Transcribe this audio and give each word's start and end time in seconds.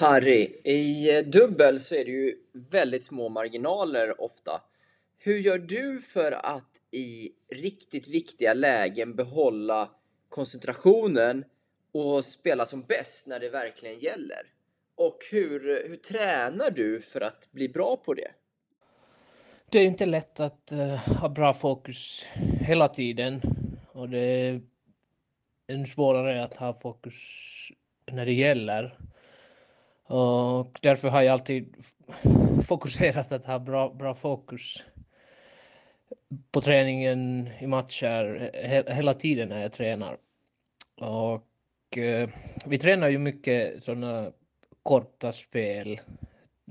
Harry, 0.00 0.60
i 0.64 1.16
eh, 1.16 1.24
dubbel 1.24 1.80
så 1.80 1.94
är 1.94 2.04
det 2.04 2.10
ju 2.10 2.36
väldigt 2.52 3.04
små 3.04 3.28
marginaler 3.28 4.20
ofta. 4.20 4.62
Hur 5.18 5.38
gör 5.38 5.58
du 5.58 6.00
för 6.00 6.32
att 6.32 6.70
i 6.90 7.32
riktigt 7.48 8.08
viktiga 8.08 8.54
lägen 8.54 9.14
behålla 9.14 9.90
koncentrationen 10.28 11.44
och 11.92 12.24
spela 12.24 12.66
som 12.66 12.82
bäst 12.82 13.26
när 13.26 13.40
det 13.40 13.48
verkligen 13.48 13.98
gäller? 13.98 14.42
Och 14.94 15.18
hur, 15.30 15.70
eh, 15.70 15.88
hur 15.88 15.96
tränar 15.96 16.70
du 16.70 17.00
för 17.00 17.20
att 17.20 17.48
bli 17.52 17.68
bra 17.68 17.96
på 17.96 18.14
det? 18.14 18.30
Det 19.70 19.78
är 19.78 19.84
inte 19.84 20.06
lätt 20.06 20.40
att 20.40 20.72
uh, 20.72 20.94
ha 20.94 21.28
bra 21.28 21.54
fokus 21.54 22.26
hela 22.60 22.88
tiden 22.88 23.40
och 23.92 24.08
det 24.08 24.18
är 24.18 24.60
ännu 25.66 25.86
svårare 25.86 26.44
att 26.44 26.56
ha 26.56 26.74
fokus 26.74 27.14
när 28.12 28.26
det 28.26 28.32
gäller. 28.32 28.96
Och 30.10 30.78
därför 30.82 31.08
har 31.08 31.22
jag 31.22 31.32
alltid 31.32 31.76
fokuserat 32.66 33.32
att 33.32 33.46
ha 33.46 33.58
bra, 33.58 33.94
bra 33.94 34.14
fokus 34.14 34.82
på 36.50 36.60
träningen 36.60 37.50
i 37.60 37.66
matcher 37.66 38.50
he, 38.54 38.94
hela 38.94 39.14
tiden 39.14 39.48
när 39.48 39.62
jag 39.62 39.72
tränar. 39.72 40.16
Och 40.96 41.98
eh, 41.98 42.28
vi 42.66 42.78
tränar 42.78 43.08
ju 43.08 43.18
mycket 43.18 43.84
sådana 43.84 44.32
korta 44.82 45.32
spel, 45.32 46.00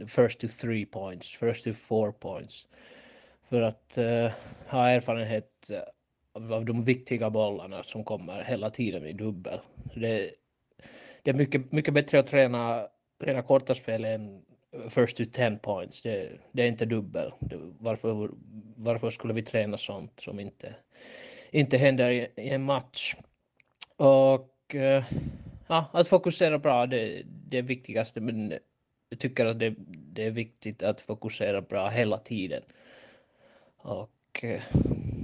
first 0.07 0.39
to 0.39 0.47
three 0.61 0.85
points, 0.85 1.37
first 1.37 1.63
to 1.63 1.73
four 1.73 2.11
points, 2.11 2.67
för 3.49 3.61
att 3.61 3.97
eh, 3.97 4.31
ha 4.67 4.89
erfarenhet 4.89 5.71
av, 6.33 6.53
av 6.53 6.65
de 6.65 6.83
viktiga 6.83 7.29
bollarna 7.29 7.83
som 7.83 8.03
kommer 8.03 8.43
hela 8.43 8.69
tiden 8.69 9.05
i 9.05 9.13
dubbel. 9.13 9.59
Så 9.93 9.99
det, 9.99 10.31
det 11.23 11.29
är 11.29 11.35
mycket, 11.35 11.71
mycket 11.71 11.93
bättre 11.93 12.19
att 12.19 12.27
träna, 12.27 12.87
Rena 13.19 13.41
korta 13.41 13.75
spel 13.75 14.05
än 14.05 14.41
first 14.89 15.17
to 15.17 15.23
ten 15.31 15.59
points. 15.59 16.01
Det, 16.01 16.39
det 16.51 16.63
är 16.63 16.67
inte 16.67 16.85
dubbel. 16.85 17.31
Det, 17.39 17.57
varför, 17.79 18.29
varför 18.75 19.09
skulle 19.09 19.33
vi 19.33 19.43
träna 19.43 19.77
sånt 19.77 20.19
som 20.19 20.39
inte, 20.39 20.75
inte 21.51 21.77
händer 21.77 22.09
i, 22.09 22.27
i 22.35 22.49
en 22.49 22.63
match? 22.63 23.15
Och 23.95 24.75
eh, 24.75 25.03
ja, 25.67 25.89
att 25.93 26.07
fokusera 26.07 26.59
bra, 26.59 26.85
det, 26.85 27.23
det 27.25 27.57
är 27.57 27.61
viktigaste, 27.61 28.21
men 28.21 28.53
jag 29.09 29.19
tycker 29.19 29.45
att 29.45 29.59
det, 29.59 29.75
det 29.87 30.25
är 30.25 30.31
viktigt 30.31 30.83
att 30.83 31.01
fokusera 31.01 31.61
bra 31.61 31.89
hela 31.89 32.17
tiden. 32.17 32.63
Och 33.77 34.43
eh, 34.43 34.61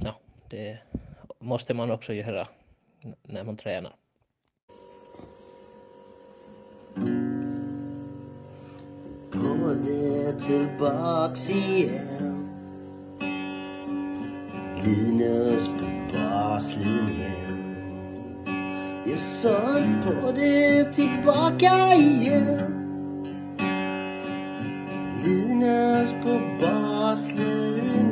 ja, 0.03 0.19
det 0.49 0.77
måste 1.39 1.73
man 1.73 1.91
också 1.91 2.13
göra 2.13 2.47
när 3.23 3.43
man 3.43 3.57
tränar. 3.57 3.95
Tillbaks 10.39 11.49
igen 11.49 12.49
Linus 14.83 15.67
på 15.67 15.85
baslinjen 16.13 17.75
Jag 19.05 19.19
sa 19.19 19.57
på 20.03 20.31
det 20.31 20.93
tillbaka 20.93 21.93
igen 21.93 22.71
Linus 25.23 26.13
på 26.23 26.39
baslinjen 26.61 28.04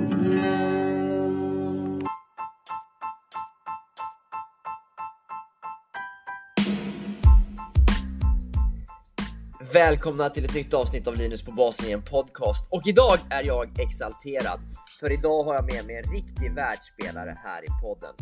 Välkomna 9.74 10.30
till 10.30 10.46
ett 10.46 10.54
nytt 10.54 10.74
avsnitt 10.74 11.08
av 11.08 11.16
Linus 11.16 11.42
på 11.42 11.52
basen 11.52 11.88
i 11.88 11.92
en 11.92 12.02
podcast. 12.02 12.68
Och 12.70 12.82
idag 12.88 13.18
är 13.30 13.44
jag 13.44 13.80
exalterad. 13.80 14.60
För 15.00 15.12
idag 15.12 15.44
har 15.44 15.56
jag 15.56 15.74
med 15.74 15.86
mig 15.86 15.96
en 15.96 16.14
riktig 16.14 16.54
världsspelare 16.56 17.38
här 17.44 17.64
i 17.64 17.68
podden. 17.82 18.16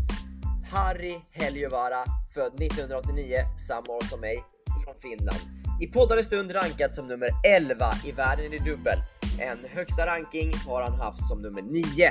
Harry 0.71 1.15
Heliövaara, 1.31 2.03
född 2.33 2.61
1989, 2.61 3.35
samma 3.67 3.93
år 3.93 4.03
som 4.03 4.21
mig, 4.21 4.43
från 4.85 4.95
Finland. 4.99 5.39
I 5.81 5.87
poddande 5.87 6.23
stund 6.23 6.55
rankad 6.55 6.93
som 6.93 7.07
nummer 7.07 7.29
11 7.47 7.93
i 8.05 8.11
världen 8.11 8.53
i 8.53 8.59
dubbel. 8.59 8.99
En 9.39 9.59
högsta 9.69 10.05
ranking 10.05 10.53
har 10.67 10.81
han 10.81 10.93
haft 10.93 11.27
som 11.27 11.41
nummer 11.41 11.61
9. 11.61 12.07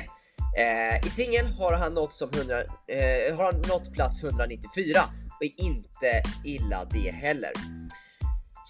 Eh, 0.59 1.07
I 1.07 1.11
singeln 1.11 1.53
har 1.53 1.73
han 1.73 1.95
nått, 1.95 2.13
som 2.13 2.31
100, 2.31 2.61
eh, 2.61 3.37
har 3.37 3.45
han 3.53 3.61
nått 3.61 3.93
plats 3.93 4.23
194 4.23 5.01
och 5.39 5.45
är 5.45 5.65
inte 5.65 6.23
illa 6.45 6.85
det 6.85 7.11
heller. 7.11 7.53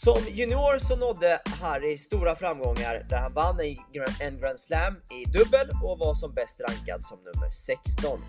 Som 0.04 0.22
junior 0.30 0.78
så 0.78 0.96
nådde 0.96 1.40
Harry 1.60 1.98
stora 1.98 2.36
framgångar 2.36 3.06
där 3.08 3.16
han 3.16 3.32
vann 3.32 3.60
en 4.20 4.38
Grand 4.40 4.60
Slam 4.60 4.94
i 4.94 5.24
dubbel 5.24 5.70
och 5.84 5.98
var 5.98 6.14
som 6.14 6.34
bäst 6.34 6.60
rankad 6.60 7.02
som 7.02 7.18
nummer 7.18 7.50
16. 7.50 8.20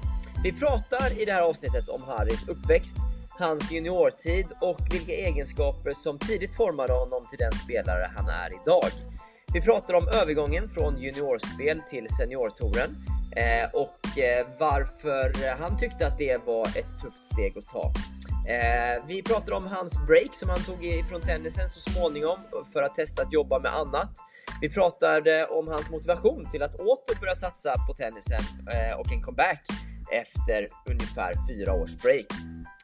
Vi 0.43 0.53
pratar 0.53 1.21
i 1.21 1.25
det 1.25 1.33
här 1.33 1.41
avsnittet 1.41 1.89
om 1.89 2.03
Harrys 2.03 2.49
uppväxt, 2.49 2.97
hans 3.29 3.71
juniortid 3.71 4.45
och 4.61 4.79
vilka 4.91 5.11
egenskaper 5.11 5.91
som 5.91 6.19
tidigt 6.19 6.55
formade 6.55 6.93
honom 6.93 7.27
till 7.29 7.39
den 7.39 7.51
spelare 7.51 8.11
han 8.15 8.29
är 8.29 8.49
idag. 8.61 8.89
Vi 9.53 9.61
pratar 9.61 9.93
om 9.93 10.07
övergången 10.07 10.69
från 10.69 11.01
juniorspel 11.01 11.81
till 11.89 12.07
seniortouren 12.09 12.89
eh, 13.35 13.69
och 13.73 14.17
eh, 14.17 14.47
varför 14.59 15.55
han 15.59 15.77
tyckte 15.77 16.07
att 16.07 16.17
det 16.17 16.45
var 16.45 16.67
ett 16.67 16.99
tufft 17.01 17.25
steg 17.25 17.57
att 17.57 17.65
ta. 17.65 17.93
Eh, 18.47 19.05
vi 19.07 19.23
pratar 19.23 19.51
om 19.51 19.67
hans 19.67 20.05
break 20.07 20.35
som 20.35 20.49
han 20.49 20.63
tog 20.63 20.85
ifrån 20.85 21.21
tennisen 21.21 21.69
så 21.69 21.79
småningom 21.79 22.39
för 22.73 22.83
att 22.83 22.95
testa 22.95 23.21
att 23.21 23.33
jobba 23.33 23.59
med 23.59 23.75
annat. 23.75 24.11
Vi 24.61 24.69
pratade 24.69 25.39
eh, 25.39 25.51
om 25.51 25.67
hans 25.67 25.89
motivation 25.89 26.45
till 26.51 26.63
att 26.63 26.75
åter 26.75 27.19
börja 27.19 27.35
satsa 27.35 27.73
på 27.87 27.93
tennisen 27.93 28.41
eh, 28.73 28.99
och 28.99 29.11
en 29.11 29.21
comeback 29.21 29.65
efter 30.11 30.67
ungefär 30.89 31.33
fyra 31.49 31.73
års 31.73 31.95
break. 31.95 32.25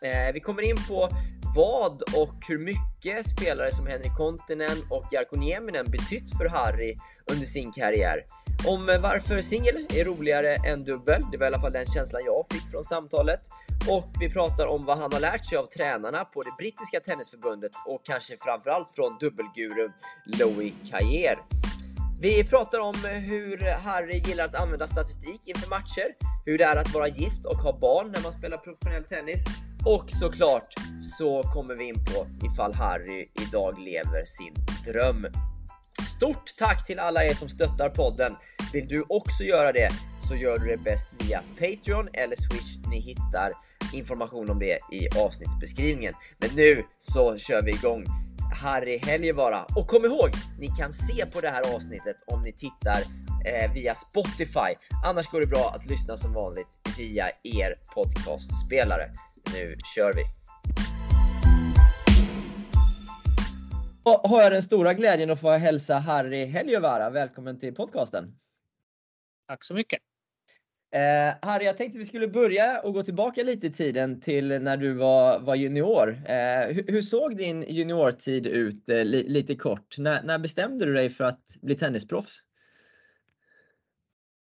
Eh, 0.02 0.34
vi 0.34 0.40
kommer 0.40 0.62
in 0.62 0.78
på 0.88 1.10
vad 1.56 2.02
och 2.02 2.36
hur 2.48 2.60
mycket 2.60 3.30
spelare 3.30 3.72
som 3.72 3.88
Henrik 3.88 4.16
Kontinen 4.16 4.78
och 4.90 5.06
Jarkko 5.12 5.36
Nieminen 5.36 5.92
betytt 5.92 6.38
för 6.38 6.50
Harry 6.50 6.96
under 7.32 7.46
sin 7.46 7.72
karriär. 7.72 8.26
Om 8.66 8.86
varför 8.86 9.42
singel 9.42 9.86
är 9.90 10.06
roligare 10.06 10.56
än 10.56 10.84
dubbel, 10.84 11.22
det 11.32 11.38
var 11.38 11.46
i 11.46 11.48
alla 11.48 11.62
fall 11.62 11.72
den 11.72 11.86
känslan 11.86 12.22
jag 12.26 12.46
fick 12.50 12.72
från 12.72 12.84
samtalet. 12.84 13.42
Och 13.90 14.08
vi 14.20 14.30
pratar 14.30 14.66
om 14.66 14.86
vad 14.86 14.98
han 14.98 15.14
har 15.14 15.20
lärt 15.20 15.46
sig 15.46 15.58
av 15.58 15.66
tränarna 15.66 16.26
på 16.26 16.42
det 16.42 16.56
brittiska 16.58 17.00
tennisförbundet 17.00 17.72
och 17.86 18.06
kanske 18.06 18.38
framförallt 18.42 18.88
från 18.96 19.18
dubbelgurun 19.20 19.92
Louis 20.26 20.74
Cayer. 20.92 21.38
Vi 22.22 22.44
pratar 22.44 22.80
om 22.80 22.96
hur 23.04 23.58
Harry 23.72 24.22
gillar 24.26 24.46
att 24.46 24.56
använda 24.56 24.88
statistik 24.88 25.48
inför 25.48 25.70
matcher, 25.70 26.16
hur 26.46 26.58
det 26.58 26.64
är 26.64 26.76
att 26.76 26.94
vara 26.94 27.08
gift 27.08 27.46
och 27.46 27.58
ha 27.58 27.80
barn 27.80 28.12
när 28.16 28.22
man 28.22 28.34
spelar 28.34 28.58
professionell 28.58 29.04
tennis 29.04 29.46
och 29.86 30.12
såklart 30.12 30.74
så 31.18 31.44
kommer 31.44 31.76
vi 31.76 31.84
in 31.88 32.06
på 32.06 32.28
ifall 32.46 32.74
Harry 32.74 33.26
idag 33.48 33.80
lever 33.80 34.26
sin 34.26 34.54
dröm. 34.86 35.28
Stort 36.16 36.56
tack 36.58 36.86
till 36.86 37.00
alla 37.00 37.24
er 37.24 37.34
som 37.34 37.50
stöttar 37.50 37.90
podden. 37.90 38.36
Vill 38.74 38.88
du 38.88 39.06
också 39.10 39.44
göra 39.44 39.72
det 39.72 39.90
så 40.20 40.36
gör 40.36 40.58
du 40.58 40.68
det 40.68 40.78
bäst 40.78 41.14
via 41.20 41.42
Patreon 41.60 42.10
eller 42.14 42.36
Swish. 42.36 42.90
Ni 42.90 43.00
hittar 43.00 43.52
information 43.94 44.50
om 44.50 44.60
det 44.60 44.80
i 44.92 45.20
avsnittsbeskrivningen. 45.20 46.14
Men 46.38 46.50
nu 46.56 46.86
så 46.98 47.38
kör 47.38 47.62
vi 47.62 47.72
igång. 47.72 48.06
Harry 48.56 48.98
Helgevara. 48.98 49.66
Och 49.76 49.88
kom 49.88 50.06
ihåg, 50.06 50.30
ni 50.60 50.68
kan 50.68 50.94
se 50.94 51.26
på 51.26 51.42
det 51.42 51.50
här 51.50 51.76
avsnittet 51.76 52.16
om 52.28 52.44
ni 52.44 52.54
tittar 52.54 53.02
eh, 53.46 53.74
via 53.74 53.96
Spotify. 53.96 54.76
Annars 55.06 55.28
går 55.32 55.42
det 55.42 55.48
bra 55.48 55.74
att 55.76 55.86
lyssna 55.86 56.18
som 56.18 56.34
vanligt 56.34 56.68
via 56.98 57.30
er 57.44 57.76
podcastspelare. 57.94 59.10
Nu 59.54 59.76
kör 59.96 60.14
vi! 60.14 60.37
Har 64.14 64.42
jag 64.42 64.52
den 64.52 64.64
stora 64.64 64.94
glädjen 64.94 65.30
att 65.30 65.42
få 65.42 65.52
hälsa 65.52 65.96
Harry 66.00 66.46
Heliövaara 66.46 67.10
välkommen 67.10 67.60
till 67.60 67.76
podcasten. 67.76 68.40
Tack 69.48 69.64
så 69.64 69.74
mycket. 69.74 70.00
Eh, 70.92 71.36
Harry, 71.42 71.66
jag 71.66 71.78
tänkte 71.78 72.00
vi 72.00 72.06
skulle 72.06 72.28
börja 72.28 72.80
och 72.80 72.94
gå 72.94 73.04
tillbaka 73.04 73.44
lite 73.44 73.68
i 73.68 73.72
tiden 73.72 74.22
till 74.22 74.48
när 74.48 74.78
du 74.78 74.94
var, 74.94 75.40
var 75.40 75.56
junior. 75.56 76.10
Eh, 76.10 76.68
hur, 76.68 76.88
hur, 76.88 77.02
såg 77.02 77.38
din 77.38 77.62
juniortid 77.68 78.48
ut 78.48 78.90
eh, 78.90 79.06
li, 79.06 79.30
lite 79.30 79.56
kort? 79.56 79.98
När, 79.98 80.24
när, 80.24 80.40
bestämde 80.40 80.86
du 80.86 80.94
dig 80.94 81.10
för 81.10 81.24
att 81.24 81.42
bli 81.62 81.76
tennisproffs? 81.76 82.40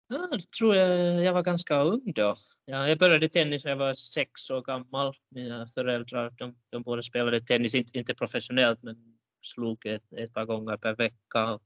Ja, 0.08 0.28
det 0.32 0.50
tror 0.58 0.76
jag, 0.76 1.24
jag 1.24 1.32
var 1.32 1.42
ganska 1.42 1.82
ung 1.82 2.12
då. 2.14 2.34
Ja, 2.64 2.88
jag 2.88 2.98
började 2.98 3.28
tennis 3.28 3.64
när 3.64 3.72
jag 3.72 3.78
var 3.78 3.94
sex 3.94 4.50
år 4.50 4.62
gammal. 4.62 5.14
Mina 5.30 5.66
föräldrar 5.66 6.30
de, 6.38 6.54
de 6.70 6.82
båda 6.82 7.02
spelade 7.02 7.40
tennis, 7.40 7.74
inte, 7.74 7.98
inte 7.98 8.14
professionellt 8.14 8.82
men 8.82 9.15
slog 9.46 9.86
ett, 9.86 10.12
ett 10.12 10.34
par 10.34 10.44
gånger 10.44 10.76
per 10.76 10.94
vecka. 10.94 11.54
Och, 11.54 11.62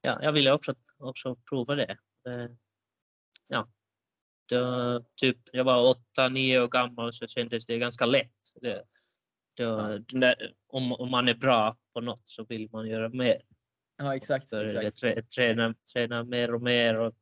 ja, 0.00 0.18
jag 0.22 0.32
ville 0.32 0.52
också, 0.52 0.74
också 0.98 1.36
prova 1.36 1.74
det. 1.74 1.98
Eh, 2.28 2.50
ja, 3.48 3.68
då, 4.48 5.04
typ, 5.16 5.38
jag 5.52 5.64
var 5.64 5.90
åtta, 5.90 6.28
nio 6.28 6.60
år 6.60 6.68
gammal 6.68 7.12
så 7.12 7.26
kändes 7.26 7.66
det 7.66 7.78
ganska 7.78 8.06
lätt. 8.06 8.30
Det, 8.60 8.84
då, 9.54 9.98
om, 10.66 10.92
om 10.92 11.10
man 11.10 11.28
är 11.28 11.34
bra 11.34 11.76
på 11.92 12.00
något 12.00 12.28
så 12.28 12.44
vill 12.44 12.68
man 12.72 12.88
göra 12.88 13.08
mer. 13.08 13.42
Ja, 13.96 14.16
exakt. 14.16 14.52
Exakt. 14.52 14.96
trä, 14.96 15.22
träna, 15.22 15.74
träna 15.92 16.24
mer 16.24 16.54
och 16.54 16.62
mer. 16.62 16.94
Och 16.98 17.14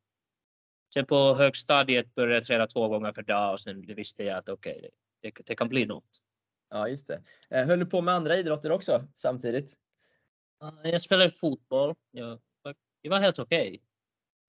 sen 0.94 1.06
på 1.06 1.34
högstadiet 1.34 2.14
började 2.14 2.34
jag 2.34 2.44
träna 2.44 2.66
två 2.66 2.88
gånger 2.88 3.12
per 3.12 3.22
dag 3.22 3.52
och 3.52 3.60
sen 3.60 3.80
visste 3.80 4.24
jag 4.24 4.38
att 4.38 4.48
okej, 4.48 4.80
det, 4.82 5.30
det, 5.30 5.42
det 5.46 5.54
kan 5.54 5.68
bli 5.68 5.86
något. 5.86 6.18
Ja, 6.70 6.88
just 6.88 7.06
det. 7.06 7.22
Eh, 7.50 7.66
Höll 7.66 7.78
du 7.78 7.86
på 7.86 8.00
med 8.00 8.14
andra 8.14 8.36
idrotter 8.36 8.70
också 8.72 9.04
samtidigt? 9.14 9.74
Ja, 10.60 10.80
Jag 10.84 11.02
spelade 11.02 11.30
fotboll. 11.30 11.94
Jag, 12.10 12.40
var- 13.08 13.18
helt 13.20 13.38
okej 13.38 13.82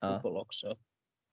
Ja. 0.00 0.12
fotboll 0.14 0.36
också. 0.36 0.78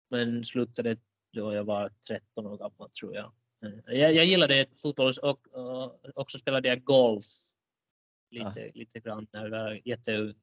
Men 0.09 0.45
slutade 0.45 0.97
då 1.33 1.53
jag 1.53 1.63
var 1.63 1.89
13 2.07 2.45
år 2.45 2.57
gammal 2.57 2.89
tror 2.89 3.15
jag. 3.15 3.31
Eh, 3.63 3.93
Jag, 3.99 4.13
jag 4.13 4.25
gillade 4.25 4.65
fotboll 4.81 5.13
och, 5.21 5.47
och 5.47 5.99
också 6.15 6.37
spelade 6.37 6.67
jag 6.67 6.83
golf 6.83 7.25
lite, 8.31 8.71
lite 8.73 8.99
grann 8.99 9.27
när 9.31 9.43
jag 9.43 9.49
var 9.49 9.81
jätteung. 9.87 10.33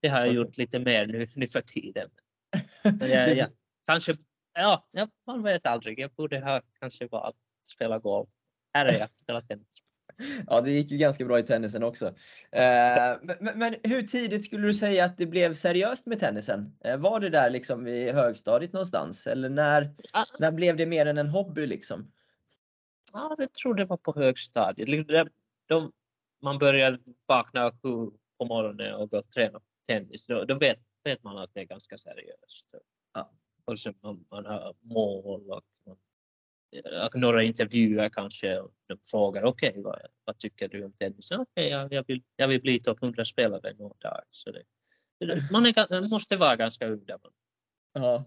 Det 0.00 0.08
har 0.08 0.18
jag 0.18 0.26
Okej. 0.28 0.36
gjort 0.36 0.56
lite 0.58 0.78
mer 0.78 1.06
nu, 1.06 1.26
nu 1.36 1.46
för 1.48 1.60
tiden. 1.60 2.10
Jag, 3.00 3.36
jag, 3.36 3.48
kanske, 3.86 4.16
ja, 4.54 4.88
ja, 4.90 5.08
man 5.26 5.42
vet 5.42 5.66
aldrig. 5.66 5.98
Jag 5.98 6.10
borde 6.10 6.40
ha 6.40 6.62
kanske 6.80 7.06
valt 7.06 7.36
spela 7.64 7.98
golf. 7.98 8.28
Här 8.72 8.86
är 8.86 8.98
jag, 8.98 9.08
spela 9.10 9.40
tennis. 9.42 9.66
Ja, 10.46 10.60
det 10.60 10.70
gick 10.70 10.90
ju 10.90 10.96
ganska 10.96 11.24
bra 11.24 11.38
i 11.38 11.42
tennisen 11.42 11.82
också. 11.82 12.06
Eh, 12.52 13.18
men, 13.22 13.58
men- 13.58 13.76
hur 13.82 14.02
tidigt 14.02 14.44
skulle 14.44 14.66
du 14.66 14.74
säga 14.74 15.04
att 15.04 15.18
det 15.18 15.26
blev 15.26 15.54
seriöst 15.54 16.06
med 16.06 16.18
tennisen? 16.20 16.76
Eh, 16.84 16.96
var 16.96 17.20
det 17.20 17.28
där 17.30 17.50
liksom 17.50 17.86
i 17.86 18.12
högstadiet 18.12 18.72
någonstans? 18.72 19.26
Eller 19.26 19.48
när, 19.48 19.94
Ah. 20.12 20.24
när 20.38 20.52
blev 20.52 20.76
det 20.76 20.86
mer 20.86 21.06
än 21.06 21.18
en 21.18 21.28
hobby 21.28 21.66
liksom? 21.66 22.12
Ja, 23.12 23.34
jag 23.38 23.52
tror 23.52 23.74
det 23.74 23.84
var 23.84 23.96
på 23.96 24.14
högstadiet. 24.14 24.88
Liksom 24.88 25.28
Då 25.66 25.90
man 26.42 26.58
börjar 26.58 26.98
vakna 27.26 27.70
sju 27.70 28.10
på 28.38 28.44
morgonen 28.44 28.94
och 28.94 29.10
gå 29.10 29.18
och 29.18 29.30
träna 29.30 29.60
tennis, 29.86 30.26
då, 30.26 30.44
då 30.44 30.54
vet, 30.58 30.78
vet 31.04 31.22
man 31.22 31.38
att 31.38 31.50
det 31.54 31.60
är 31.60 31.64
ganska 31.64 31.98
seriöst. 31.98 32.74
Ja. 33.14 33.30
Och 33.64 33.80
sen 33.80 33.94
man, 34.02 34.24
man 34.30 34.46
har 34.46 34.74
mål 34.80 35.24
och, 35.24 35.42
man, 35.46 35.62
och 35.84 35.98
några 37.14 37.42
intervjuer 37.42 38.08
kanske. 38.08 38.58
Och 38.58 38.72
de 38.86 38.98
frågar 39.10 39.42
okej, 39.44 39.74
vad, 39.76 40.00
vad 40.24 40.38
tycker 40.38 40.68
du 40.68 40.84
om 40.84 40.92
tennis? 40.92 41.30
Okej, 41.30 41.68
jag, 41.68 41.92
jag, 41.92 42.04
vill, 42.06 42.22
jag 42.36 42.48
vill 42.48 42.60
bli 42.60 42.80
topp 42.80 43.00
100-spelare 43.00 43.74
någon 43.78 43.96
dag. 43.98 44.22
Så 44.30 44.50
det, 44.50 44.62
man, 45.52 45.66
är, 45.66 46.00
man 46.00 46.10
måste 46.10 46.36
vara 46.36 46.56
ganska 46.56 46.86
ung 46.86 47.04
där 47.04 47.18
man 47.22 47.32
Ja, 47.92 48.24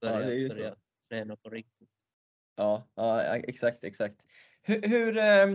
börjar, 0.00 0.20
det 0.20 0.32
är 0.34 0.38
ju 0.38 0.50
så. 0.50 0.56
börjar 0.56 0.76
träna 1.10 1.36
på 1.36 1.50
riktigt. 1.50 1.88
ja, 2.56 2.88
ja 2.94 3.22
exakt, 3.36 3.84
exakt. 3.84 4.26
Hur, 4.62 4.82
hur, 4.82 5.18
eh, 5.18 5.46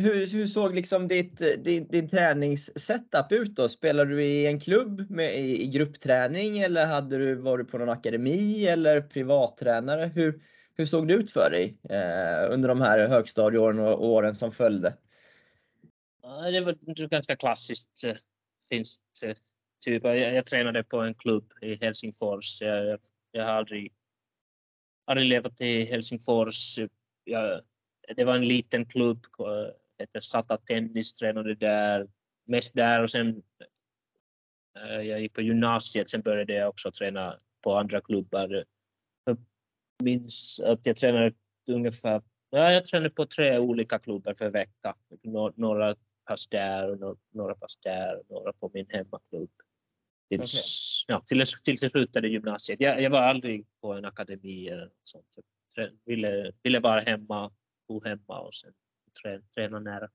hur, 0.00 0.32
hur 0.32 0.46
såg 0.46 0.74
liksom 0.74 1.08
ditt, 1.08 1.64
din, 1.64 1.88
din 1.88 2.08
träningssetup 2.08 3.32
ut 3.32 3.56
då? 3.56 3.68
Spelade 3.68 4.10
du 4.10 4.24
i 4.24 4.46
en 4.46 4.60
klubb 4.60 5.10
med, 5.10 5.38
i, 5.38 5.62
i 5.62 5.66
gruppträning 5.66 6.58
eller 6.58 6.86
hade 6.86 7.18
du, 7.18 7.34
var 7.34 7.58
du 7.58 7.64
på 7.64 7.78
någon 7.78 7.88
akademi 7.88 8.66
eller 8.66 9.00
privattränare? 9.00 10.06
Hur, 10.14 10.42
hur 10.74 10.86
såg 10.86 11.08
det 11.08 11.14
ut 11.14 11.30
för 11.30 11.50
dig 11.50 11.76
eh, 11.88 12.52
under 12.52 12.68
de 12.68 12.80
här 12.80 13.08
högstadieåren 13.08 13.78
och 13.78 14.04
åren 14.04 14.34
som 14.34 14.52
följde? 14.52 14.94
Det 16.22 16.60
var 16.60 17.08
ganska 17.08 17.36
klassiskt. 17.36 18.04
Eh, 18.04 18.16
finskt. 18.68 19.02
Typ, 19.84 20.04
jag, 20.04 20.18
jag 20.18 20.46
tränade 20.46 20.84
på 20.84 21.00
en 21.00 21.14
klubb 21.14 21.52
i 21.60 21.74
Helsingfors. 21.74 22.62
Jag, 22.62 22.86
jag, 22.86 22.98
jag 23.32 23.44
har 23.44 23.52
aldrig, 23.52 23.92
aldrig 25.04 25.28
levat 25.28 25.60
i 25.60 25.82
Helsingfors. 25.84 26.78
Jag, 27.24 27.60
det 28.16 28.24
var 28.24 28.36
en 28.36 28.48
liten 28.48 28.86
klubb, 28.86 29.26
eh, 29.38 29.74
hette 29.98 30.20
Sata 30.20 30.56
Tennis, 30.56 31.14
tränade 31.14 31.54
där. 31.54 32.08
Mest 32.44 32.74
där 32.74 33.02
och 33.02 33.10
sen 33.10 33.42
eh, 34.78 35.00
jag 35.00 35.20
gick 35.20 35.32
på 35.32 35.42
gymnasiet, 35.42 36.10
sen 36.10 36.22
började 36.22 36.54
jag 36.54 36.68
också 36.68 36.90
träna 36.90 37.38
på 37.62 37.76
andra 37.76 38.00
klubbar. 38.00 38.64
Minns 40.02 40.60
att 40.60 40.86
jag 40.86 40.96
tränade 40.96 41.32
ungefär 41.68 42.22
Ja, 42.54 42.72
jag 42.72 42.84
tränar 42.84 43.08
på 43.08 43.26
tre 43.26 43.58
olika 43.58 43.98
klubbar 43.98 44.34
för 44.34 44.50
vecka. 44.50 44.94
Nå- 45.22 45.52
Några 45.56 45.96
pass 46.24 46.46
där 46.48 46.90
och 46.90 47.00
nå- 47.00 47.16
några 47.30 47.54
pass 47.54 47.76
där 47.76 48.16
och 48.18 48.24
några 48.30 48.52
på 48.52 48.70
min 48.74 48.86
hemmaklubb. 48.88 49.50
Tills, 50.30 51.04
ja, 51.08 51.22
tills, 51.26 51.62
tills 51.62 51.82
jag 51.82 51.90
slutade 51.90 52.28
gymnasiet. 52.28 52.80
Jag, 52.80 53.02
jag 53.02 53.10
var 53.10 53.20
aldrig 53.20 53.66
på 53.80 53.92
en 53.92 54.04
akademi 54.04 54.68
eller 54.68 54.84
något 54.84 54.92
sånt. 55.02 55.26
Jag 55.74 55.90
ville, 56.04 56.52
ville 56.62 56.80
vara 56.80 57.00
hemma, 57.00 57.52
bo 57.88 58.04
hemma 58.04 58.40
och 58.40 58.54
sen 58.54 58.72
trä, 59.22 59.40
träna 59.54 59.78
nära. 59.80 60.10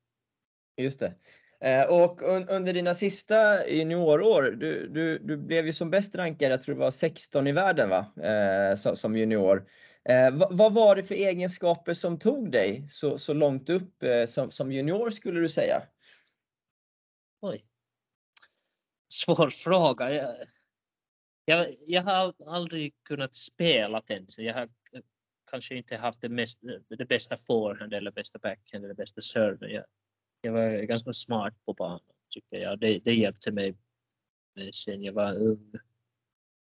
Just 0.77 0.99
det. 0.99 1.13
Eh, 1.59 1.85
Och 1.85 2.21
un, 2.21 2.49
under 2.49 2.73
dina 2.73 2.93
sista 2.93 3.67
juniorår, 3.67 4.43
du, 4.43 4.87
du, 4.87 5.19
du 5.19 5.37
blev 5.37 5.65
ju 5.65 5.73
som 5.73 5.89
bäst 5.89 6.15
rankad, 6.15 6.51
jag 6.51 6.61
tror 6.61 6.75
det 6.75 6.81
var 6.81 6.91
16 6.91 7.47
i 7.47 7.51
världen 7.51 7.89
va? 7.89 8.13
Eh, 8.23 8.75
som, 8.75 8.95
som 8.95 9.17
junior. 9.17 9.69
Eh, 10.09 10.31
vad, 10.51 10.73
var 10.73 10.95
det 10.95 11.03
för 11.03 11.15
egenskaper 11.15 11.93
som 11.93 12.19
tog 12.19 12.51
dig 12.51 12.85
så, 12.89 13.17
så 13.17 13.33
långt 13.33 13.69
upp 13.69 14.03
eh, 14.03 14.25
som, 14.25 14.51
som 14.51 14.71
junior 14.71 15.09
skulle 15.09 15.39
du 15.39 15.49
säga? 15.49 15.83
Oj. 17.41 17.63
Svår 19.07 19.49
fråga. 19.49 20.13
Jag, 20.13 20.35
jag, 21.45 21.75
jag 21.87 22.01
har 22.01 22.33
aldrig 22.45 22.93
kunnat 23.03 23.35
spela 23.35 24.01
tennis. 24.01 24.39
Jag 24.39 24.53
har 24.53 24.69
kanske 25.51 25.75
inte 25.75 25.97
haft 25.97 26.21
det, 26.21 26.29
mest, 26.29 26.59
det 26.97 27.05
bästa 27.05 27.37
forehand 27.37 27.93
eller 27.93 28.11
bästa 28.11 28.39
backhand 28.39 28.85
eller 28.85 28.93
bästa 28.93 29.21
server. 29.21 29.67
Jag, 29.67 29.85
jag 30.41 30.51
var 30.51 30.81
ganska 30.81 31.13
smart 31.13 31.53
på 31.65 31.73
banan 31.73 31.99
tycker 32.29 32.57
jag. 32.57 32.79
Det, 32.79 32.99
det 32.99 33.13
hjälpte 33.13 33.51
mig 33.51 33.75
sen 34.73 35.03
jag 35.03 35.13
var 35.13 35.33
ung. 35.35 35.73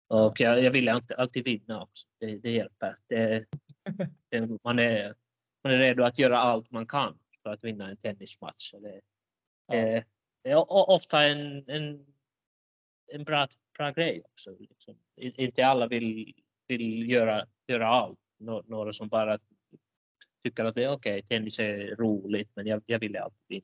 Och 0.08 0.40
jag, 0.40 0.64
jag 0.64 0.72
ville 0.72 0.94
alltid, 0.94 1.18
alltid 1.18 1.44
vinna 1.46 1.82
också. 1.84 2.08
Det, 2.20 2.38
det 2.38 2.52
hjälper. 2.52 2.98
Det, 3.08 3.46
det, 4.30 4.50
man, 4.64 4.80
är, 4.80 5.16
man 5.64 5.74
är 5.74 5.78
redo 5.78 6.04
att 6.04 6.20
göra 6.20 6.38
allt 6.38 6.72
man 6.72 6.88
kan 6.88 7.20
för 7.44 7.50
att 7.50 7.64
vinna 7.64 7.90
en 7.90 7.98
tennismatch. 7.98 8.72
Det, 8.72 9.02
Ja. 9.68 9.74
det, 10.44 10.50
är 10.52 10.72
ofta 10.72 11.24
en, 11.24 11.70
en, 11.70 12.06
en 13.14 13.24
bra, 13.24 13.48
bra 13.78 13.92
grej 13.92 14.22
också. 14.26 14.56
Liksom. 14.60 14.98
Inte 15.16 15.66
alla 15.66 15.88
vill, 15.88 16.34
vill 16.68 17.10
göra, 17.10 17.48
göra 17.68 17.88
allt. 17.88 18.20
Nå- 18.38 18.64
Några 18.68 18.94
som 18.94 19.08
bara 19.08 19.40
tycker 20.44 20.66
att 20.66 20.76
det 20.76 20.84
är 20.84 20.92
okej, 20.92 21.22
tennis 21.24 21.60
är 21.60 21.96
roligt 21.96 22.50
men 22.56 22.68
jag, 22.68 22.84
jag 22.86 23.00
vill 23.00 23.18
alltid 23.18 23.40
vinna. 23.48 23.64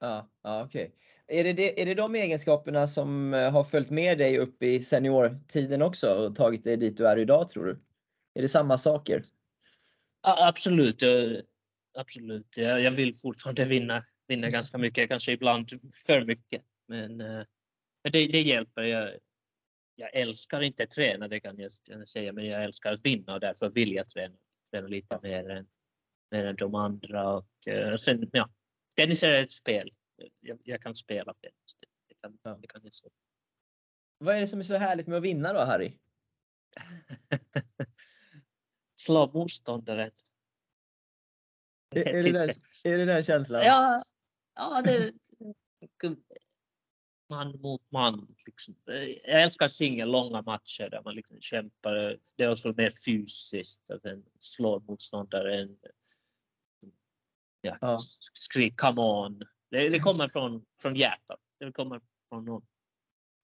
Ja, 0.00 0.30
ja 0.42 0.64
okej. 0.64 0.94
Är, 1.26 1.44
det 1.44 1.52
det, 1.52 1.82
är 1.82 1.86
det 1.86 1.94
de 1.94 2.14
egenskaperna 2.14 2.88
som 2.88 3.34
eh, 3.34 3.50
har 3.50 3.64
följt 3.64 3.90
med 3.90 4.18
dig 4.18 4.38
upp 4.38 4.62
i 4.62 4.82
seniortiden 4.82 5.82
också 5.82 6.14
och 6.14 6.36
tagit 6.36 6.64
dig 6.64 6.76
dit 6.76 6.96
du 6.96 7.06
är 7.06 7.18
idag 7.18 7.48
tror 7.48 7.64
du? 7.66 7.80
Är 8.34 8.42
det 8.42 8.48
samma 8.48 8.78
saker? 8.78 9.22
Ja, 10.22 10.48
absolut. 10.48 11.02
jag- 11.02 11.42
absolut. 11.98 12.56
Jag, 12.56 12.80
jag 12.80 12.90
vill 12.90 13.14
fortfarande 13.14 13.64
vinna, 13.64 14.02
vinna 14.28 14.50
ganska 14.50 14.78
mycket, 14.78 15.08
kanske 15.08 15.32
ibland 15.32 15.70
för 16.06 16.24
mycket. 16.24 16.62
Men, 16.88 17.20
eh, 17.20 17.44
men 18.02 18.12
det, 18.12 18.26
det 18.26 18.42
hjälper. 18.42 18.82
Jag, 18.82 19.10
jag 19.94 20.16
älskar 20.16 20.60
inte 20.60 20.86
träna, 20.86 21.28
det 21.28 21.40
kan 21.40 21.58
jag 21.58 22.08
säga, 22.08 22.32
men 22.32 22.46
jag 22.46 22.64
älskar 22.64 22.92
att 22.92 23.06
vinna 23.06 23.34
och 23.34 23.40
därför 23.40 23.70
vill 23.70 23.92
jag 23.92 24.10
träna, 24.10 24.34
träna 24.70 24.88
lite 24.88 25.18
mer 25.22 25.50
än, 25.50 25.66
mer 26.32 26.44
än 26.44 26.56
de 26.56 26.74
andra. 26.74 27.32
Och, 27.32 27.68
eh, 27.68 27.96
sen, 27.96 28.30
ja, 28.32 28.48
tennis 28.96 29.22
är 29.22 29.32
ett 29.32 29.50
spel. 29.50 29.90
Jag, 30.40 30.58
jag 30.62 30.82
kan 30.82 30.94
spela 30.94 31.34
tennis. 31.34 31.76
Det, 31.80 31.86
det 32.08 32.14
kan, 32.14 32.38
Ja. 32.42 32.58
det 32.62 32.66
kan 32.66 32.80
jag. 32.84 32.92
Vad 34.18 34.36
är 34.36 34.40
det 34.40 34.46
som 34.46 34.58
är 34.58 34.62
så 34.62 34.76
härligt 34.76 35.06
med 35.06 35.16
att 35.16 35.22
vinna 35.22 35.52
då 35.52 35.60
Harry? 35.60 35.98
Slå 38.94 39.30
motståndaren. 39.34 40.10
Är, 41.90 42.08
är, 42.08 42.22
det, 42.22 42.32
den, 42.32 42.50
är 42.84 42.98
det 42.98 43.04
den 43.04 43.22
känslan? 43.22 43.62
Ja, 43.64 44.04
ja 44.54 44.82
det, 44.84 45.12
man 47.32 47.60
mot 47.60 47.90
man. 47.90 48.34
Liksom. 48.46 48.74
Jag 49.24 49.42
älskar 49.42 49.68
singellånga 49.68 50.42
matcher 50.42 50.88
där 50.90 51.02
man 51.04 51.14
liksom 51.14 51.40
kämpar. 51.40 52.18
Det 52.36 52.44
är 52.44 52.50
också 52.50 52.74
mer 52.76 52.92
fysiskt. 53.06 53.90
Att 53.90 54.02
den 54.02 54.24
slår 54.38 54.80
motståndaren. 54.80 55.76
Ja, 57.62 57.78
Ja. 57.80 57.98
Skrik 58.32 58.76
come 58.80 59.00
on. 59.00 59.42
Det, 59.70 59.88
det 59.88 59.98
kommer 59.98 60.28
från, 60.28 60.64
från 60.82 60.96
hjärtat. 60.96 61.40
Det 61.58 61.72
kommer 61.72 62.00
från 62.28 62.44
någon 62.44 62.66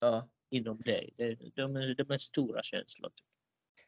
Ja. 0.00 0.28
inom 0.50 0.80
dig. 0.80 1.14
Det, 1.16 1.34
de, 1.54 1.76
är, 1.76 1.94
de 1.94 2.10
är 2.10 2.18
stora 2.18 2.62
känslor. 2.62 3.10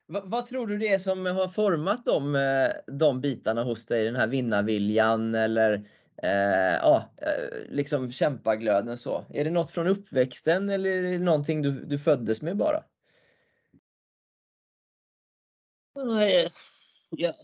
Va, 0.06 0.22
vad 0.24 0.46
tror 0.46 0.66
du 0.66 0.78
det 0.78 0.88
är 0.88 0.98
som 0.98 1.26
har 1.26 1.48
format 1.48 2.04
de, 2.04 2.36
eh, 2.36 2.70
de 2.86 3.20
bitarna 3.20 3.64
hos 3.64 3.86
dig? 3.86 4.04
Den 4.04 4.16
här 4.16 4.26
vinnarviljan 4.26 5.34
eller 5.34 5.72
eh, 6.22 6.74
ja, 6.74 7.10
eh, 7.16 7.70
liksom 7.70 8.12
kämpaglöden 8.12 8.98
så. 8.98 9.24
Är 9.30 9.44
det 9.44 9.50
något 9.50 9.70
från 9.70 9.86
uppväxten 9.86 10.68
eller 10.68 10.90
är 10.90 11.02
det 11.02 11.18
någonting 11.18 11.62
du, 11.62 11.84
du 11.84 11.98
föddes 11.98 12.42
med 12.42 12.56
bara? 12.56 12.84
Ja, 17.10 17.34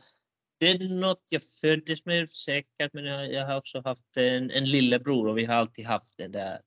det 0.58 0.66
är 0.70 0.88
något 0.88 1.22
jag 1.28 1.42
föddes 1.60 2.04
med 2.04 2.30
säkert, 2.30 2.92
men 2.92 3.04
jag, 3.04 3.32
jag 3.32 3.46
har 3.46 3.56
också 3.56 3.80
haft 3.84 4.16
en, 4.16 4.50
en 4.50 4.64
lillebror 4.64 5.28
och 5.28 5.38
vi 5.38 5.44
har 5.44 5.54
alltid 5.54 5.86
haft 5.86 6.16
den 6.16 6.32
där 6.32 6.60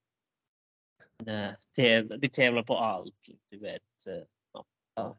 vi 2.19 2.29
tävlar 2.29 2.63
på 2.63 2.77
allt, 2.77 3.27
du 3.49 3.57
vet. 3.59 3.81
eh, 4.07 4.23
Ja. 4.95 5.17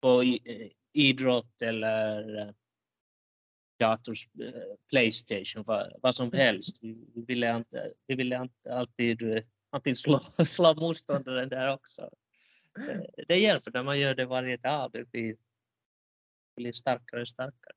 På 0.00 0.22
eh, 0.22 0.70
idrott 0.92 1.62
eller 1.62 2.36
eh, 2.38 2.50
dators, 3.78 4.28
Playstation, 4.90 5.62
vad, 5.66 5.92
vad 6.02 6.14
som 6.14 6.32
helst. 6.32 6.78
Vi, 6.82 6.92
vi 7.14 7.22
ville, 7.22 7.56
inte- 7.56 7.92
vi 8.06 8.14
ville 8.14 8.38
alltid, 8.38 9.44
alltid 9.70 9.98
slå, 9.98 10.18
slå 10.46 10.74
motståndaren 10.74 11.48
där 11.48 11.72
också. 11.74 12.10
Eh, 12.88 13.00
Det 13.28 13.36
hjälper 13.36 13.70
när 13.70 13.82
man 13.82 13.98
gör 13.98 14.14
det 14.14 14.26
varje 14.26 14.56
dag. 14.56 14.90
Det 14.92 15.04
blir, 15.10 15.36
blir 16.56 16.72
starkare 16.72 17.20
och 17.20 17.28
starkare. 17.28 17.74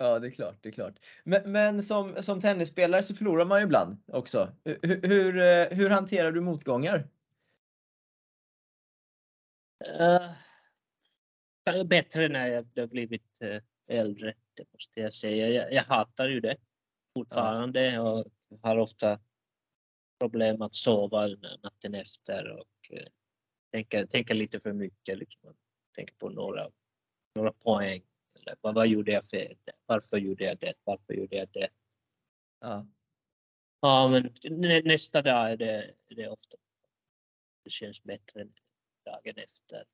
Ja, 0.00 0.18
det 0.18 0.26
är 0.26 0.30
klart, 0.30 0.56
det 0.60 0.68
är 0.68 0.72
klart. 0.72 0.94
Men, 1.24 1.52
men 1.52 1.82
som, 1.82 2.22
som 2.22 2.40
tennisspelare 2.40 3.02
så 3.02 3.14
förlorar 3.14 3.44
man 3.44 3.60
ju 3.60 3.64
ibland 3.64 3.96
också. 4.06 4.52
Hur, 4.64 5.08
hur, 5.08 5.42
eh, 5.42 5.78
hur 5.78 5.90
hanterar 5.90 6.32
du 6.32 6.40
motgångar? 6.40 7.08
Uh, 10.00 11.84
bättre 11.84 12.28
när 12.28 12.46
jag 12.46 12.68
har 12.76 12.86
blivit 12.86 13.40
eh, 13.40 13.62
äldre, 13.86 14.34
det 14.54 14.64
måste 14.72 15.00
jag 15.00 15.12
säga. 15.12 15.48
Jag, 15.48 15.72
jag 15.72 15.82
hatar 15.82 16.28
ju 16.28 16.40
det 16.40 16.56
fortfarande 17.14 17.98
och 17.98 18.26
har 18.62 18.76
ofta 18.76 19.20
problem 20.20 20.62
att 20.62 20.74
sova 20.74 21.26
natten 21.62 21.94
efter 21.94 22.48
och 22.50 22.92
uh, 22.92 23.06
tänker, 23.72 24.06
tänker 24.06 24.34
lite 24.34 24.60
för 24.60 24.72
mycket. 24.72 25.18
Liksom. 25.18 25.54
Tänker 25.94 26.14
på 26.14 26.28
några, 26.28 26.70
några 27.34 27.52
poäng. 27.52 28.02
Eller, 28.48 28.58
vad, 28.60 28.74
vad 28.74 28.86
gjorde 28.86 29.12
jag 29.12 29.24
fel? 29.24 29.56
Varför 29.86 30.16
gjorde 30.16 30.44
jag 30.44 30.58
det? 30.58 30.74
Varför 30.84 31.14
gjorde 31.14 31.36
jag 31.36 31.48
det? 31.52 31.68
Ja, 32.60 32.86
Ja, 33.80 34.08
men 34.08 34.34
nä, 34.60 34.82
nästa 34.84 35.22
dag 35.22 35.52
är 35.52 35.56
det, 35.56 35.94
är 36.10 36.14
det 36.14 36.28
ofta 36.28 36.56
det 37.64 37.70
känns 37.70 38.02
bättre 38.02 38.40
än 38.40 38.52
dagen 39.04 39.34
efter. 39.36 39.84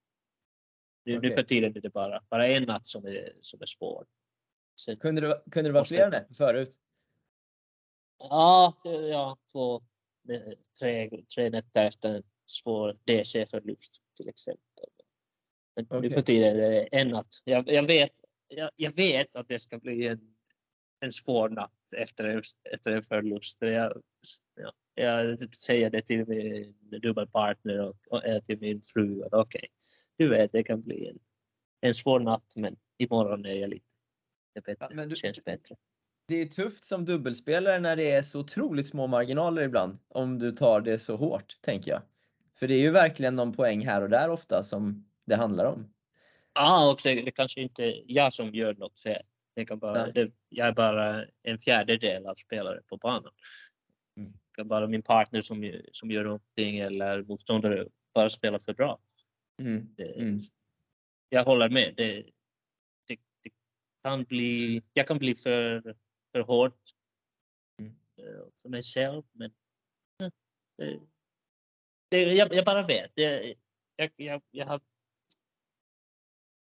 Nu, 1.05 1.19
Okej. 1.19 1.31
nu 1.31 1.35
för 1.35 1.43
tiden 1.43 1.77
är 1.77 1.81
det 1.81 1.91
bara, 1.91 2.23
bara 2.31 2.49
en 2.49 2.63
natt 2.63 2.87
som 2.87 3.07
är, 3.07 3.33
som 3.41 3.61
är 3.61 3.67
svår. 3.67 4.07
Sen, 4.81 4.97
kunde 4.97 5.21
det, 5.21 5.43
kunde 5.51 5.69
det 5.69 5.73
vara 5.73 5.85
fler 5.85 6.11
nätter 6.11 6.35
förut? 6.35 6.79
ja, 8.19 8.75
ja, 8.85 9.39
två, 9.53 9.83
tre, 10.79 11.11
tre 11.35 11.51
nätter 11.51 11.85
efter 11.85 12.15
en 12.15 12.23
svår 12.47 12.99
DC-förlust 13.05 14.03
till 14.17 14.29
exempel. 14.29 14.89
Men 15.77 15.87
nu 15.91 15.99
Okej. 15.99 16.11
för 16.11 16.23
tiden 16.23 16.57
är 16.57 16.71
det 16.71 16.83
en 16.83 17.09
natt. 17.09 17.43
Jag, 17.45 17.69
jag, 17.69 17.83
vet, 17.83 18.13
jag, 18.57 18.71
jag 18.77 18.93
vet 18.97 19.37
att 19.37 19.49
det 19.49 19.59
ska 19.59 19.79
bli 19.79 20.07
en, 20.09 20.35
en 21.01 21.13
svår 21.13 21.49
natt 21.49 21.73
efter 21.97 22.25
en, 22.25 22.43
efter 22.73 22.93
en 22.93 23.03
förlust. 23.03 23.59
Jag, 23.61 24.03
ja, 24.55 24.73
jag 24.95 25.55
säger 25.55 25.91
det 25.91 26.03
till 26.03 26.27
min 26.29 26.75
dubbelpartner 27.03 27.81
och, 27.81 27.97
och 28.11 28.27
eh, 28.27 28.43
till 28.43 28.61
min 28.61 28.81
fru. 28.83 29.23
att 29.25 29.33
Okej, 29.33 29.69
du 30.19 30.29
vet 30.29 30.53
det 30.53 30.63
kan 30.63 30.81
bli 30.81 31.09
en, 31.09 31.19
en 31.81 31.95
svår 31.95 32.21
natt 32.21 32.53
men 32.57 32.77
imorgon 32.99 33.47
är 33.47 33.55
jag 33.55 33.71
lite 33.71 33.85
det 34.55 34.61
bättre, 34.65 34.89
Ja, 34.91 35.07
du- 35.07 35.17
känns 35.17 35.45
bättre. 35.45 35.77
Det 36.29 36.35
är 36.35 36.47
tufft 36.47 36.85
som 36.85 37.05
dubbelspelare 37.05 37.81
när 37.81 37.97
det 37.97 38.11
är 38.11 38.23
så 38.23 38.41
otroligt 38.41 38.87
små 38.87 39.07
marginaler 39.07 39.63
ibland. 39.63 39.99
Om 40.09 40.39
du 40.39 40.53
tar 40.53 40.81
det 40.81 40.99
så 40.99 41.17
hårt, 41.17 41.59
tänker 41.61 41.91
jag. 41.91 42.03
För 42.59 42.69
det 42.69 42.75
är 42.75 42.81
ju 42.81 42.91
verkligen 42.91 43.37
någon 43.37 43.53
poäng 43.53 43.87
här 43.87 44.03
och 44.03 44.11
där 44.11 44.31
ofta 44.31 44.63
som 44.63 45.09
det 45.25 45.37
handlar 45.37 45.65
om. 45.65 45.94
Ja, 46.55 46.93
och 46.93 47.01
det, 47.03 47.31
kanske 47.31 47.61
inte 47.61 47.85
är 47.85 48.03
jag 48.07 48.33
som 48.33 48.55
gör 48.55 48.75
något 48.75 49.01
fel. 49.01 49.23
Det 49.55 49.65
kan 49.65 49.79
bara, 49.79 50.11
det, 50.13 50.33
jag 50.49 50.69
är 50.69 50.73
bara 50.73 51.25
en 51.43 51.59
fjärdedel 51.59 52.27
av 52.27 52.35
spelare 52.35 52.83
på 52.87 52.97
banan. 52.97 53.33
Mm. 54.17 54.33
Det 54.33 54.57
kan 54.57 54.69
bara 54.69 54.87
min 54.87 55.03
partner 55.03 55.43
som, 55.43 55.81
som 55.93 56.11
gör 56.11 56.25
någonting 56.25 56.79
eller 56.79 57.23
motståndare 57.23 57.89
bara 58.15 58.31
spelar 58.31 58.59
för 58.59 58.75
bra. 58.75 58.99
Mm. 59.63 59.95
Det, 59.97 60.13
Mm. 60.15 60.39
Jag 61.29 61.45
håller 61.45 61.69
med. 61.69 61.95
Det, 61.97 62.23
det, 63.07 63.19
det 63.43 63.51
kan 64.03 64.25
bli, 64.25 64.83
jag 64.93 65.07
kan 65.09 65.19
bli 65.19 65.35
för, 65.35 65.95
för 66.33 66.41
hård 66.41 66.73
Mm. 67.79 67.95
eh, 68.17 68.45
för 68.63 68.69
mig 68.69 68.83
själv. 68.83 69.23
Men 69.33 69.51
eh, 70.23 70.31
det, 70.79 72.25
det, 72.25 72.35
jag, 72.35 72.55
jag 72.55 72.65
bara 72.65 72.83
vet. 72.87 73.11
Det, 73.15 73.55
jag, 73.97 74.13
jag, 74.17 74.43
jag, 74.51 74.67
har, 74.67 74.81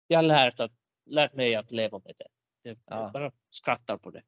jag 0.08 0.18
har 0.18 0.22
lärt, 0.22 0.60
att, 0.60 0.72
lärt 1.06 1.34
mig 1.34 1.54
att 1.54 1.70
leva 1.72 1.98
med 2.04 2.14
det. 2.18 2.26
Jag, 2.62 2.76
Ja. 2.86 3.10
bara 3.14 3.32
skrattar 3.50 3.96
på 3.96 4.10
det. 4.10 4.22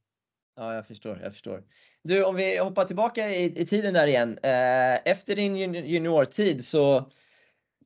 Ja, 0.57 0.75
jag 0.75 0.87
förstår, 0.87 1.21
jag 1.23 1.33
förstår. 1.33 1.63
Du, 2.03 2.25
om 2.25 2.37
vi 2.37 2.59
hoppar 2.59 2.85
tillbaka 2.85 3.31
i, 3.31 3.45
i 3.45 3.67
tiden 3.67 3.95
där 3.95 4.07
igen. 4.07 4.39
Eh, 4.43 5.11
efter 5.11 5.37
din 5.37 5.57
jun- 5.57 5.85
juniortid 5.87 6.65
så, 6.65 7.11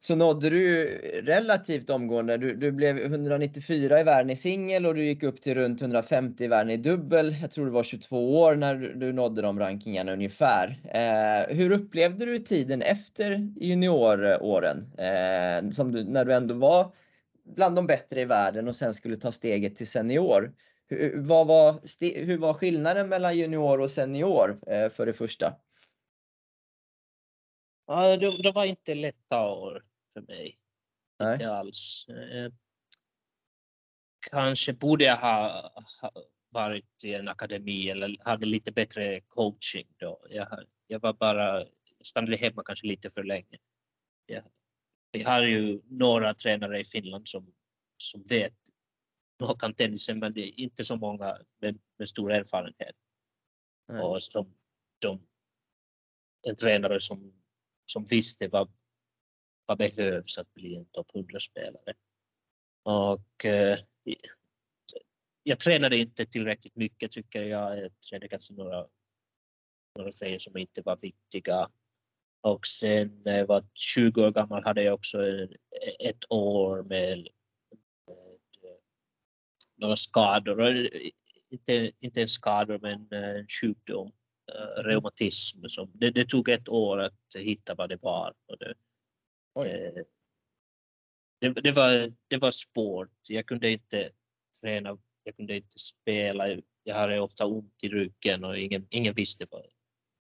så 0.01 0.15
nådde 0.17 0.51
du 0.51 0.87
relativt 1.25 1.91
omgående. 1.91 2.37
Du, 2.37 2.57
du 2.57 2.73
blev 2.73 2.99
194 2.99 4.01
i 4.01 4.03
världen 4.05 4.31
i 4.31 4.37
singel 4.37 4.87
och 4.87 4.95
du 4.95 5.05
gick 5.05 5.23
upp 5.23 5.43
till 5.43 5.55
runt 5.55 5.81
150 5.83 6.45
i 6.45 6.49
världen 6.49 6.71
i 6.71 6.77
dubbel. 6.77 7.35
Jag 7.43 7.51
tror 7.51 7.65
du 7.65 7.71
var 7.71 7.83
22 7.83 8.41
år 8.41 8.57
när 8.57 8.75
du, 8.75 8.95
du 8.95 9.13
nådde 9.13 9.43
de 9.43 9.59
rankingarna 9.59 10.13
ungefär. 10.13 10.77
Eh, 10.95 11.57
hur 11.57 11.71
upplevde 11.73 12.25
du 12.25 12.39
tiden 12.39 12.83
efter 12.83 13.53
junioråren? 13.61 14.93
Eh, 14.99 15.71
som 15.71 15.93
du, 15.93 16.05
när 16.05 16.25
du 16.25 16.35
ändå 16.35 16.55
var 16.55 16.93
bland 17.45 17.77
de 17.77 17.87
bättre 17.87 18.21
i 18.21 18.25
världen 18.25 18.69
och 18.69 18.77
sen 18.77 18.95
skulle 18.95 19.17
ta 19.17 19.33
steget 19.33 19.77
till 19.77 19.89
senior. 19.89 20.55
Hur, 20.87 21.21
vad 21.21 21.47
var, 21.47 21.81
hur 22.25 22.39
var 22.39 22.55
skillnaden 22.55 23.09
mellan 23.09 23.39
junior 23.39 23.81
och 23.81 23.91
senior 23.91 24.59
eh, 24.67 24.91
för 24.91 25.07
det 25.07 25.13
första? 25.13 25.55
Ja, 27.87 28.17
det, 28.17 28.43
det 28.43 28.53
var 28.53 28.65
inte 28.65 28.95
lätta 28.95 29.49
år 29.49 29.85
för 30.13 30.21
mig. 30.21 30.57
Nej. 31.19 31.33
Inte 31.33 31.53
alls. 31.53 32.07
Eh, 32.09 32.53
Kanske 34.31 34.73
borde 34.73 35.05
jag 35.05 35.17
ha, 35.17 35.71
ha 36.03 36.13
varit 36.53 37.05
i 37.05 37.15
en 37.15 37.29
akademi 37.29 37.89
eller 37.89 38.17
hade 38.21 38.47
lite 38.47 38.73
bättre 38.73 39.21
coaching 39.21 39.87
då. 39.97 40.27
Jag, 40.31 40.65
jag 40.87 41.01
var 41.01 41.13
bara, 41.13 41.65
stannade 42.05 42.37
hemma 42.37 42.63
kanske 42.65 42.87
lite 42.87 43.11
för 43.11 43.23
länge. 43.23 43.59
Jag, 44.27 44.43
vi 45.15 45.23
har 45.23 45.43
ju 45.43 45.81
några 45.85 46.35
tränare 46.35 46.81
i 46.81 46.85
Finland 46.85 47.29
som, 47.29 47.55
som 47.97 48.23
vet 48.23 48.55
och 49.43 49.61
kan 49.61 49.75
tennisen 49.75 50.19
men 50.19 50.33
det 50.33 50.41
är 50.41 50.61
inte 50.61 50.85
så 50.85 50.97
många 50.97 51.39
med, 51.61 51.79
med 51.97 52.09
stor 52.09 52.33
erfarenhet. 52.33 52.97
Nej. 53.89 54.03
Och 54.03 54.23
som 54.23 54.55
de, 54.99 55.27
en 56.43 56.57
tränare 56.57 57.01
som, 57.01 57.33
som 57.87 58.05
visste 58.05 58.49
vad, 58.49 58.73
vad 59.67 59.79
behövs 59.79 60.39
att 60.39 60.55
bli 60.55 60.77
en 60.77 60.87
topp 60.87 61.11
100-spelare. 61.15 61.95
Och 62.83 63.45
eh, 63.45 63.79
jag 65.43 65.61
tränade 65.61 65.97
inte 65.97 66.27
tillräckligt 66.27 66.77
mycket 66.77 67.13
tycker 67.13 67.43
jag. 67.43 67.79
Jag 67.79 68.01
tränade 68.01 68.29
kanske 68.29 68.55
några, 68.55 68.87
några 69.99 70.11
grejer 70.21 70.39
som 70.39 70.57
inte 70.57 70.83
var 70.83 70.97
viktiga. 70.97 71.71
Och 72.45 72.67
sen 72.67 73.23
när 73.25 73.39
jag 73.39 73.47
var 73.47 73.65
20 73.75 74.27
år 74.27 74.31
gammal 74.31 74.65
hade 74.65 74.83
jag 74.83 74.95
också 74.95 75.19
ett 75.99 76.25
år 76.33 76.83
med, 76.83 77.19
med 78.07 78.19
eh, 78.63 78.77
några 79.77 79.97
skador. 79.97 80.61
Och 80.61 80.91
Inte, 81.51 81.93
inte 81.99 82.23
en 82.23 82.29
skador 82.29 82.79
men 82.79 83.13
en 83.13 83.47
sjukdom, 83.49 84.13
eh, 84.53 84.83
reumatism. 84.83 85.65
Som, 85.69 85.91
det, 85.95 86.11
det 86.11 86.25
tog 86.25 86.49
ett 86.49 86.69
år 86.69 86.99
att 86.99 87.37
hitta 87.37 87.75
vad 87.75 87.89
det 87.89 88.03
var. 88.03 88.35
Och 88.47 88.59
det. 88.59 88.75
Eh, 89.71 90.05
det, 91.41 91.61
det, 91.61 91.73
var, 91.73 92.13
det 92.29 92.37
var 92.37 92.51
svårt. 92.51 93.19
Jag 93.29 93.47
kunde 93.47 93.71
inte 93.71 94.11
träna, 94.61 94.99
jag 95.25 95.37
kunde 95.37 95.57
inte 95.57 95.79
spela. 95.79 96.45
Jag 96.83 96.95
hade 96.95 97.21
ofta 97.21 97.47
ont 97.47 97.75
i 97.83 97.89
ryggen 97.89 98.45
och 98.45 98.59
ingen, 98.59 98.87
ingen 98.91 99.15
visste 99.15 99.47
vad, 99.51 99.67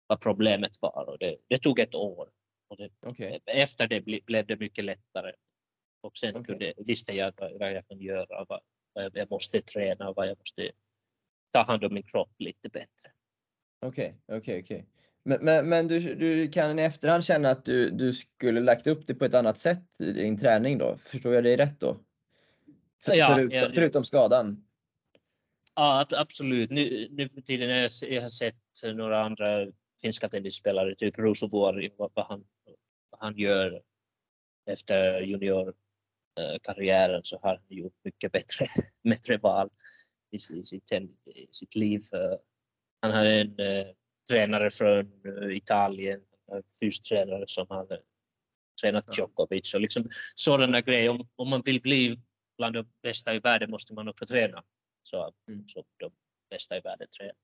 vad 0.06 0.20
problemet 0.20 0.72
var. 0.80 1.08
Och 1.08 1.18
det, 1.18 1.36
det 1.48 1.58
tog 1.58 1.78
ett 1.78 1.94
år. 1.94 2.28
Och 2.68 2.76
det, 2.76 2.90
Okej. 3.06 3.40
Efter 3.46 3.86
det 3.88 4.00
ble, 4.00 4.20
blev 4.24 4.46
det 4.46 4.56
mycket 4.56 4.84
lättare. 4.84 5.32
Och 6.00 6.16
sen 6.16 6.36
Okej. 6.36 6.44
kunde, 6.44 6.72
visste 6.76 7.12
jag 7.12 7.32
vad, 7.38 7.72
jag 7.72 7.88
kan 7.88 8.00
göra, 8.00 8.44
vad, 8.48 8.60
vad 8.92 9.16
jag 9.16 9.30
måste 9.30 9.60
träna 9.62 10.08
och 10.08 10.16
vad 10.16 10.28
jag 10.28 10.38
måste 10.38 10.70
ta 11.50 11.62
hand 11.62 11.84
om 11.84 11.94
min 11.94 12.02
kropp 12.02 12.34
lite 12.38 12.68
bättre. 12.68 13.10
Okej, 13.86 14.16
okej, 14.26 14.62
okej. 14.62 14.86
Men, 15.22 15.44
men, 15.44 15.68
men 15.68 15.88
du, 15.88 16.14
du 16.14 16.48
kan 16.48 16.78
i 16.78 16.82
efterhand 16.82 17.24
känna 17.24 17.50
att 17.50 17.64
du, 17.64 17.90
du 17.90 18.12
skulle 18.12 18.60
lagt 18.60 18.86
upp 18.86 19.06
det 19.06 19.14
på 19.14 19.24
ett 19.24 19.34
annat 19.34 19.58
sätt 19.58 20.00
i 20.00 20.12
din 20.12 20.38
träning 20.38 20.78
då? 20.78 20.98
Förstår 20.98 21.34
jag 21.34 21.44
dig 21.44 21.56
rätt 21.56 21.80
då? 21.80 21.96
För, 23.04 23.14
Ja, 23.14 23.34
förutom, 23.34 23.58
ja, 23.58 23.70
förutom 23.74 24.04
skadan? 24.04 24.66
Ja, 25.76 26.00
ab- 26.00 26.14
absolut. 26.20 26.70
Nu, 26.70 27.08
nu 27.10 27.28
för 27.28 27.40
tiden 27.40 27.70
har 27.70 27.76
jag, 27.76 27.92
se- 27.92 28.14
jag 28.14 28.22
har 28.22 28.28
sett 28.28 28.56
några 28.94 29.22
andra 29.24 29.66
finska 30.04 30.28
tennisspelare, 30.28 30.94
typ 30.94 31.18
Ruusu 31.18 31.48
Vuori, 31.48 31.94
vad, 31.96 32.10
vad, 32.14 32.26
han, 32.26 32.44
vad 33.10 33.20
han 33.20 33.38
gör 33.38 33.82
efter 34.66 35.20
juniorkarriären 35.20 37.24
så 37.24 37.38
har 37.38 37.56
han 37.56 37.64
gjort 37.68 38.04
mycket 38.04 38.32
bättre, 38.32 38.66
bättre 39.10 39.36
val 39.36 39.70
i, 40.30 40.36
i, 40.36 40.64
sitt, 40.64 40.92
i 40.92 41.08
sitt 41.50 41.74
liv. 41.74 42.00
Eh, 42.12 42.38
Han 43.00 43.10
har 43.10 43.24
en 43.24 43.58
eh, 43.58 43.86
tränare 44.30 44.70
från 44.70 45.12
eh, 45.24 45.56
Italien, 45.56 46.20
en 46.52 46.62
fystränare 46.80 47.44
som 47.46 47.66
hade 47.68 48.00
tränat 48.80 49.18
Djokovic 49.18 49.74
och 49.74 49.80
liksom 49.80 50.08
sådana 50.34 50.80
grejer. 50.80 51.08
Om, 51.08 51.28
om 51.36 51.50
man 51.50 51.62
vill 51.62 51.80
bli 51.80 52.20
bland 52.56 52.74
de 52.74 52.86
bästa 53.02 53.34
i 53.34 53.38
världen 53.38 53.70
måste 53.70 53.94
man 53.94 54.08
också 54.08 54.26
träna 54.26 54.64
så, 55.02 55.32
Mm. 55.48 55.68
så 55.68 55.84
de 55.96 56.12
bästa 56.50 56.76
i 56.76 56.80
världen 56.80 57.08
tränar. 57.18 57.34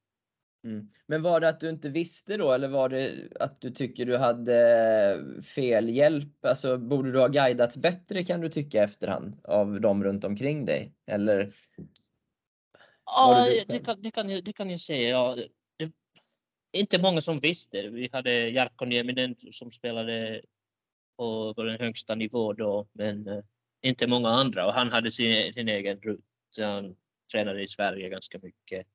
Mm. 0.65 0.91
Men 1.07 1.23
var 1.23 1.41
det 1.41 1.49
att 1.49 1.61
du 1.61 1.71
inte 1.71 1.89
visste 1.89 2.37
då 2.37 2.53
eller 2.53 2.69
var 2.69 2.89
det 2.89 3.29
att 3.41 3.61
du 3.61 3.71
tycker 3.71 4.07
du 4.07 4.17
hade 4.17 5.43
fel 5.45 5.89
hjälp? 5.89 6.45
Alltså 6.45 6.79
borde 6.79 7.13
du 7.13 7.19
ha 7.19 7.29
guidats 7.29 7.77
bättre 7.77 8.25
kan 8.25 8.41
du 8.41 8.49
tycka 8.49 8.85
efterhand 8.85 9.41
av 9.45 9.81
dem 9.81 10.05
runt 10.05 10.25
omkring 10.25 10.67
dig? 10.67 10.95
Eller? 11.07 11.55
Ja, 13.05 13.45
det 13.45 13.61
du 13.61 13.79
det 13.79 13.85
kan, 13.85 14.03
det, 14.03 14.11
kan 14.11 14.31
jag, 14.31 14.45
det 14.45 14.53
kan 14.53 14.71
jag 14.71 14.81
säga. 14.81 15.09
Ja, 15.09 15.37
det, 15.77 15.93
inte 16.73 16.99
många 16.99 17.21
som 17.21 17.41
visste. 17.41 17.89
Vi 17.89 18.09
hade 18.13 18.51
Jarkko 18.51 18.85
Nieminen 18.85 19.37
som 19.51 19.71
spelade 19.71 20.43
på, 21.17 21.55
på 21.55 21.63
den 21.63 21.81
högsta 21.81 22.15
nivå 22.15 22.53
då, 22.53 22.89
men 22.93 23.29
eh, 23.29 23.43
inte 23.83 24.07
många 24.07 24.29
andra. 24.29 24.67
Och 24.67 24.73
han 24.73 24.93
hade 24.93 25.11
sin, 25.11 25.53
sin 25.53 25.69
egen 25.69 26.01
rutt. 26.01 26.25
Han 26.59 26.97
tränade 27.33 27.63
i 27.63 27.69
Sverige 27.69 28.09
ganska 28.09 28.39
mycket. 28.39 28.87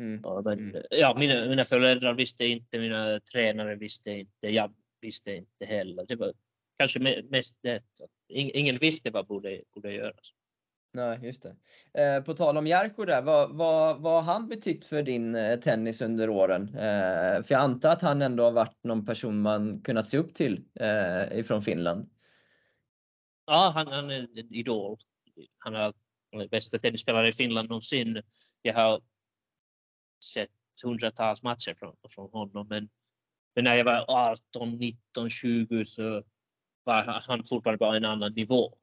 Mm. 0.00 0.20
Ja, 0.24 0.42
men, 0.44 0.58
Mm. 0.58 0.82
ja, 0.90 1.14
mina, 1.18 1.46
mina 1.48 1.64
föräldrar 1.64 2.14
visste 2.14 2.46
inte, 2.46 2.78
mina 2.78 3.20
tränare 3.20 3.74
visste 3.76 4.10
inte, 4.10 4.48
jag 4.48 4.74
visste 5.00 5.32
inte 5.36 5.64
heller. 5.64 6.04
Det 6.08 6.16
var 6.16 6.32
kanske 6.78 6.98
me- 6.98 7.30
mest 7.30 7.58
det. 7.62 7.82
Ingen 8.28 8.76
visste 8.76 9.10
vad 9.10 9.26
borde, 9.26 9.62
borde 9.74 9.92
göras. 9.92 10.32
Nej, 10.92 11.18
just 11.22 11.42
det. 11.42 11.56
Eh, 12.02 12.22
på 12.24 12.34
tal 12.34 12.56
om 12.56 12.66
Jarko 12.66 13.04
där, 13.04 13.22
vad, 13.22 13.56
vad, 13.56 14.00
vad 14.00 14.24
har 14.24 14.32
han 14.32 14.48
betytt 14.48 14.84
för 14.86 15.02
din 15.02 15.34
eh, 15.34 15.60
tennis 15.60 16.02
under 16.02 16.30
åren? 16.30 16.62
Eh, 16.68 17.42
för 17.42 17.46
jag 17.54 17.60
antar 17.60 17.90
att 17.90 18.02
han 18.02 18.22
ändå 18.22 18.44
har 18.44 18.50
varit 18.52 18.84
någon 18.84 19.06
person 19.06 19.40
man 19.40 19.80
kunnat 19.80 20.08
se 20.08 20.18
upp 20.18 20.34
till 20.34 20.64
eh, 20.80 21.38
ifrån 21.38 21.62
Finland. 21.62 22.10
Ja, 23.46 23.72
han, 23.74 23.86
han 23.86 24.10
är 24.10 24.18
en 24.18 24.54
idol. 24.54 24.98
Han 25.58 25.74
är 25.74 25.92
den 26.32 26.48
bästa 26.48 26.78
tennisspelare 26.78 27.28
i 27.28 27.32
Finland 27.32 27.68
någonsin. 27.68 28.22
Jag 28.62 28.74
har 28.74 29.02
sett 30.24 30.50
hundratals 30.84 31.42
matcher 31.42 31.74
från, 31.74 31.96
från 32.08 32.30
honom, 32.30 32.66
men, 32.68 32.88
men 33.54 33.64
när 33.64 33.74
jag 33.74 33.84
var 33.84 34.04
18, 34.08 34.76
19, 34.78 35.30
20 35.30 35.84
så 35.84 36.24
var 36.84 37.02
han 37.02 37.44
fortfarande 37.44 37.78
bara 37.78 37.96
en 37.96 38.04
annan 38.04 38.32
nivå. 38.32 38.76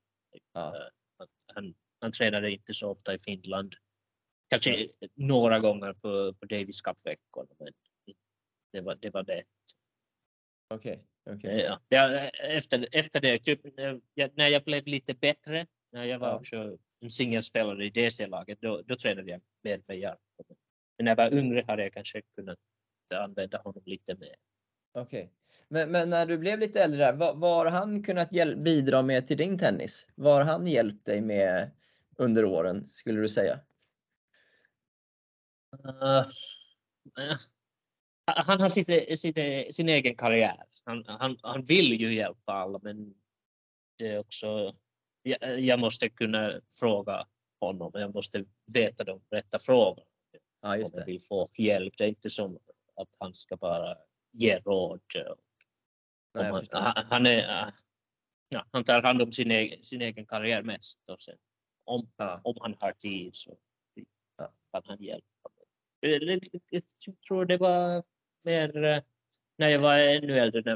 Ja. 0.54 0.90
Han, 1.18 1.28
han, 1.54 1.76
han 2.00 2.12
tränade 2.12 2.52
inte 2.52 2.74
så 2.74 2.92
ofta 2.92 3.14
i 3.14 3.20
Finland. 3.20 3.76
Kanske 4.50 4.88
några 5.16 5.60
gånger 5.60 5.94
på, 5.94 6.34
på 6.34 6.46
Davis 6.46 6.82
Cup-veckorna, 6.82 7.50
men 7.60 7.74
det 8.72 8.82
var 8.82 8.96
det. 8.96 9.10
Var 9.10 9.24
det. 9.24 9.44
Okej, 10.74 11.04
okej. 11.30 11.60
Ja, 11.60 11.80
det, 11.88 12.30
efter, 12.30 12.88
efter 12.92 13.22
det, 13.22 13.40
typ, 13.40 13.76
när 13.78 14.02
jag- 14.14 14.38
när 14.38 14.48
jag 14.48 14.64
blev 14.64 14.88
lite 14.88 15.14
bättre, 15.14 15.68
när 15.92 16.04
jag 16.04 16.20
var 16.20 16.28
Ja. 16.28 16.36
också 16.36 16.78
en 17.00 17.12
singelspelare 17.12 17.86
i 17.86 17.90
DC-laget, 17.90 18.62
då, 18.62 18.82
då 18.82 18.96
tränade 18.96 19.32
jag 19.32 19.42
mer 19.64 19.82
med 19.88 19.98
Jarkko. 20.00 20.56
Men 20.98 21.06
när 21.06 21.12
jag 21.12 21.16
var 21.16 21.38
yngre 21.38 21.64
hade 21.68 21.84
jag 21.84 21.94
kanske 21.94 22.22
kunnat 22.36 22.60
använda 23.16 23.58
honom 23.58 23.82
lite 23.86 24.16
mer. 24.16 24.36
Okej. 24.94 25.32
Men, 25.68 25.92
men 25.92 26.10
när 26.10 26.26
du 26.26 26.38
blev 26.38 26.60
lite 26.60 26.84
äldre, 26.84 27.12
vad, 27.12 27.38
vad 27.38 27.58
har 27.58 27.72
han 27.72 28.04
kunnat 28.04 28.34
hjäl- 28.34 28.56
bidra 28.56 29.02
med 29.02 29.28
till 29.28 29.38
din 29.38 29.58
tennis? 29.58 30.08
Vad 30.16 30.34
har 30.34 30.42
han 30.42 30.68
hjälpt 30.68 31.06
dig 31.06 31.22
med 31.22 31.72
under 32.18 32.46
åren, 32.46 32.88
skulle 32.88 33.22
du 33.22 33.30
säga? 33.30 33.60
Uh, 35.86 36.24
eh, 37.20 37.38
han 38.26 38.62
har 38.62 38.70
sitt, 38.70 39.20
sitt, 39.20 39.38
sin 39.76 39.90
egen 39.90 40.16
karriär. 40.16 40.64
Han, 40.84 41.04
han, 41.08 41.38
han 41.42 41.66
vill 41.66 41.94
ju 42.02 42.14
hjälpa 42.14 42.54
alla, 42.54 42.80
men 42.84 43.14
det 43.98 44.08
är 44.08 44.20
också... 44.20 44.74
Jag, 45.22 45.60
jag 45.60 45.80
måste 45.80 46.10
kunna 46.10 46.62
fråga 46.80 47.28
honom. 47.60 47.92
Jag 47.94 48.14
måste 48.14 48.46
veta 48.74 49.04
de 49.04 49.22
rätta 49.30 49.60
frågorna. 49.60 50.08
Ja, 50.68 50.78
just 50.78 50.94
jag 50.94 51.02
det. 51.02 51.06
vill 51.12 51.22
få 51.22 51.48
hjälp. 51.58 51.94
Det 51.98 52.04
är 52.04 52.08
inte 52.08 52.30
som 52.30 52.60
att 52.96 53.10
han 53.20 53.34
ska 53.34 53.58
bara 53.58 53.98
ge 54.32 54.60
råd. 54.60 55.02
Nej, 55.16 55.26
jag 56.72 56.80
han, 56.80 57.06
han, 57.10 57.26
är, 57.26 57.72
ja, 58.50 58.66
han 58.72 58.84
tar 58.84 59.02
hand 59.02 59.22
om 59.22 59.32
sin 59.32 59.52
egen, 59.52 59.84
sin 59.84 60.02
egen 60.02 60.26
karriär 60.26 60.64
mest. 60.64 61.10
Och 61.10 61.22
sen, 61.22 61.38
om, 61.84 62.12
Ja. 62.18 62.42
om 62.44 62.58
han 62.60 62.76
har 62.80 62.92
tid 62.92 63.36
så 63.36 63.58
Ja. 64.38 64.54
kan 64.72 64.82
han 64.86 65.04
hjälpa. 65.04 65.50
Jag 66.00 66.84
tror 67.28 67.46
det 67.46 67.58
var 67.58 68.04
mer 68.44 68.84
eh, 68.84 69.02
när 69.58 69.68
jag 69.70 69.80
var 69.80 69.98
ännu 69.98 70.40
äldre, 70.40 70.62
när, 70.62 70.74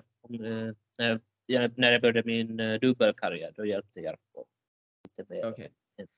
eh, 0.68 0.74
när, 0.98 1.20
jag, 1.46 1.78
när 1.78 1.92
jag 1.92 2.02
började 2.02 2.24
min 2.26 2.60
eh, 2.60 2.80
dubbelkarriär. 2.80 3.52
Då 3.56 3.66
hjälpte 3.66 4.00
Jarkko 4.00 4.46
lite 5.04 5.34
mer. 5.34 5.46
Okej. 5.46 5.72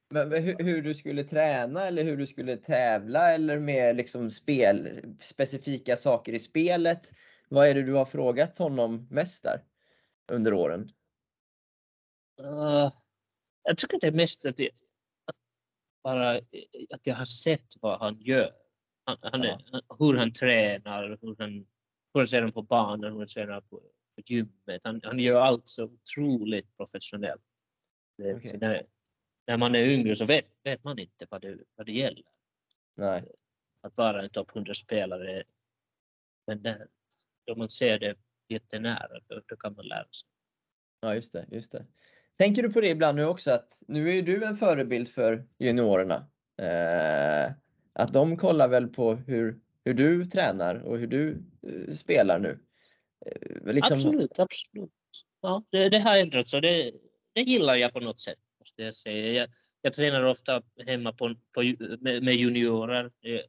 Men 0.10 0.32
hur, 0.32 0.64
hur 0.64 0.82
du 0.82 0.94
skulle 0.94 1.24
träna 1.24 1.88
eller 1.88 2.04
hur 2.04 2.18
du 2.18 2.28
skulle 2.28 2.58
tävla 2.58 3.32
eller 3.32 3.60
med 3.60 3.96
liksom 3.96 4.32
spel, 4.32 5.02
specifika 5.20 5.96
saker 5.96 6.34
i 6.34 6.40
spelet? 6.40 7.12
Vad 7.50 7.68
är 7.68 7.74
det 7.74 7.84
du 7.84 7.94
har 7.94 8.06
frågat 8.06 8.58
honom 8.58 9.08
mest 9.12 9.44
där 9.44 9.64
under 10.32 10.54
åren? 10.54 10.92
Uh, 12.42 12.92
jag 13.64 13.78
tycker 13.78 14.00
det 14.00 14.08
är 14.08 14.12
mest 14.12 14.46
att, 14.46 14.60
jag, 14.60 14.70
att 15.26 15.36
bara 16.04 16.38
att 16.94 17.08
jag 17.08 17.16
har 17.16 17.26
sett 17.26 17.68
vad 17.82 18.00
han 18.00 18.22
gör. 18.22 18.52
Han, 19.06 19.18
han 19.22 19.44
är, 19.44 19.82
hur 20.00 20.18
han 20.18 20.34
tränar, 20.34 21.18
hur 21.22 21.36
han, 21.40 21.54
hur 22.14 22.20
han 22.20 22.28
tränar 22.28 22.52
på 22.52 22.62
banan, 22.62 23.12
hur 23.12 23.20
han 23.20 23.28
tränar 23.28 23.62
på, 23.62 23.78
på 24.16 24.22
gymmet. 24.26 24.82
Han, 24.84 25.02
han 25.04 25.20
gör 25.20 25.42
allt 25.42 25.68
så 25.68 25.84
otroligt 25.84 26.78
professionellt. 26.78 27.42
Det, 28.18 28.36
Okej. 28.36 28.88
När 29.48 29.58
man 29.58 29.76
är 29.76 29.86
yngre 29.86 30.16
så 30.16 30.26
vet, 30.26 30.46
vet 30.64 30.84
man 30.84 31.00
inte 31.00 31.28
vad 31.30 31.42
det, 31.42 31.58
vad 31.76 31.86
det 31.86 31.92
gäller. 31.92 32.24
Nej. 32.96 33.24
Att 33.82 33.98
vara 33.98 34.22
en 34.22 34.30
topp 34.30 34.52
100-spelare. 34.52 35.44
Men 36.48 36.62
när, 36.62 36.88
då 37.46 37.56
man 37.56 37.70
ser 37.70 38.00
det 38.00 38.16
jättenära, 38.50 39.20
då, 39.28 39.42
då 39.46 39.56
kan 39.56 39.74
man 39.76 39.86
lära 39.86 40.08
sig. 40.12 40.28
Ja, 41.02 41.16
just 41.16 41.34
det, 41.34 41.46
just 41.52 41.72
det. 41.72 41.86
Tänker 42.38 42.64
du 42.64 42.74
på 42.74 42.82
det 42.82 42.90
ibland 42.90 43.16
nu 43.16 43.26
också 43.26 43.52
att 43.52 43.84
nu 43.88 44.10
är 44.10 44.14
ju 44.14 44.22
du 44.22 44.46
en 44.46 44.58
förebild 44.58 45.10
för 45.10 45.48
juniorerna. 45.60 46.28
Eh, 46.62 47.52
att 47.94 48.14
de 48.14 48.38
kollar 48.38 48.68
väl 48.68 48.88
på 48.88 49.16
hur, 49.16 49.60
hur 49.86 49.94
du 49.94 50.26
tränar 50.26 50.76
och 50.76 50.98
hur 50.98 51.08
du 51.08 51.44
eh, 51.68 51.94
spelar 51.94 52.40
nu. 52.40 52.60
Eh, 53.26 53.74
liksom, 53.74 53.94
Absolut, 53.94 54.40
absolut. 54.40 54.92
Ja, 55.42 55.64
det, 55.70 55.90
det 55.90 56.00
har 56.00 56.18
ändrats 56.18 56.54
och 56.54 56.62
det, 56.62 56.92
det 57.34 57.42
gillar 57.42 57.76
jag 57.76 57.94
på 57.94 58.00
något 58.00 58.20
sätt. 58.20 58.40
Måste 58.64 58.84
jag, 58.84 58.96
säga. 58.96 59.32
Jag, 59.32 59.50
jag 59.82 59.94
tränar 59.94 60.24
ofta 60.24 60.62
hemma 60.88 61.14
på, 61.14 61.36
på, 61.52 61.62
med, 62.00 62.24
med 62.24 62.36
juniorer. 62.36 63.12
Det, 63.22 63.46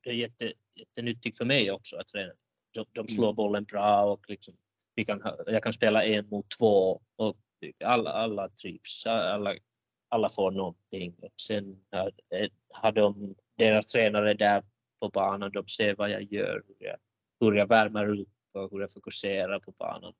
det 0.00 0.10
är 0.10 0.14
jätte, 0.14 0.52
jättenyttigt 0.74 1.38
för 1.38 1.44
mig 1.44 1.70
också 1.70 1.96
att 1.96 2.08
träna. 2.08 2.32
De, 2.72 2.86
de 2.92 3.08
slår 3.08 3.32
bollen 3.32 3.64
bra 3.64 4.04
och 4.04 4.24
liksom, 4.28 4.54
vi 4.94 5.04
kan, 5.04 5.22
jag 5.46 5.62
kan 5.62 5.72
spela 5.72 6.04
en 6.04 6.28
mot 6.28 6.46
två 6.58 7.02
och 7.16 7.36
alla, 7.84 8.10
alla 8.10 8.48
trivs. 8.48 9.06
Alla, 9.06 9.54
alla 10.08 10.28
får 10.28 10.50
någonting. 10.50 11.14
Och 11.22 11.40
sen 11.40 11.84
har, 11.90 12.12
har 12.68 12.92
de, 12.92 13.34
deras 13.56 13.86
tränare 13.86 14.34
där 14.34 14.62
på 15.00 15.08
banan, 15.08 15.52
de 15.52 15.66
ser 15.66 15.94
vad 15.94 16.10
jag 16.10 16.22
gör, 16.22 16.62
hur 16.68 16.86
jag, 16.86 16.96
hur 17.40 17.52
jag 17.52 17.66
värmer 17.66 18.20
upp 18.20 18.28
och 18.52 18.70
hur 18.70 18.80
jag 18.80 18.92
fokuserar 18.92 19.60
på 19.60 19.72
banan. 19.72 20.14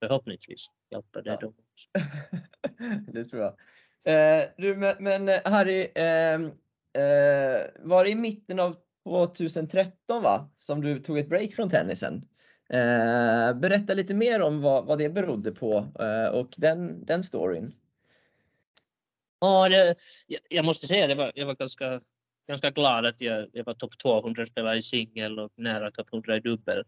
Förhoppningsvis 0.00 0.66
hjälper 0.90 1.22
det 1.22 1.30
Ja. 1.30 1.36
dem 1.36 1.54
också. 1.72 2.08
det 3.12 3.24
tror 3.24 3.42
jag. 3.42 3.54
Eh, 4.04 4.44
du, 4.56 4.76
men, 5.00 5.28
eh, 5.28 5.34
Harry, 5.44 5.88
ehm, 5.94 6.44
eh, 6.92 7.62
var 7.78 8.04
det 8.04 8.10
i 8.10 8.14
mitten 8.14 8.60
av 8.60 8.76
2013 9.04 10.22
va? 10.22 10.50
Som 10.56 10.80
du 10.80 10.98
tog 11.00 11.18
ett 11.18 11.28
break 11.28 11.52
från 11.52 11.70
tennisen? 11.70 12.28
Eh, 12.70 13.54
berätta 13.54 13.94
lite 13.94 14.14
mer 14.14 14.42
om 14.42 14.60
vad, 14.60 14.86
vad 14.86 14.98
det 14.98 15.08
berodde 15.08 15.52
på 15.52 15.86
eh, 16.00 16.26
och 16.26 16.54
den, 16.56 17.04
den 17.04 17.22
storyn. 17.22 17.74
Ja, 19.40 19.68
det, 19.68 19.94
jag, 20.26 20.40
jag 20.48 20.64
måste 20.64 20.86
säga, 20.86 21.06
det 21.06 21.14
var, 21.14 21.32
jag 21.34 21.46
var 21.46 21.54
ganska, 21.54 22.00
ganska 22.48 22.70
glad 22.70 23.06
att 23.06 23.20
jag, 23.20 23.48
jag 23.52 23.64
var 23.64 23.74
topp 23.74 23.98
200 23.98 24.46
spelare 24.46 24.78
i 24.78 24.82
singel 24.82 25.38
och 25.38 25.52
nära 25.56 25.90
topp 25.90 26.08
100 26.12 26.36
i 26.36 26.40
dubbel. 26.40 26.84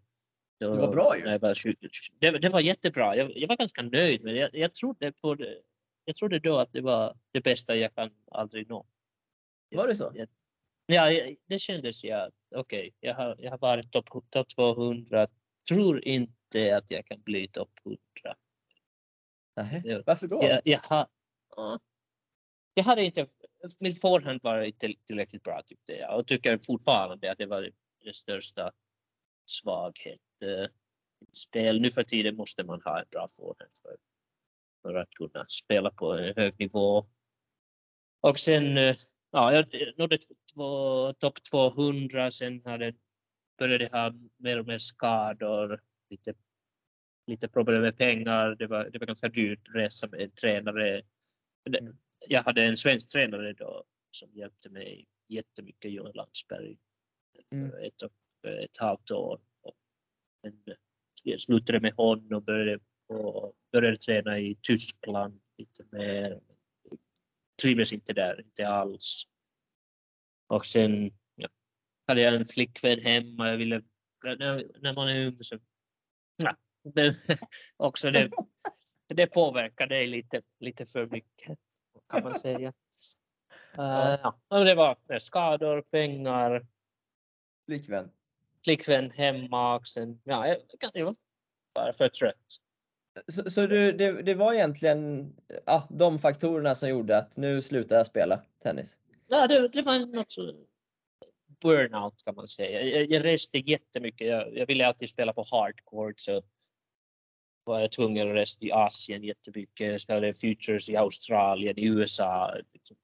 Det 0.58 0.66
var 0.66 0.92
bra 0.92 1.18
ju. 1.18 1.24
när 1.24 1.32
jag 1.32 1.38
var 1.38 1.54
20, 1.54 1.76
det, 2.18 2.30
det 2.30 2.48
var 2.48 2.60
jättebra. 2.60 3.16
Jag, 3.16 3.36
jag 3.36 3.48
var 3.48 3.56
ganska 3.56 3.82
nöjd 3.82 4.24
det. 4.24 4.32
Jag, 4.32 4.54
jag, 4.54 4.74
trodde 4.74 5.12
på 5.12 5.34
det. 5.34 5.58
Jag 6.04 6.16
trodde 6.16 6.38
då 6.38 6.58
att 6.58 6.72
det 6.72 6.80
var 6.80 7.16
det 7.32 7.40
bästa 7.40 7.76
jag 7.76 7.94
kan 7.94 8.10
aldrig 8.30 8.68
nå. 8.68 8.86
Var 9.70 9.86
det 9.88 9.94
så? 9.94 10.12
Ja, 10.86 11.10
jag- 11.10 11.36
det 11.46 11.58
kändes 11.58 12.04
ja. 12.04 12.30
Okej, 12.54 12.94
jag, 13.00 13.14
har, 13.14 13.36
jag 13.38 13.50
har 13.50 13.58
varit 13.58 13.92
topp 13.92 14.08
top 14.30 14.48
200. 14.48 15.28
Tror 15.68 16.04
inte 16.04 16.76
att 16.76 16.90
jag 16.90 17.06
kan 17.06 17.22
bli 17.22 17.48
topp 17.48 17.70
100. 17.84 17.98
Nähä. 19.56 19.82
Ja. 19.84 20.02
Varför 20.06 20.26
då? 20.26 20.44
Jag, 20.44 20.60
jag, 20.64 20.78
har, 20.78 21.06
ja. 21.56 21.80
jag 22.74 22.84
hade 22.84 23.04
inte, 23.04 23.26
min 23.80 23.94
förhand 23.94 24.40
var 24.42 24.62
inte 24.62 24.94
tillräckligt 25.04 25.42
bra 25.42 25.62
tyckte 25.62 25.92
jag 25.92 26.18
och 26.18 26.26
tycker 26.26 26.58
fortfarande 26.66 27.32
att 27.32 27.38
det 27.38 27.46
var 27.46 27.70
den 28.04 28.14
största 28.14 28.72
svaghet. 29.44 30.20
Eh, 30.40 30.66
spel. 31.33 31.81
Nu 31.81 31.90
för 31.90 32.03
tiden 32.03 32.37
måste 32.37 32.64
man 32.64 32.83
ha 32.83 33.01
en 33.01 33.07
bra 33.11 33.29
forehand 33.29 33.70
för, 33.83 33.96
för 34.83 34.94
att 34.94 35.11
kunna 35.11 35.46
spela 35.48 35.90
på 35.90 36.12
en 36.12 36.35
hög 36.37 36.59
nivå. 36.59 37.07
Och 38.20 38.38
sen, 38.38 38.79
eh, 38.79 38.96
ja, 39.31 39.53
jag 39.53 39.66
nådde 39.96 40.18
topp 41.18 41.42
200, 41.51 42.31
sen 42.31 42.62
hade, 42.64 42.94
började 43.59 43.85
jag 43.85 43.90
ha 43.90 44.12
mer 44.37 44.59
och 44.59 44.66
mer 44.66 44.79
skador, 44.79 45.83
lite, 46.11 46.35
lite 47.27 47.48
problem 47.48 47.83
med 47.83 47.96
pengar, 47.96 48.55
det 48.55 48.66
var, 48.66 48.90
det 48.90 48.98
var 48.98 49.07
ganska 49.07 49.29
dyrt 49.29 49.68
resa 49.74 50.07
med 50.07 50.20
en 50.20 50.31
tränare. 50.31 51.03
Jag 52.29 52.42
hade 52.42 52.64
en 52.64 52.77
svensk 52.77 53.12
tränare 53.12 53.53
då 53.53 53.85
som 54.11 54.33
hjälpte 54.33 54.70
mig 54.70 55.07
jättemycket, 55.29 55.92
Johan 55.92 56.12
Landsberg, 56.14 56.79
Mm. 57.53 57.72
ett, 57.83 58.03
och 58.03 58.12
ett 58.48 58.77
halvt 58.79 59.11
år. 59.11 59.40
Jag 61.22 61.40
slutade 61.40 61.81
med 61.81 61.92
honom 61.92 62.33
och 62.33 62.42
började, 62.42 62.85
och 63.07 63.55
började 63.72 63.96
träna 63.96 64.38
i 64.38 64.59
Tyskland 64.62 65.40
lite 65.59 65.85
mer. 65.90 66.40
Trivdes 67.62 67.92
inte 67.92 68.12
där, 68.12 68.40
inte 68.40 68.68
alls. 68.68 69.24
Och 70.46 70.66
sen 70.66 71.11
ja, 71.35 71.48
hade 72.07 72.20
jag 72.20 72.35
en 72.35 72.46
flickvän 72.46 73.01
hemma. 73.01 73.48
Jag 73.48 73.57
ville, 73.57 73.83
när, 74.24 74.81
när 74.81 74.94
man 74.94 75.09
är 75.09 75.27
ung 75.27 75.38
så... 75.40 75.59
Ja, 76.37 76.57
det, 76.94 77.14
också 77.77 78.11
det, 78.11 78.31
det 79.09 79.27
påverkar 79.27 79.87
dig 79.87 80.07
lite, 80.07 80.42
lite 80.61 80.87
för 80.87 81.07
mycket 81.07 81.59
kan 82.09 82.22
man 82.22 82.38
säga. 82.38 82.68
Uh, 83.79 84.18
ja. 84.22 84.40
och 84.48 84.64
det 84.64 84.74
var 84.74 85.18
skador, 85.18 85.83
pengar, 85.83 86.66
Flickvän. 87.68 88.11
Flickvän 88.68 89.11
hemma 89.11 89.76
och 89.76 89.87
sen, 89.88 90.20
ja, 90.24 90.46
jag, 90.94 91.04
var 91.04 91.14
bara 91.74 91.92
för 91.92 92.09
trött. 92.09 92.46
Så, 93.28 93.50
så 93.50 93.66
du, 93.66 93.92
det, 93.92 94.22
det 94.22 94.35
var 94.35 94.54
egentligen 94.54 95.33
ja, 95.66 95.88
de 95.90 96.18
faktorerna 96.18 96.74
som 96.74 96.88
gjorde 96.88 97.18
att 97.18 97.37
nu 97.37 97.62
slutar 97.62 97.96
jag 97.96 98.07
spela 98.07 98.42
tennis? 98.62 98.98
Ja, 99.28 99.46
det, 99.46 99.68
det 99.68 99.83
var 99.83 99.98
något 99.98 100.31
så 100.31 100.54
burnout 101.61 102.22
kan 102.24 102.35
man 102.35 102.48
säga. 102.48 102.83
Jag, 102.83 103.11
jag 103.11 103.24
reste 103.24 103.59
jättemycket. 103.59 104.26
Jag, 104.26 104.57
jag 104.57 104.66
ville 104.66 104.87
alltid 104.87 105.09
spela 105.09 105.33
på 105.33 105.44
hardcore 105.50 106.14
så 106.16 106.42
var 107.64 107.81
jag 107.81 107.92
tvungen 107.92 108.28
att 108.28 108.35
resa 108.35 108.66
i 108.66 108.72
Asien 108.72 109.24
jättemycket. 109.24 109.87
Jag 109.87 110.00
spelade 110.00 110.33
futures 110.33 110.88
i 110.88 110.96
Australien, 110.96 111.78
i 111.78 111.87
USA. 111.87 112.54
Liksom, 112.72 112.96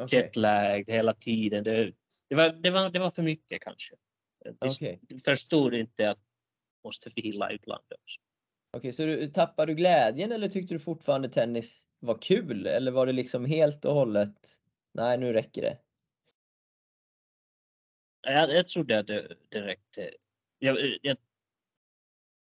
Okej. 0.00 0.18
Jetlag 0.18 0.84
hela 0.86 1.14
tiden. 1.14 1.64
Det, 1.64 1.92
det, 2.28 2.34
var, 2.34 2.48
det, 2.48 2.70
var, 2.70 2.90
det 2.90 2.98
var 2.98 3.10
för 3.10 3.22
mycket 3.22 3.62
kanske. 3.62 3.94
Jag 4.46 4.72
Okej. 4.72 5.00
förstod 5.24 5.74
inte 5.74 6.10
att 6.10 6.18
jag 6.18 6.88
måste 6.88 7.10
vila 7.16 7.52
ibland 7.52 7.84
också. 7.90 8.20
Okej, 8.76 8.92
så 8.92 9.02
du, 9.02 9.28
tappade 9.28 9.72
du 9.72 9.76
glädjen 9.76 10.32
eller 10.32 10.48
tyckte 10.48 10.74
du 10.74 10.78
fortfarande 10.78 11.28
tennis 11.28 11.86
var 11.98 12.18
kul? 12.18 12.66
Eller 12.66 12.92
var 12.92 13.06
det 13.06 13.12
liksom 13.12 13.44
helt 13.44 13.84
och 13.84 13.94
hållet, 13.94 14.34
nej 14.92 15.18
nu 15.18 15.32
räcker 15.32 15.62
det? 15.62 15.78
Jag, 18.22 18.50
jag 18.50 18.68
trodde 18.68 18.98
att 18.98 19.06
det, 19.06 19.36
det 19.48 19.62
räckte. 19.62 20.10
Jag, 20.58 20.98
jag, 21.02 21.16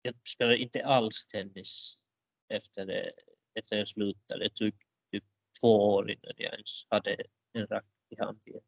jag 0.02 0.16
spelade 0.28 0.58
inte 0.58 0.86
alls 0.86 1.26
tennis 1.26 1.98
efter, 2.50 2.86
det, 2.86 3.12
efter 3.54 3.78
jag 3.78 3.88
slutade. 3.88 4.44
Det 4.44 4.50
tog 4.50 4.74
typ 5.12 5.24
två 5.60 5.94
år 5.94 6.12
innan 6.12 6.34
jag 6.38 6.54
ens 6.54 6.86
hade 6.90 7.24
en 7.54 7.68
racket 7.68 7.92
i 8.10 8.16
hand 8.20 8.42
igen. 8.46 8.62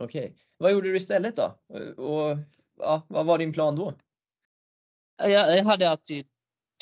Okej. 0.00 0.36
Vad 0.56 0.72
gjorde 0.72 0.88
du 0.88 0.96
istället 0.96 1.36
då? 1.36 1.58
Och, 1.96 2.38
ja, 2.78 3.06
vad 3.08 3.26
var 3.26 3.38
din 3.38 3.52
plan 3.52 3.76
då? 3.76 3.94
Jag, 5.16 5.58
jag 5.58 5.64
hade 5.64 5.90
alltid 5.90 6.26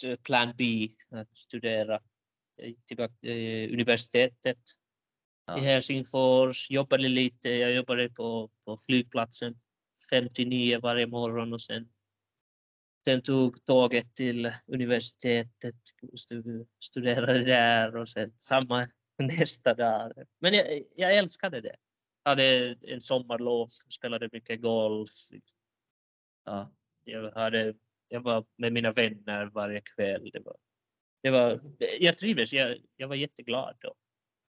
eh, 0.04 0.16
plan 0.16 0.54
B 0.58 0.88
att 1.10 1.36
studera 1.36 2.00
tillbaka 2.86 3.14
till 3.20 3.72
universitetet 3.74 4.58
Ja. 5.46 5.58
i 5.58 5.60
Helsingfors, 5.60 6.70
jobbade 6.70 7.08
lite. 7.08 7.48
Jag 7.48 7.72
jobbade 7.72 8.08
på, 8.10 8.50
på 8.64 8.76
flygplatsen 8.76 9.60
59 10.10 10.80
varje 10.80 11.06
morgon 11.06 11.52
och 11.52 11.62
sen, 11.62 11.88
sen 13.04 13.22
tog 13.22 13.64
tåget 13.64 14.14
till 14.14 14.52
universitetet, 14.66 15.76
stu- 16.16 16.66
studerade 16.84 17.44
där 17.44 17.96
och 17.96 18.08
sen 18.08 18.32
samma 18.38 18.88
nästa 19.18 19.74
dag. 19.74 20.12
Men 20.40 20.54
jag, 20.54 20.82
jag 20.96 21.16
älskade 21.16 21.60
det. 21.60 21.76
Hade 22.28 22.76
en 22.82 23.00
sommarlov, 23.00 23.68
spelade 23.88 24.28
mycket 24.32 24.62
golf. 24.62 25.10
Ja. 26.44 26.72
Jag, 27.04 27.30
hade, 27.30 27.74
jag 28.08 28.20
var 28.20 28.44
med 28.56 28.72
mina 28.72 28.92
vänner 28.92 29.46
varje 29.46 29.80
kväll. 29.80 30.30
Det 30.32 30.40
var, 30.40 30.56
det 31.22 31.30
var, 31.30 31.60
jag 32.00 32.16
trivdes, 32.16 32.52
jag, 32.52 32.78
jag 32.96 33.08
var 33.08 33.14
jätteglad 33.14 33.76
då. 33.80 33.94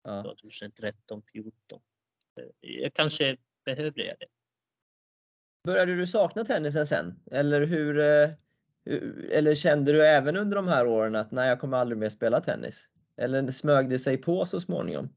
Ja. 0.04 0.36
2013, 0.42 1.22
14. 1.32 1.82
Jag 2.60 2.94
kanske 2.94 3.38
behövde 3.66 4.06
jag 4.06 4.16
det. 4.20 4.28
Började 5.64 5.96
du 5.96 6.08
sakna 6.08 6.46
tennisen 6.46 6.88
sen? 6.88 7.20
Eller 7.32 7.62
eh, 7.62 7.68
hur, 7.68 8.00
eller 9.32 9.56
kände 9.56 9.92
du 9.92 10.08
även 10.08 10.38
under 10.38 10.56
de 10.56 10.68
här 10.68 10.88
åren 10.88 11.16
att 11.16 11.32
nej, 11.32 11.50
jag 11.50 11.60
kommer 11.60 11.78
aldrig 11.78 11.98
mer 11.98 12.10
spela 12.10 12.42
tennis? 12.42 12.92
Eller 13.18 13.52
smög 13.52 13.90
det 13.90 14.00
sig 14.00 14.18
på 14.18 14.46
så 14.46 14.60
småningom? 14.60 15.10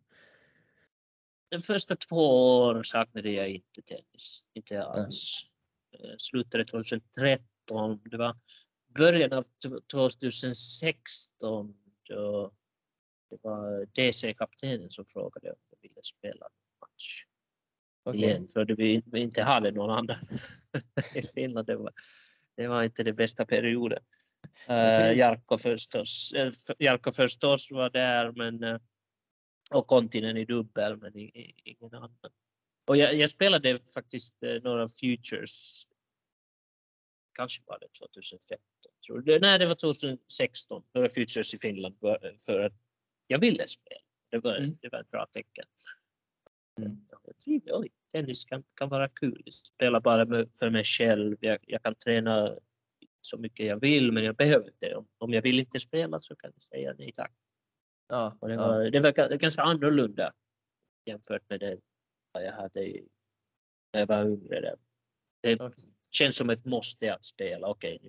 De 1.54 1.60
första 1.60 1.96
två 1.96 2.56
åren 2.58 2.84
saknade 2.84 3.30
jag 3.30 3.48
inte 3.48 3.82
tennis. 3.82 4.44
Inte 4.54 4.82
alls. 4.84 5.46
Eh, 5.92 6.14
Slutade 6.18 6.64
2013. 6.64 8.00
Det 8.04 8.16
var 8.16 8.36
början 8.98 9.32
av 9.32 9.42
t- 9.42 9.68
2016 9.92 11.74
då 12.08 12.52
det 13.30 13.36
var 13.42 13.86
DC-kaptenen 13.94 14.90
som 14.90 15.04
frågade 15.04 15.50
om 15.50 15.56
jag 15.70 15.88
ville 15.88 16.02
spela 16.02 16.48
match 16.80 17.24
Okej. 18.02 18.20
igen. 18.22 18.48
För 18.48 18.64
vi 18.66 19.02
vi 19.06 19.20
inte 19.20 19.42
hade 19.42 19.70
någon 19.70 19.90
annan 19.90 20.16
i 21.14 21.22
Finland. 21.22 21.66
Det 21.66 21.76
var, 21.76 21.92
det 22.56 22.68
var 22.68 22.82
inte 22.82 23.02
den 23.02 23.16
bästa 23.16 23.46
perioden. 23.46 24.02
Uh. 24.70 25.18
Jarkko 25.18 25.58
förstås, 25.58 26.32
f- 26.36 26.76
Jarkko 26.78 27.12
förstås 27.12 27.70
var 27.70 27.90
där 27.90 28.32
men, 28.32 28.80
och 29.70 29.86
Kontinen 29.86 30.36
i 30.36 30.44
dubbel 30.44 30.96
men 30.96 31.12
ingen 31.16 31.94
annan. 31.94 32.16
Och 32.86 32.96
jag, 32.96 33.14
jag 33.14 33.30
spelade 33.30 33.78
faktiskt 33.94 34.42
eh, 34.42 34.62
några 34.62 34.88
futures, 34.88 35.84
kanske 37.32 37.62
var 37.66 37.78
det 37.78 37.88
2015, 37.88 38.60
tror 39.06 39.22
jag. 39.30 39.40
Nej, 39.40 39.58
det 39.58 39.66
var 39.66 39.74
2016, 39.74 40.84
några 40.92 41.08
futures 41.08 41.54
i 41.54 41.58
Finland 41.58 41.98
för, 42.00 42.36
för 42.38 42.60
att 42.60 42.72
jag 43.26 43.38
ville 43.38 43.66
spela. 43.68 44.00
Det 44.30 44.38
var, 44.38 44.56
Mm. 44.56 44.76
det 44.80 44.88
var 44.88 45.00
ett 45.00 45.10
bra 45.10 45.26
tecken. 45.26 45.64
Mm. 46.78 47.06
Ja, 47.10 47.20
Jag 47.24 47.38
trivdes, 47.38 47.72
oj, 47.72 47.88
tennis 48.12 48.44
kan, 48.44 48.64
kan 48.74 48.88
vara 48.88 49.08
kul. 49.08 49.42
Jag 49.44 49.54
spelar 49.54 50.00
bara 50.00 50.46
för 50.46 50.70
mig 50.70 50.84
själv. 50.84 51.36
Jag, 51.40 51.58
jag 51.62 51.82
kan 51.82 51.94
träna 51.94 52.58
så 53.20 53.38
mycket 53.38 53.66
jag 53.66 53.80
vill 53.80 54.12
men 54.12 54.24
jag 54.24 54.36
behöver 54.36 54.66
inte. 54.66 54.94
Om, 54.94 55.08
om 55.18 55.32
jag 55.32 55.42
vill 55.42 55.58
inte 55.58 55.80
spela 55.80 56.20
så 56.20 56.36
kan 56.36 56.50
jag 56.54 56.62
säga 56.62 56.94
nej 56.98 57.12
tack. 57.12 57.32
Ja, 58.08 58.38
Och 58.40 58.48
det, 58.48 58.54
ja. 58.54 58.68
var, 58.68 58.84
det 58.90 59.00
var 59.00 59.12
ga- 59.12 59.36
ganska 59.36 59.62
annorlunda 59.62 60.32
jämfört 61.04 61.50
med 61.50 61.60
det 61.60 61.80
jag 62.32 62.52
hade 62.52 62.84
i- 62.84 63.08
när 63.92 64.00
jag 64.00 64.06
var 64.06 64.26
yngre. 64.26 64.60
Där. 64.60 64.76
Det 65.40 65.60
Okej. 65.60 65.84
känns 66.10 66.36
som 66.36 66.50
ett 66.50 66.64
måste 66.64 67.14
att 67.14 67.24
spela. 67.24 67.66
Okej, 67.68 68.08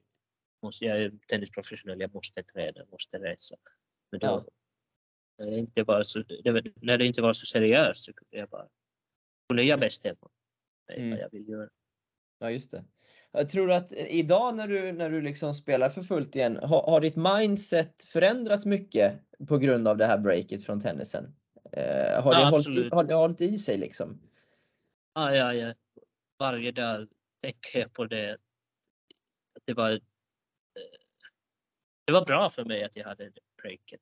måste 0.63 0.85
jag 0.85 1.01
är 1.01 1.11
tennisprofessionell, 1.27 1.99
jag 1.99 2.13
måste 2.13 2.43
träna, 2.43 2.71
jag 2.75 2.91
måste 2.91 3.19
resa. 3.19 3.55
Men 4.11 4.19
då, 4.19 4.27
Ja. 4.27 4.45
när, 5.37 5.51
det 5.51 5.57
inte 5.59 5.83
var 5.83 6.03
så, 6.03 6.19
det 6.43 6.51
var, 6.51 6.63
när 6.81 6.97
det 6.97 7.05
inte 7.05 7.21
var 7.21 7.33
så 7.33 7.45
seriöst 7.45 8.03
så 8.03 8.13
kunde 8.13 8.37
jag 8.37 8.49
bara 8.49 8.69
kunde 9.49 9.63
jag 9.63 9.79
bestämma 9.79 10.29
mig 10.87 10.97
Mm. 10.97 11.09
vad 11.09 11.19
jag 11.19 11.29
vill 11.31 11.49
göra. 11.49 11.69
Ja, 12.39 12.51
just 12.51 12.71
det. 12.71 12.85
Jag 13.37 13.49
tror 13.49 13.71
att 13.71 13.91
idag 13.93 14.55
när 14.55 14.67
du, 14.67 14.91
när 14.91 15.09
du 15.09 15.21
liksom 15.21 15.53
spelar 15.53 15.89
för 15.89 16.01
fullt 16.01 16.35
igen, 16.35 16.57
har, 16.57 16.81
har 16.81 17.01
ditt 17.01 17.15
mindset 17.15 18.03
förändrats 18.03 18.65
mycket 18.65 19.13
på 19.47 19.57
grund 19.57 19.87
av 19.87 19.97
det 19.97 20.05
här 20.05 20.17
breaket 20.17 20.65
från 20.65 20.79
tennisen? 20.81 21.35
Eh, 21.71 22.23
har, 22.23 22.33
Ja, 22.33 22.39
det 22.39 22.45
hållit, 22.45 22.93
har 22.93 23.03
det 23.03 23.13
hållit 23.13 23.41
i 23.41 23.57
sig 23.57 23.77
liksom? 23.77 24.21
Ja, 25.13 25.35
ja, 25.35 25.53
ja. 25.53 25.73
Varje 26.39 26.71
dag 26.71 27.07
tänker 27.41 27.79
jag 27.79 27.93
på 27.93 28.05
det. 28.05 28.37
Det 29.65 29.73
var. 29.73 29.91
eh, 29.91 29.97
Det 32.05 32.13
var 32.13 32.25
bra 32.25 32.49
för 32.49 32.65
mig 32.65 32.83
att 32.83 32.95
jag 32.95 33.03
hade 33.05 33.23
det 33.23 33.41
breaket. 33.61 34.01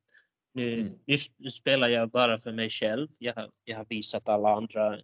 Nu, 0.53 0.79
Mm. 0.79 0.93
nu 1.37 1.49
spelar 1.49 1.87
jag 1.87 2.09
bara 2.09 2.37
för 2.37 2.51
mig 2.51 2.69
själv. 2.69 3.07
Jag 3.19 3.33
har, 3.33 3.51
jag 3.63 3.77
har 3.77 3.85
visat 3.89 4.29
alla 4.29 4.49
andra 4.49 4.99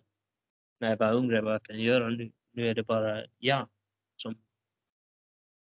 när 0.80 0.90
jag 0.90 0.98
var 0.98 1.18
yngre 1.18 1.42
vad 1.42 1.54
jag 1.54 1.64
kan 1.64 1.80
göra. 1.80 2.10
Nu, 2.10 2.32
nu 2.52 2.68
är 2.70 2.76
det 2.76 2.84
bara 2.84 3.24
jag 3.38 3.70
som, 4.22 4.36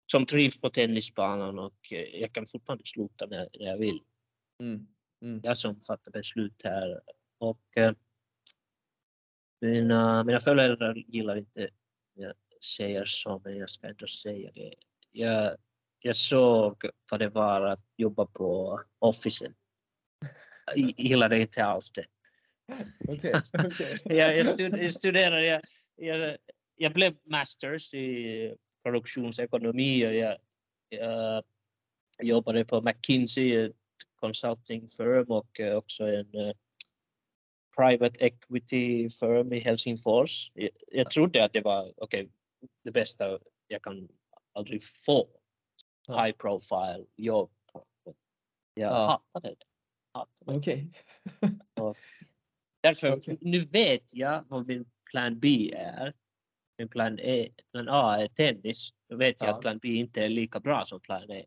som 0.07 0.27
trivs 0.27 0.61
på 0.61 0.71
tennisbanan 0.71 1.59
och 1.59 1.93
eh, 1.93 2.21
jag 2.21 2.33
kan 2.33 2.47
fortfarande 2.47 2.85
sluta 2.85 3.27
när, 3.27 3.49
när 3.59 3.67
jag 3.67 3.79
vill. 3.79 4.01
Mm. 4.61 4.87
Mm. 5.23 5.41
jag 5.43 5.59
som 5.59 5.81
fattar 5.81 6.13
beslut 6.13 6.63
här. 6.65 7.01
Och 7.39 7.77
eh, 7.77 7.93
mina, 9.61 10.25
mina 10.25 10.41
föräldrar 10.41 10.95
gillar 10.95 11.37
inte 11.37 11.71
jag 12.15 12.35
säger 12.77 13.05
så, 13.05 13.41
men 13.45 13.57
jag 13.57 13.71
ska 13.71 13.87
ändå 13.87 14.07
säga 14.07 14.51
det. 14.55 14.75
Jag, 15.11 15.57
jag 15.99 16.17
såg 16.17 16.85
vad 17.11 17.21
det 17.21 17.29
var 17.29 17.63
att 17.63 17.85
jobba 17.97 18.27
på 18.27 18.81
Officen. 18.99 19.55
Jag 20.67 21.01
gillade 21.01 21.41
inte 21.41 21.65
alls 21.65 21.93
det. 21.93 22.07
Okej, 23.09 23.35
okej. 23.53 23.99
jag, 24.19 24.39
jag 24.83 24.93
studerade, 24.93 25.47
jag, 25.47 25.63
jag, 25.97 26.37
jag 26.83 26.93
blev 26.93 27.17
masters 27.25 27.95
i 27.95 28.55
produktionsekonomi 28.83 30.07
och 30.07 30.15
jag, 30.15 30.39
jag 30.89 31.45
jobbade 32.23 32.65
på 32.65 32.81
McKinsey, 32.81 33.73
consulting 34.15 34.89
firm 34.89 35.31
och 35.31 35.61
eh, 35.61 35.77
också 35.77 36.05
en 36.05 36.35
eh, 36.35 36.53
private 37.77 38.25
equity 38.25 39.09
firm 39.09 39.53
i 39.53 39.59
Helsingfors. 39.59 40.51
Jag, 40.55 40.71
jag 40.93 41.11
trodde 41.11 41.45
att 41.45 41.53
det 41.53 41.61
var 41.61 42.03
okay, 42.03 42.29
det 42.85 42.91
bästa 42.91 43.39
jag 43.67 43.83
kan 43.83 44.09
aldrig 44.53 44.83
få. 44.83 45.29
High 46.09 46.37
profile 46.37 47.07
jobb. 47.17 47.51
Jag 48.75 48.93
Ja. 48.93 49.23
hatade 49.33 49.49
det. 49.49 49.65
Hatade 50.13 50.53
det. 50.53 50.59
Okej. 50.59 50.91
Därför, 52.83 53.13
Okej. 53.17 53.39
nu 53.41 53.61
vet 53.61 54.15
jag 54.15 54.45
vad 54.49 54.67
min 54.67 54.85
plan 55.11 55.39
B 55.39 55.73
är. 55.77 56.15
Min 56.79 56.89
plan, 56.89 57.19
e, 57.19 57.49
plan 57.73 57.89
A 57.89 58.17
är 58.21 58.29
tennis. 58.29 58.91
Då 59.09 59.17
vet 59.17 59.41
jag 59.41 59.49
Ja. 59.51 59.55
att 59.55 59.61
plan 59.61 59.79
B 59.79 59.89
inte 59.89 60.25
är 60.25 60.29
lika 60.29 60.61
bra 60.61 60.85
som 60.85 61.01
plan 61.01 61.31
E. 61.31 61.45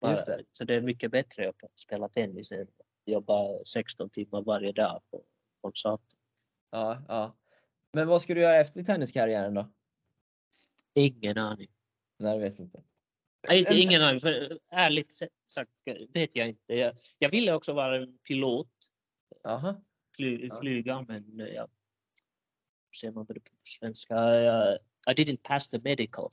Bara- 0.00 0.10
Just 0.12 0.26
det. 0.26 0.44
Så 0.52 0.64
det 0.64 0.74
är 0.74 0.80
mycket 0.80 1.10
bättre 1.10 1.48
att 1.48 1.78
spela 1.80 2.08
tennis 2.08 2.52
än 2.52 2.62
att 2.62 2.68
jobba 3.06 3.64
16 3.64 4.10
timmar 4.10 4.42
varje 4.42 4.72
dag 4.72 5.02
på 5.10 5.24
konsert. 5.60 6.00
Ja, 6.70 7.04
ja. 7.08 7.36
Men 7.92 8.08
vad 8.08 8.22
ska 8.22 8.34
du 8.34 8.40
göra 8.40 8.56
efter 8.60 8.82
tenniskarriären 8.82 9.54
då? 9.54 9.72
Ingen 10.94 11.38
aning. 11.38 11.68
Nej, 12.18 12.32
jag 12.32 12.40
vet 12.40 12.58
inte. 12.58 12.82
Nej, 13.48 13.58
inte, 13.58 13.70
Men- 13.72 13.80
ingen 13.82 14.02
aning. 14.02 14.20
För, 14.20 14.58
ärligt 14.70 15.12
sagt 15.44 15.70
vet 16.08 16.36
jag 16.36 16.48
inte. 16.48 16.74
Jag, 16.74 16.94
jag 17.18 17.30
ville 17.30 17.52
också 17.52 17.72
vara 17.72 17.96
en 18.02 18.18
pilot, 18.18 18.68
Jaha. 19.42 19.82
fly, 20.16 20.46
Ja. 20.48 20.58
flyga, 20.60 21.02
men 21.08 21.38
jag 21.38 21.70
säger 22.96 23.12
man 23.12 23.26
på 23.26 23.32
det 23.32 23.40
på 23.40 23.50
svenska? 23.62 24.14
Jag, 24.34 24.78
I 25.10 25.14
didn't 25.24 25.38
pass 25.42 25.68
the 25.68 25.80
medical. 25.84 26.28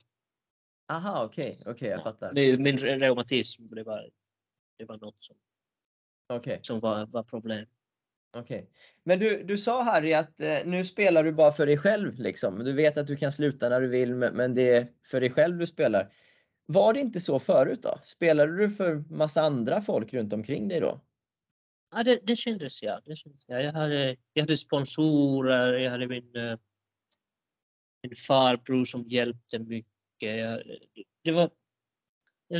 Aha, 0.88 1.24
okej, 1.24 1.56
okej, 1.66 1.88
jag 1.88 1.98
Ja. 2.00 2.04
fattar. 2.04 2.32
Min, 2.32 2.62
min 2.62 2.78
reumatism, 2.78 3.66
det 3.66 3.82
var, 3.82 4.10
det 4.78 4.84
var 4.84 4.98
något 4.98 5.20
som, 5.20 5.36
Okej, 6.32 6.58
som 6.62 6.80
var, 6.80 7.06
var 7.06 7.22
problem. 7.22 7.66
okej. 8.36 8.70
Men 9.04 9.18
du, 9.18 9.42
du 9.42 9.58
sa 9.58 9.82
Harry 9.82 10.12
att 10.14 10.40
eh, 10.40 10.58
nu 10.64 10.84
spelar 10.84 11.24
du 11.24 11.32
bara 11.32 11.52
för 11.52 11.66
dig 11.66 11.78
själv 11.78 12.18
liksom. 12.18 12.58
Du 12.58 12.72
vet 12.72 12.96
att 12.96 13.06
du 13.06 13.16
kan 13.16 13.32
sluta 13.32 13.68
när 13.68 13.80
du 13.80 13.88
vill, 13.88 14.14
men, 14.14 14.34
men 14.36 14.54
det 14.54 14.70
är 14.76 14.86
för 15.10 15.20
dig 15.20 15.30
själv 15.30 15.58
du 15.58 15.66
spelar. 15.66 16.12
Var 16.66 16.92
det 16.92 17.00
inte 17.00 17.20
så 17.20 17.38
förut 17.38 17.82
då? 17.82 17.98
Spelade 18.02 18.56
du 18.56 18.70
för 18.70 18.94
massa 19.10 19.42
andra 19.42 19.80
folk 19.80 20.14
runt 20.14 20.32
omkring 20.32 20.68
dig 20.68 20.80
då? 20.80 21.00
Ja, 21.90 22.02
det, 22.02 22.20
det 22.26 22.36
kändes 22.36 22.82
ja. 22.82 23.00
Det 23.04 23.16
kändes, 23.16 23.44
ja. 23.48 23.60
Jag, 23.60 23.72
hade, 23.72 24.16
jag 24.32 24.42
hade 24.42 24.56
sponsorer, 24.56 25.72
jag 25.72 25.90
hade 25.90 26.06
min, 26.06 26.36
eh, 26.36 26.58
min 28.02 28.14
farbror 28.26 28.84
som 28.84 29.02
hjälpte 29.08 29.58
mycket. 29.58 29.88
Jag, 30.38 30.62
det 31.24 31.32
var, 31.32 31.50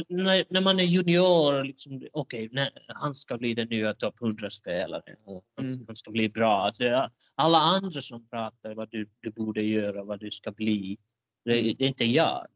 när, 0.09 0.45
när 0.51 0.61
man 0.61 0.81
är 0.81 0.85
junior, 0.85 1.65
liksom, 1.65 2.07
okej, 2.13 2.49
när- 2.53 2.85
han 2.89 3.15
ska 3.15 3.39
bli 3.39 3.55
den 3.55 3.69
nya 3.69 3.95
topp 3.95 4.21
100-spelaren. 4.21 5.17
Han, 5.27 5.67
Mm. 5.67 5.85
han 5.87 5.97
ska 5.97 6.11
bli 6.11 6.29
bra. 6.29 6.61
Alltså, 6.61 7.11
alla 7.35 7.59
andra 7.59 8.01
som 8.01 8.29
pratar 8.29 8.75
vad 8.75 8.91
du, 8.91 9.09
du 9.21 9.31
borde 9.31 9.63
göra, 9.63 10.05
vad 10.05 10.21
du 10.21 10.31
ska 10.31 10.51
bli. 10.53 10.99
Det, 11.45 11.53
det 11.75 11.85
är 11.85 11.89
inte 11.89 12.05
jag. 12.05 12.47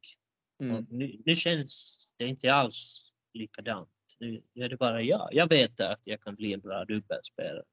Mm. 0.62 0.86
Nu, 0.90 1.22
nu 1.26 1.34
känns 1.34 1.98
det 2.16 2.26
inte 2.26 2.54
alls 2.54 3.12
likadant. 3.34 3.88
Nu 4.22 4.42
är 4.54 4.68
det 4.68 4.76
bara 4.76 5.02
jag. 5.02 5.28
Jag 5.32 5.48
vet 5.48 5.80
att 5.80 6.06
jag 6.06 6.20
kan 6.20 6.34
bli 6.34 6.52
en 6.52 6.60
bra 6.60 6.84
dubbelspelare. 6.84 7.64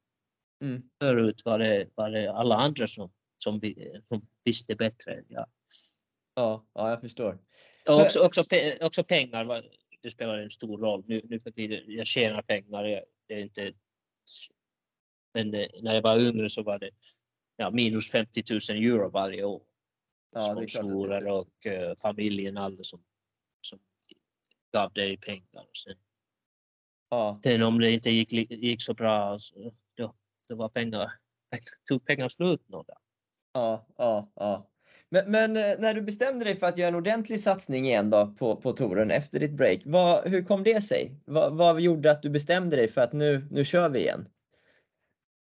Mm. 0.62 0.90
Förut 1.02 1.42
var 1.46 1.60
det, 1.60 1.90
var 1.96 2.10
det 2.12 2.32
alla 2.32 2.56
andra 2.56 2.88
som, 2.88 3.12
som, 3.38 3.60
vi- 3.60 4.02
som 4.08 4.22
visste 4.44 4.76
bättre 4.76 5.14
än 5.14 5.26
jag. 5.30 5.46
Ja, 6.36 6.66
ja, 6.74 6.90
jag 6.90 7.02
förstår. 7.02 7.40
Och 7.88 8.02
också, 8.02 8.20
också, 8.26 8.44
också 8.82 9.04
pengar, 9.04 9.46
var- 9.46 9.66
det 10.02 10.12
spelar 10.12 10.38
en 10.38 10.50
stor 10.50 10.78
roll. 10.78 11.04
Nu, 11.08 11.22
nu 11.24 11.40
för 11.40 11.52
tiden, 11.52 11.84
jag 11.88 12.08
tjänar 12.08 12.42
pengar. 12.42 12.84
Jag, 12.86 13.04
det 13.28 13.34
är 13.34 13.40
inte, 13.44 13.74
men 15.34 15.54
eh, 15.54 15.68
när 15.82 15.96
jag 15.96 16.02
var 16.02 16.20
yngre 16.20 16.50
så 16.50 16.64
var 16.64 16.80
det 16.80 16.90
ja, 17.56 17.70
minus 17.72 18.12
50 18.12 18.44
000 18.50 18.84
euro 18.86 19.10
varje 19.10 19.44
år. 19.44 19.62
Ja, 20.32 20.42
Sponsorer 20.42 21.28
och 21.28 21.66
eh, 21.66 21.96
familjen, 21.96 22.58
alla 22.58 22.84
som, 22.84 23.04
som 23.62 23.80
gav 24.74 24.94
dig 24.94 25.18
pengar. 25.18 25.62
Och 25.70 25.78
sen, 25.78 25.98
Ja, 27.10 27.39
sen 27.43 27.63
om 27.63 27.80
det 27.80 27.91
inte 27.91 28.10
gick, 28.10 28.32
gick 28.52 28.82
så 28.82 28.93
bra, 28.93 29.39
så, 29.39 29.72
då, 29.98 30.15
då 30.50 30.56
var 30.56 30.69
pengar, 30.69 31.12
tog 31.89 32.06
pengar 32.06 32.30
slut 32.30 32.69
någon 32.69 32.86
dag. 32.86 32.98
ja, 33.54 33.88
ja, 33.98 34.32
ja. 34.36 34.69
Men, 35.12 35.32
men 35.32 35.58
eh, 35.58 35.80
när 35.80 35.93
du 35.93 36.02
bestämde 36.02 36.45
dig 36.45 36.56
för 36.56 36.67
att 36.67 36.78
göra 36.78 36.88
en 36.88 36.95
ordentlig 36.95 37.39
satsning 37.39 37.86
igen 37.86 38.10
då 38.10 38.36
på, 38.39 38.56
på 38.56 38.74
touren 38.74 39.12
efter 39.12 39.39
ditt 39.39 39.52
break, 39.52 39.80
vad, 39.86 40.28
hur 40.30 40.43
kom 40.43 40.63
det 40.63 40.82
sig? 40.82 41.15
Vad, 41.26 41.58
vad 41.58 41.82
gjorde 41.82 42.12
att 42.12 42.22
du 42.22 42.30
bestämde 42.30 42.76
dig 42.76 42.88
för 42.88 43.02
att 43.02 43.13
nu, 43.13 43.48
nu 43.52 43.65
kör 43.65 43.89
vi 43.89 44.00
igen? 44.00 44.30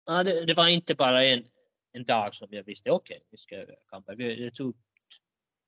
Ja, 0.06 0.24
det, 0.24 0.46
det 0.46 0.54
var 0.54 0.68
inte 0.68 0.96
bara 0.96 1.26
en, 1.26 1.46
en 1.94 2.06
dag 2.06 2.36
som 2.36 2.48
jag 2.52 2.64
visste, 2.64 2.92
okej, 2.92 3.22
vi 3.32 3.38
ska 3.38 3.66
comeback. 3.86 4.18
Det, 4.18 4.52
tog 4.52 4.76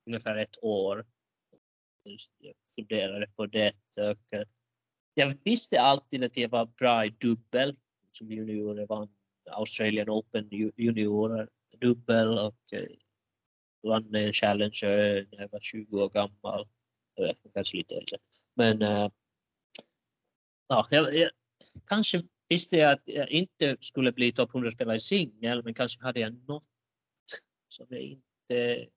ungefär 0.07 0.35
ett 0.35 0.63
år. 0.63 1.05
Jag 2.37 2.53
funderade 2.75 3.27
på 3.35 3.45
det 3.45 3.73
och 3.97 4.47
jag 5.17 5.37
visste 5.43 5.81
alltid 5.81 6.23
att 6.23 6.37
jag 6.37 6.49
var 6.49 6.65
bra 6.65 7.05
i 7.05 7.09
dubbel. 7.09 7.75
Som 8.11 8.31
junior, 8.31 8.79
jag 8.79 8.87
vann 8.87 9.09
Australian 9.51 10.09
Open 10.09 10.49
juniorer 10.77 11.49
dubbel 11.79 12.37
och 12.37 12.73
eh, 12.73 12.89
vann 13.83 14.15
en 14.15 14.33
Challenger 14.33 15.27
när 15.31 15.41
jag 15.41 15.51
var 15.51 15.59
20 15.59 16.03
år 16.03 16.09
gammal. 16.09 16.67
Eller 17.15 17.35
kanske 17.53 17.77
lite 17.77 17.95
äldre. 17.95 18.17
Men 18.53 18.81
eh, 18.81 19.11
ja, 20.67 20.87
jag, 20.89 21.15
jag, 21.15 21.31
kanske 21.85 22.21
visste 22.49 22.77
jag 22.77 22.91
att 22.91 23.03
jag 23.05 23.29
inte 23.29 23.77
skulle 23.79 24.11
bli 24.11 24.31
topp 24.31 24.51
100-spelare 24.51 24.95
i 24.95 24.99
singel, 24.99 25.63
men 25.63 25.73
kanske 25.73 26.03
hade 26.03 26.19
jag 26.19 26.47
något 26.47 26.67
som 27.69 27.85
jag 27.89 28.01
inte 28.01 28.87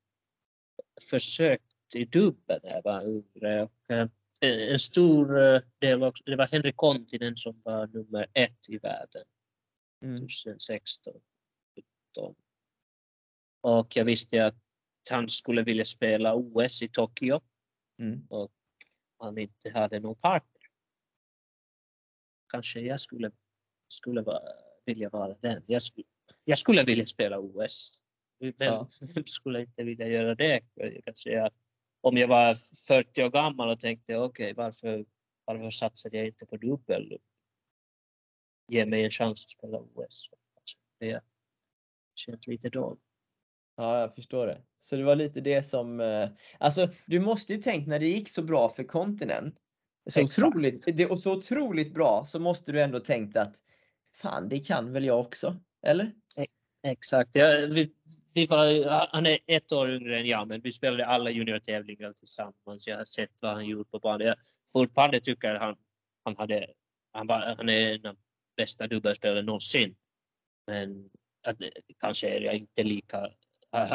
försökt 1.11 1.95
i 1.95 2.05
dubbel 2.05 2.61
när 2.63 2.71
jag 2.71 2.83
var 2.83 3.03
yngre. 3.03 3.63
Och, 3.63 3.91
eh, 3.91 4.09
en 4.41 4.79
stor 4.79 5.43
eh, 5.43 5.61
del 5.79 6.03
också, 6.03 6.25
det 6.27 6.37
var 6.37 6.47
Henrik 6.53 6.77
Kontinen 6.77 7.37
som 7.37 7.61
var 7.65 7.87
nummer 7.87 8.27
ett 8.35 8.69
i 8.69 8.79
världen 8.79 9.25
Mm. 10.05 10.21
2016. 10.21 11.15
17. 12.15 12.35
Och 13.61 13.97
jag 13.97 14.05
visste 14.05 14.47
att 14.47 14.55
han 15.11 15.29
skulle 15.29 15.63
vilja 15.63 15.85
spela 15.85 16.35
OS 16.35 16.83
i 16.83 16.89
Tokyo 16.89 17.41
Mm. 17.99 18.27
och 18.31 18.53
han 19.19 19.39
inte 19.39 19.71
hade 19.71 20.01
någon 20.01 20.17
partner. 20.17 20.63
Kanske 22.49 22.81
jag 22.81 23.01
skulle, 23.01 23.31
skulle 23.89 24.23
vara, 24.23 24.43
vilja 24.85 25.09
vara 25.09 25.35
den. 25.35 25.63
Jag 25.67 25.83
skulle, 25.83 26.07
jag 26.45 26.59
skulle 26.59 26.83
vilja 26.83 27.07
spela 27.07 27.39
OS. 27.39 28.03
Vem 28.39 28.53
Ja. 28.59 28.87
vem 29.15 29.27
skulle 29.27 29.61
inte 29.61 29.83
vilja 29.85 30.07
göra 30.09 30.35
det? 30.35 30.61
Jag 30.75 31.05
kan 31.05 31.17
säga, 31.17 31.51
om 32.01 32.17
jag 32.17 32.29
var 32.29 32.55
40 32.87 33.25
år 33.25 33.31
gammal 33.31 33.69
och 33.69 33.81
tänkte 33.81 34.17
okej, 34.17 34.55
varför, 34.55 35.05
varför 35.45 35.71
satsade 35.71 36.17
jag 36.17 36.27
inte 36.27 36.47
på 36.47 36.57
dubbel? 36.57 37.19
Ge 38.69 38.87
mig 38.87 39.05
en 39.05 39.11
chans 39.11 39.45
att 39.45 39.49
spela 39.49 39.79
OS. 39.79 39.95
Alltså, 39.97 40.79
det 40.99 41.21
känns 42.15 42.47
lite 42.47 42.69
dåligt. 42.69 43.03
Ja, 43.77 44.01
jag 44.01 44.15
förstår 44.15 44.47
det. 44.47 44.63
Så 44.79 44.97
det 44.97 45.05
var 45.05 45.17
lite 45.17 45.41
det 45.41 45.63
som, 45.63 46.01
eh, 46.01 46.29
alltså 46.59 46.89
du 47.07 47.21
måste 47.21 47.53
ju 47.53 47.63
tänkt 47.63 47.89
när 47.89 47.99
det 47.99 48.09
gick 48.09 48.29
så 48.29 48.43
bra 48.43 48.69
för 48.69 48.85
kontinent, 48.85 49.55
så 50.11 50.21
Exakt. 50.21 50.49
otroligt, 50.49 50.97
det, 50.97 51.07
och 51.07 51.21
så 51.21 51.33
otroligt 51.33 51.95
bra, 51.95 52.25
så 52.27 52.41
måste 52.41 52.73
du 52.73 52.83
ändå 52.83 53.01
tänkt 53.01 53.37
att 53.37 53.57
fan, 54.15 54.49
det 54.49 54.59
kan 54.59 54.93
väl 54.93 55.05
jag 55.05 55.21
också, 55.21 55.57
eller? 55.83 56.13
Exakt. 56.83 57.35
Ja, 57.35 57.69
vi, 57.71 57.93
vi 58.35 58.47
var, 58.47 58.89
han 59.13 59.27
är 59.27 59.39
ett 59.47 59.73
år 59.73 59.91
yngre 59.91 60.19
än 60.19 60.27
jag, 60.27 60.49
men 60.49 60.61
vi 60.61 60.73
spelade 60.73 61.07
alla 61.07 61.31
juniortävlingar 61.31 62.13
tillsammans. 62.13 62.87
Jag 62.87 62.97
har 62.97 63.05
sett 63.05 63.43
vad 63.43 63.53
han 63.53 63.67
gjort 63.67 63.91
på 63.91 63.99
banan. 63.99 64.27
Jag 64.27 64.37
fortfarande 64.73 65.21
tycker 65.21 65.55
att 65.55 65.61
han, 65.61 65.77
han, 66.25 66.37
hade, 66.37 66.67
han, 67.13 67.27
var, 67.27 67.55
han 67.57 67.69
är 67.69 67.95
en 67.95 68.07
av 68.07 68.15
de 68.15 68.17
bästa 68.57 68.87
dubbelspelarna 68.87 69.43
någonsin. 69.43 69.97
Men 70.67 71.11
att, 71.47 71.57
kanske 71.99 72.29
är 72.29 72.41
jag 72.41 72.55
inte 72.55 72.83
lika, 72.83 73.31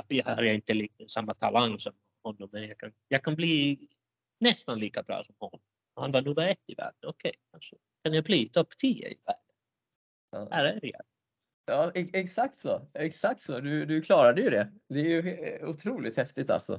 jag 0.07 0.23
har 0.25 0.43
jag 0.43 0.55
inte 0.55 0.73
lika, 0.73 1.07
samma 1.07 1.33
talang 1.33 1.79
som 1.79 1.93
honom, 2.23 2.49
men 2.51 2.67
jag 2.67 2.77
kan, 2.77 2.93
jag 3.07 3.23
kan 3.23 3.35
bli 3.35 3.79
nästan 4.39 4.79
lika 4.79 5.03
bra 5.03 5.23
som 5.23 5.35
honom. 5.39 5.59
Han 5.95 6.11
var 6.11 6.21
nummer 6.21 6.47
ett 6.47 6.63
i 6.67 6.75
världen. 6.75 6.99
Okej, 7.05 7.33
kanske 7.51 7.75
kan 8.03 8.13
jag 8.13 8.23
bli 8.23 8.49
topp 8.49 8.77
10 8.77 9.07
i 9.07 9.17
världen. 9.25 10.51
Här 10.51 10.65
är 10.65 10.79
jag. 10.85 11.01
Ja, 11.65 11.91
e- 11.95 12.09
exakt 12.13 12.59
så. 12.59 12.81
Exakt 12.93 13.39
så. 13.39 13.59
Du, 13.59 13.85
du 13.85 14.01
klarade 14.01 14.41
ju 14.41 14.49
det. 14.49 14.71
Det 14.89 14.99
är 14.99 15.03
ju 15.03 15.59
otroligt 15.67 16.17
häftigt 16.17 16.49
alltså. 16.49 16.73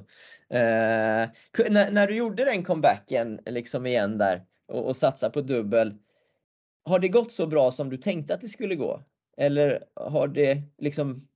Eh, 0.49 1.29
när, 1.69 1.91
när 1.91 2.07
du 2.07 2.15
gjorde 2.15 2.45
den 2.45 2.63
comebacken 2.63 3.39
liksom 3.45 3.85
igen 3.85 4.17
där 4.17 4.45
och, 4.67 4.85
och 4.85 4.95
satsade 4.95 5.33
på 5.33 5.41
dubbel. 5.41 5.95
Har 6.85 6.99
det 6.99 7.07
gått 7.07 7.31
så 7.31 7.47
bra 7.47 7.71
som 7.71 7.89
du 7.89 7.97
tänkte 7.97 8.33
att 8.33 8.41
det 8.41 8.49
skulle 8.49 8.75
gå? 8.75 9.03
Eller 9.37 9.83
har 9.95 10.27
det 10.27 10.61
liksom 10.77 11.27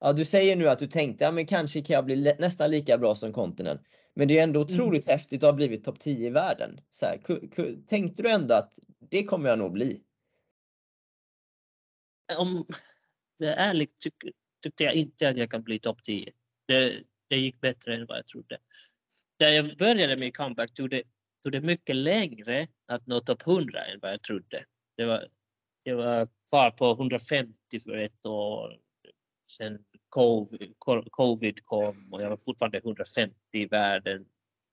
Ja, 0.00 0.12
du 0.12 0.24
säger 0.24 0.56
nu 0.56 0.68
att 0.68 0.78
du 0.78 0.86
tänkte, 0.86 1.24
ja 1.24 1.32
men 1.32 1.46
kanske 1.46 1.82
kan 1.82 1.94
jag 1.94 2.04
bli 2.04 2.34
nästan 2.38 2.70
lika 2.70 2.98
bra 2.98 3.14
som 3.14 3.32
Continent. 3.32 3.80
Men 4.14 4.28
det 4.28 4.38
är 4.38 4.42
ändå 4.42 4.60
otroligt 4.60 5.06
häftigt 5.08 5.42
att 5.42 5.50
ha 5.50 5.56
blivit 5.56 5.84
topp 5.84 6.00
10 6.00 6.26
i 6.26 6.30
världen. 6.30 6.80
Så 6.90 7.06
här, 7.06 7.18
tänkte 7.86 8.22
du 8.22 8.30
ändå 8.30 8.54
att 8.54 8.78
det 9.10 9.24
kommer 9.24 9.48
jag 9.48 9.58
nog 9.58 9.72
bli? 9.72 10.00
Om 12.36 12.66
jag 13.36 13.52
är 13.52 13.56
ärlig 13.56 13.96
tyck, 13.96 14.14
tyckte 14.62 14.84
jag 14.84 14.94
inte 14.94 15.28
att 15.28 15.36
jag 15.36 15.50
kan 15.50 15.62
bli 15.62 15.78
topp 15.78 16.02
10. 16.02 16.32
Det, 16.66 17.02
det 17.28 17.36
gick 17.36 17.60
bättre 17.60 17.94
än 17.94 18.06
vad 18.06 18.18
jag 18.18 18.26
trodde. 18.26 18.58
När 19.40 19.48
jag 19.48 19.76
började 19.76 20.16
min 20.16 20.32
comeback 20.32 20.74
tog 20.74 20.90
det, 20.90 21.02
tog 21.42 21.52
det 21.52 21.60
mycket 21.60 21.96
längre 21.96 22.68
att 22.86 23.06
nå 23.06 23.20
topp 23.20 23.46
100 23.46 23.84
än 23.84 24.00
vad 24.02 24.12
jag 24.12 24.22
trodde. 24.22 24.64
Det 24.96 25.04
var, 25.04 25.28
jag 25.82 25.96
var 25.96 26.28
kvar 26.48 26.70
på 26.70 26.90
150 26.90 27.54
för 27.84 27.96
ett 27.96 28.26
år. 28.26 28.78
Sen 29.50 29.84
covid, 30.08 30.74
covid 31.10 31.64
kom 31.64 32.12
och 32.12 32.22
jag 32.22 32.30
var 32.30 32.36
fortfarande 32.36 32.78
150 32.78 33.34
i 33.52 33.66
världen. 33.66 34.26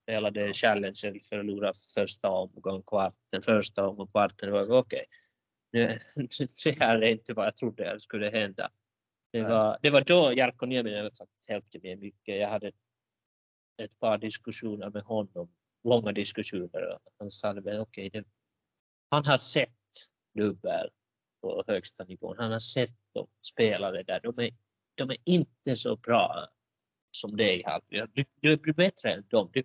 Spelade 0.04 0.54
Challenger, 0.54 1.30
förlorade 1.30 1.74
första 1.96 2.30
omgången, 2.30 2.84
kvarten, 2.84 3.41
första 3.41 3.88
omgången, 3.88 4.12
kvarten. 4.12 4.50
Det 4.50 4.52
var 4.52 4.63
okej. 4.63 4.78
Okay. 4.80 5.06
Det 6.63 6.80
här 6.80 7.01
är 7.01 7.08
inte 7.12 7.34
vad 7.34 7.45
jag 7.45 7.58
trodde 7.58 7.99
skulle 7.99 8.30
hända. 8.30 8.71
Det 9.32 9.41
var, 9.49 9.80
det 9.82 9.89
var 9.89 10.01
då 10.01 10.34
Jarkko 10.34 10.65
Nieminen 10.65 11.12
faktiskt 11.12 11.49
hjälpte 11.49 11.80
mig 11.80 11.95
mycket. 11.95 12.38
Jag 12.39 12.49
hade 12.49 12.71
ett 13.78 13.99
par 13.99 14.17
diskussioner 14.17 14.89
med 14.89 15.04
honom, 15.04 15.49
långa 15.84 16.12
diskussioner. 16.12 16.99
Han 17.19 17.32
sa 17.32 17.49
att 17.49 17.65
okej, 17.80 18.10
det- 18.10 18.25
han 19.10 19.25
har 19.25 19.38
sett 19.38 19.69
dubbel 20.34 20.89
på 21.41 21.63
högsta 21.67 22.04
nivån. 22.04 22.36
Han 22.38 22.51
har 22.51 22.60
sett 22.60 22.95
de 23.13 23.28
spelare 23.41 24.04
där. 24.04 24.19
De 24.19 24.39
är, 24.39 24.51
de 24.95 25.10
är 25.10 25.17
inte 25.25 25.75
så 25.75 25.95
bra 25.95 26.47
som 27.12 27.38
dig. 27.38 27.63
Du, 28.13 28.25
du 28.39 28.58
blir 28.58 28.73
bättre 28.73 29.13
än 29.13 29.28
dem. 29.28 29.49
Du, 29.54 29.63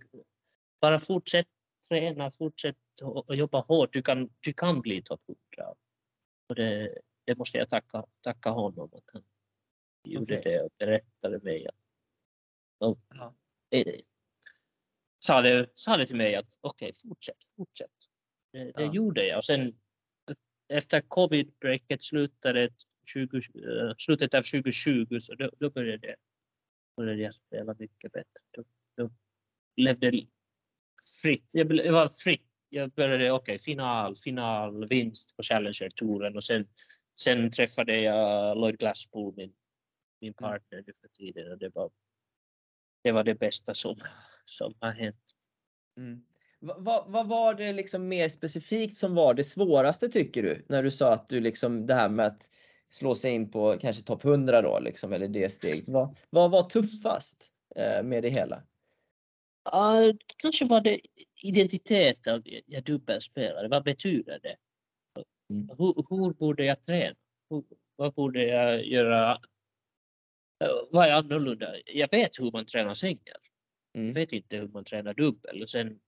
bara 0.81 0.99
fortsätt 0.99 1.47
träna, 1.89 2.31
fortsätt 2.31 2.77
och 3.03 3.37
jobba 3.37 3.61
hårt. 3.61 3.93
Du 3.93 4.03
kan, 4.03 4.31
du 4.41 4.53
kan 4.53 4.81
bli 4.81 5.03
topp 5.03 5.23
100. 5.57 5.75
Och 6.51 6.57
det, 6.57 6.99
det 7.25 7.39
måste 7.39 7.59
jag 7.59 7.69
tacka, 7.69 8.07
tacka 8.21 8.51
honom 8.51 8.91
att 8.95 9.11
han 9.13 9.23
gjorde 10.05 10.39
Okej. 10.39 10.53
det 10.53 10.61
och 10.63 10.73
berättade 10.79 11.39
mig. 11.39 11.67
Att, 11.69 11.75
och, 12.79 13.01
Ja. 13.09 13.35
sa, 15.19 15.43
det, 15.43 15.71
sa 15.75 15.97
det 15.97 16.07
till 16.07 16.17
mig 16.17 16.35
att 16.35 16.59
okej, 16.61 16.91
fortsätt, 17.09 17.45
fortsätt. 17.57 17.91
Det, 18.53 18.65
det 18.65 18.83
Ja. 18.83 18.93
gjorde 18.95 19.27
jag. 19.27 19.37
Och 19.39 19.45
sen 19.45 19.81
efter 20.69 21.01
covid-breaket 21.01 22.03
slutade 22.03 22.71
20, 23.07 23.37
eh, 23.37 23.95
slutet 23.99 24.35
av 24.35 24.43
2020 24.43 25.19
så 25.19 25.35
då, 25.35 25.51
då 25.59 25.71
började, 25.71 26.17
började 26.97 27.23
jag 27.23 27.35
spela 27.35 27.75
mycket 27.79 28.13
bättre. 28.13 28.41
Då, 28.51 28.65
då 28.97 29.11
levde 29.77 30.27
fritt. 31.23 31.45
Jag, 31.51 31.73
ble- 31.73 31.85
jag 31.85 31.93
var 31.93 32.09
fritt. 32.09 32.50
Jag 32.73 32.91
började, 32.91 33.33
okej, 33.33 33.59
final, 33.59 34.17
final, 34.17 34.89
vinst 34.89 35.37
på 35.37 35.43
Challenger-touren 35.43 36.37
och 36.37 36.45
sen, 36.45 36.69
sen 37.19 37.51
träffade 37.51 38.01
jag 38.01 38.59
Lloyd 38.59 38.79
Glasspool, 38.79 39.35
min, 39.37 39.53
min 40.21 40.35
partner 40.35 40.85
nu 40.87 40.93
för 41.01 41.09
tiden 41.09 41.53
och 41.53 41.59
det 41.59 41.69
var 41.75 41.91
det, 43.03 43.13
var 43.13 43.25
det 43.25 43.35
bästa 43.35 43.75
som, 43.75 43.97
som 44.45 44.75
har 44.81 44.93
hänt. 44.93 45.35
Mm. 45.97 46.25
Va- 46.61 46.79
va- 46.79 47.05
Vad 47.09 47.29
var 47.29 47.55
det 47.55 47.73
liksom 47.73 48.09
mer 48.09 48.29
specifikt 48.29 48.97
som 48.97 49.15
var 49.15 49.35
det 49.35 49.45
svåraste 49.45 50.09
tycker 50.09 50.43
du? 50.43 50.65
När 50.69 50.83
du 50.83 50.91
sa 50.91 51.13
att 51.13 51.29
du 51.29 51.41
liksom 51.41 51.87
det 51.87 51.95
här 51.95 52.09
med 52.09 52.27
att 52.27 52.51
slå 52.89 53.15
sig 53.15 53.33
in 53.33 53.51
på 53.51 53.79
kanske 53.81 54.03
topp 54.03 54.25
100 54.25 54.63
då 54.63 54.79
liksom 54.81 55.13
eller 55.13 55.29
det 55.29 55.49
steget. 55.49 55.85
Vad, 55.87 56.17
vad 56.31 56.51
var 56.51 56.63
tuffast 56.63 57.53
eh, 57.77 58.03
med 58.03 58.23
det 58.23 58.29
hela? 58.29 58.63
Ja, 59.65 60.13
kanske 60.37 60.65
var 60.65 60.81
det 60.81 61.01
identitet 61.43 62.27
av 62.27 62.43
jag 62.67 62.85
dubbelspelare. 62.85 63.69
Vad 63.69 63.85
betyder 63.85 64.39
det? 64.43 64.57
Mm. 65.51 65.69
Hur, 65.79 65.95
hur 66.11 66.33
borde 66.33 66.65
jag 66.65 66.83
träna? 66.83 67.17
Hur, 67.51 67.65
vad 67.97 68.15
borde 68.15 68.45
jag 68.45 68.87
göra? 68.87 69.39
Vad 70.91 71.09
är 71.09 71.13
annorlunda? 71.13 71.75
Jag 71.87 72.11
vet 72.11 72.41
hur 72.41 72.53
man 72.53 72.65
tränar 72.67 72.95
singel. 72.95 73.37
Jag 73.93 74.01
Mm. 74.03 74.13
vet 74.13 74.33
inte 74.33 74.57
hur 74.57 74.69
man 74.69 74.85
tränar 74.85 75.15
dubbel. 75.15 75.63
Och 75.63 75.71
sen 75.71 76.01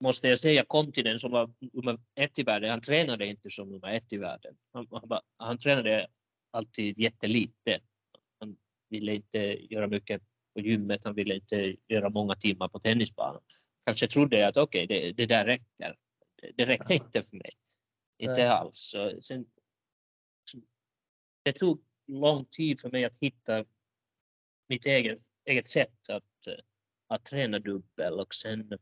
måste 0.00 0.28
jag 0.28 0.38
säga 0.38 0.64
Kontinen 0.64 1.18
som 1.18 1.30
var 1.30 1.52
nummer 1.72 1.98
ett 2.14 2.38
i 2.38 2.42
världen. 2.42 2.70
Han 2.70 2.80
tränade 2.80 3.26
inte 3.26 3.50
som 3.50 3.70
nummer 3.70 3.88
ett 3.88 4.12
i 4.12 4.16
världen. 4.18 4.56
Han, 4.72 4.86
han, 4.90 5.20
han 5.36 5.58
tränade 5.58 6.06
alltid 6.50 6.98
jättelite. 6.98 7.80
Han 8.40 8.56
ville 8.88 9.14
inte 9.14 9.38
göra 9.74 9.86
mycket 9.86 10.22
på 10.58 10.62
gymmet. 10.62 11.04
Han 11.04 11.14
ville 11.14 11.34
inte 11.34 11.76
göra 11.88 12.08
många 12.10 12.34
timmar 12.34 12.68
på 12.68 12.78
tennisbanan. 12.78 13.42
Kanske 13.84 14.06
trodde 14.08 14.38
jag 14.38 14.48
att 14.48 14.56
okej, 14.56 14.86
det, 14.86 15.12
det 15.12 15.26
där 15.26 15.44
räcker. 15.44 15.96
Det, 16.54 16.66
räckte 16.66 16.94
Ja. 16.94 17.04
inte 17.04 17.22
för 17.22 17.36
mig. 17.36 17.50
Inte 18.18 18.32
Nej. 18.32 18.46
alls. 18.46 18.78
Så 18.78 19.20
sen, 19.20 19.46
det 21.42 21.52
tog 21.52 21.84
lång 22.06 22.44
tid 22.44 22.80
för 22.80 22.90
mig 22.90 23.04
att 23.04 23.16
hitta 23.20 23.64
mitt 24.68 24.86
eget, 24.86 25.18
eget 25.44 25.68
sätt 25.68 26.10
att, 26.10 26.48
att 27.06 27.24
träna 27.24 27.58
dubbel 27.58 28.20
och 28.20 28.34
sen 28.34 28.78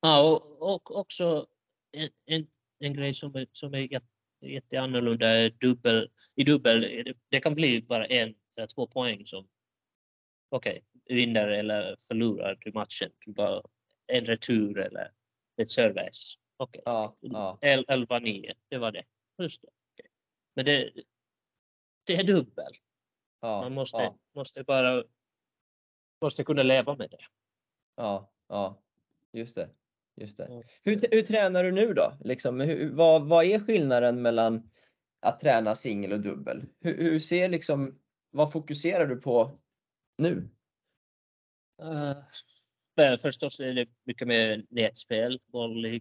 ja, 0.00 0.22
och, 0.22 0.62
och 0.74 0.96
också 0.96 1.46
en, 1.92 2.08
en, 2.26 2.46
en 2.78 2.94
grej 2.94 3.14
som 3.14 3.46
som 3.52 3.74
är 3.74 3.92
jätte- 3.92 4.06
jätteannorlunda 4.40 5.28
är 5.28 5.50
dubbel. 5.50 6.10
I 6.36 6.44
dubbel 6.44 6.80
det, 6.80 7.14
det 7.28 7.40
kan 7.40 7.54
bli 7.54 7.82
bara 7.82 8.06
en 8.06 8.34
eller 8.58 8.66
två 8.66 8.86
poäng 8.86 9.26
som 9.26 9.48
okej, 10.48 10.84
vinner 11.04 11.48
eller 11.48 11.96
förlorar 12.08 12.58
du 12.60 12.72
matchen. 12.72 13.10
Du 13.18 13.32
bara 13.32 13.62
en 14.06 14.26
retur 14.26 14.78
eller 14.78 15.12
ett 15.56 15.70
service. 15.70 16.38
Okej. 16.56 16.82
Ja, 16.84 17.16
ja, 17.20 17.58
11-9, 17.62 18.52
det 18.68 18.78
var 18.78 18.92
det. 18.92 19.04
Just 19.38 19.62
det. 19.62 19.68
Okej. 19.94 20.10
Men 20.54 20.64
det, 20.64 20.92
det 22.06 22.14
är 22.14 22.24
dubbel. 22.24 22.72
ja, 23.40 23.60
Man 23.60 23.72
måste, 23.74 24.02
ja, 24.02 24.18
måste 24.34 24.64
bara 24.64 25.04
måste 26.20 26.44
kunna 26.44 26.62
leva 26.62 26.96
med 26.96 27.10
det. 27.10 27.18
ja, 27.96 28.32
ja, 28.48 28.82
just 29.32 29.54
det. 29.54 29.70
Just 30.20 30.36
det. 30.36 30.64
Hur, 30.82 31.10
hur 31.10 31.22
tränar 31.22 31.64
du 31.64 31.72
nu 31.72 31.94
då? 31.94 32.12
Liksom, 32.20 32.60
hur, 32.60 32.90
vad, 32.92 33.28
vad 33.28 33.44
är 33.44 33.58
skillnaden 33.58 34.22
mellan 34.22 34.70
att 35.20 35.40
träna 35.40 35.74
singel 35.76 36.12
och 36.12 36.20
dubbel? 36.20 36.66
Hur, 36.80 36.96
hur 36.96 37.18
ser 37.18 37.48
liksom, 37.48 38.00
vad 38.30 38.52
fokuserar 38.52 39.06
du 39.06 39.16
på 39.16 39.58
nu? 40.18 40.48
Uh, 41.82 42.16
men 42.96 43.18
förstås 43.18 43.60
är 43.60 43.74
det 43.74 43.88
mycket 44.04 44.28
med 44.28 44.66
nätspel, 44.70 45.40
volley, 45.46 46.00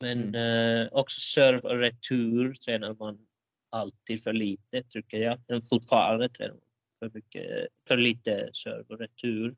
men 0.00 0.34
eh, 0.34 0.88
också 0.92 1.20
serve 1.20 1.60
och 1.68 1.78
retur 1.78 2.54
tränar 2.54 2.94
man 2.94 3.26
alltid 3.70 4.22
för 4.22 4.32
lite 4.32 4.82
tycker 4.82 5.20
jag. 5.20 5.40
Men 5.48 5.62
fortfarande 5.62 6.28
tränar 6.28 6.54
man 6.54 6.62
för, 6.98 7.10
mycket, 7.14 7.68
för 7.88 7.96
lite 7.96 8.50
serve 8.52 8.84
och 8.88 8.98
retur. 8.98 9.56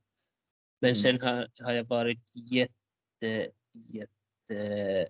Men 0.81 0.89
Mm. 0.89 0.95
sen 0.95 1.21
har, 1.21 1.49
har 1.61 1.73
jag 1.73 1.85
varit 1.85 2.31
jätte, 2.35 3.51
jätte 3.73 5.07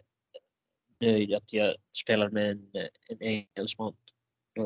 nöjd 1.00 1.34
att 1.34 1.52
jag 1.52 1.76
spelar 1.92 2.30
med 2.30 2.50
en, 2.50 2.88
en 3.08 3.22
engelsman. 3.22 3.96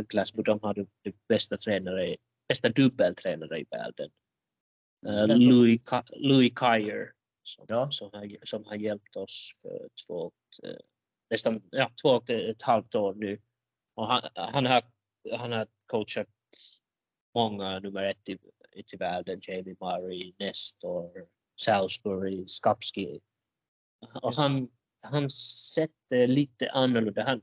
Glasgow, 0.01 0.45
de 0.45 0.61
har 0.63 0.75
de, 0.75 0.87
de 1.03 1.13
bästa 1.29 1.57
tränare, 1.57 2.17
bästa 2.49 2.69
dubbeltränare 2.69 3.61
i 3.61 3.67
världen. 3.71 4.11
Då? 5.03 5.35
Louis, 5.35 5.81
Ka- 5.81 6.13
Louis 6.17 6.53
Kyer 6.61 7.13
som, 7.43 7.65
Ja. 7.69 7.90
som, 7.90 8.11
har, 8.13 8.37
som 8.47 8.65
har 8.65 8.75
hjälpt 8.77 9.17
oss 9.17 9.53
för 9.63 9.88
två, 10.07 10.33
eh, 10.63 10.77
nästan 11.31 11.63
ja, 11.71 11.90
två 12.03 12.09
och 12.09 12.31
ett 12.31 12.63
halvt 12.63 12.95
år 12.95 13.15
nu. 13.15 13.40
Och 13.95 14.07
han, 14.07 14.23
han, 14.35 14.67
har, 14.67 14.83
han 15.37 15.53
har 15.53 15.67
coachat 15.87 16.29
många 17.35 17.79
nummer 17.79 18.03
ett 18.05 18.29
i, 18.29 18.38
i 18.93 18.97
världen, 18.97 19.40
Jamie 19.43 19.77
Murray, 19.81 20.33
Nestor, 20.38 21.11
Salisbury, 21.61 22.47
Skapski. 22.47 23.21
Och 24.23 24.35
han, 24.35 24.69
hans 25.03 25.35
sätt 25.75 25.90
är 26.11 26.27
lite 26.27 26.71
annorlunda. 26.71 27.25
Han, 27.25 27.43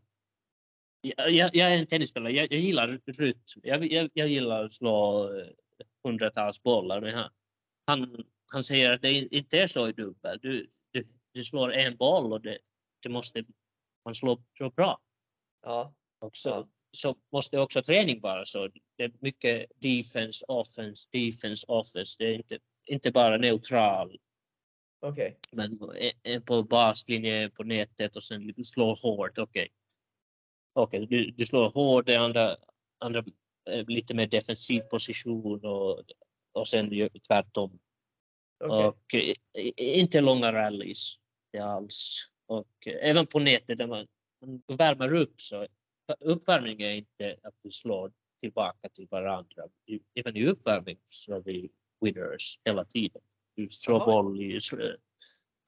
jag, 1.02 1.32
jag 1.32 1.56
jag 1.56 1.74
är 1.74 1.78
en 1.78 1.88
tennisspelare, 1.88 2.34
jag, 2.34 2.54
jag 2.54 2.60
gillar 2.60 3.00
rytm. 3.06 3.62
Jag, 3.64 4.10
jag, 4.14 4.28
gillar 4.28 4.66
att 4.66 4.74
slå 4.74 5.24
eh, 5.40 5.48
hundratals 6.04 6.64
bollar. 6.64 7.02
Men 7.02 7.14
han, 7.14 7.30
han, 7.88 8.24
han 8.46 8.64
säger 8.64 8.92
att 8.92 9.02
det 9.02 9.14
inte 9.14 9.60
är 9.60 9.68
så 9.68 9.88
i 9.88 9.92
dubbel. 9.92 10.40
Du, 10.42 10.70
du, 10.92 11.08
du 11.34 11.44
slår 11.44 11.74
en 11.74 11.98
boll 11.98 12.34
och 12.34 12.42
det, 12.42 12.58
det 13.04 13.10
måste 13.10 13.46
man 14.06 14.16
slå 14.16 14.44
så 14.58 14.70
bra 14.70 15.00
Ja, 15.62 15.94
också. 16.20 16.50
Ja. 16.50 16.68
så 16.92 17.16
måste 17.32 17.58
också 17.60 17.82
träning 17.82 18.22
vara 18.22 18.46
så. 18.46 18.70
Det 18.96 19.04
är 19.04 19.12
mycket 19.20 19.72
defense, 19.76 20.46
offense, 20.48 21.10
defense, 21.12 21.66
offense. 21.68 22.16
Det 22.20 22.26
är 22.26 22.36
inte, 22.36 22.60
inte 22.88 23.12
bara 23.12 23.38
neutral, 23.38 24.18
Okej. 25.02 25.40
men 25.52 25.80
en 26.24 26.42
på 26.42 26.64
baslinje 26.64 27.50
på 27.50 27.64
nätet 27.64 28.16
och 28.16 28.24
sen 28.24 28.54
du 28.56 28.64
slår 28.64 28.96
hårt. 29.02 29.38
Okej, 29.38 29.70
Okej, 30.74 31.08
du, 31.10 31.32
du 31.32 31.46
slår 31.46 31.70
hårt, 31.70 32.06
det 32.06 32.16
andra, 32.16 32.56
andra 33.00 33.24
eh, 33.70 33.86
lite 33.88 34.14
mer 34.14 34.28
defensiv 34.28 34.80
position 34.82 35.66
och, 35.66 36.04
och 36.52 36.68
sen 36.68 37.10
tvärtom. 37.28 37.80
Okej. 38.64 38.88
Och 38.88 39.16
eh, 39.16 39.64
i- 39.64 40.00
inte 40.00 40.22
långa 40.22 40.54
rallies 40.54 41.16
det 41.52 41.60
alls. 41.60 42.16
Och 42.46 42.88
eh, 42.88 43.10
även 43.10 43.28
på 43.28 43.40
nätet 43.40 43.78
där 43.78 43.88
man, 43.88 44.08
man 44.68 44.78
värmer 44.78 45.14
upp 45.14 45.42
så 45.42 45.68
uppvärmning 46.20 46.82
är 46.82 46.92
inte 46.92 47.36
att 47.44 47.54
vi 47.62 47.72
slår 47.72 48.12
tillbaka 48.40 48.90
till 48.90 49.08
varandra. 49.12 49.64
Även 50.16 50.38
i 50.38 50.46
uppvärmning 50.46 50.98
så 51.10 51.34
är 51.36 51.40
vi 51.40 51.70
winners 52.02 52.60
hela 52.66 52.86
tiden. 52.86 53.22
Du 53.56 53.70
slår 53.70 54.00
volleys, 54.06 54.74
eh, 54.74 54.86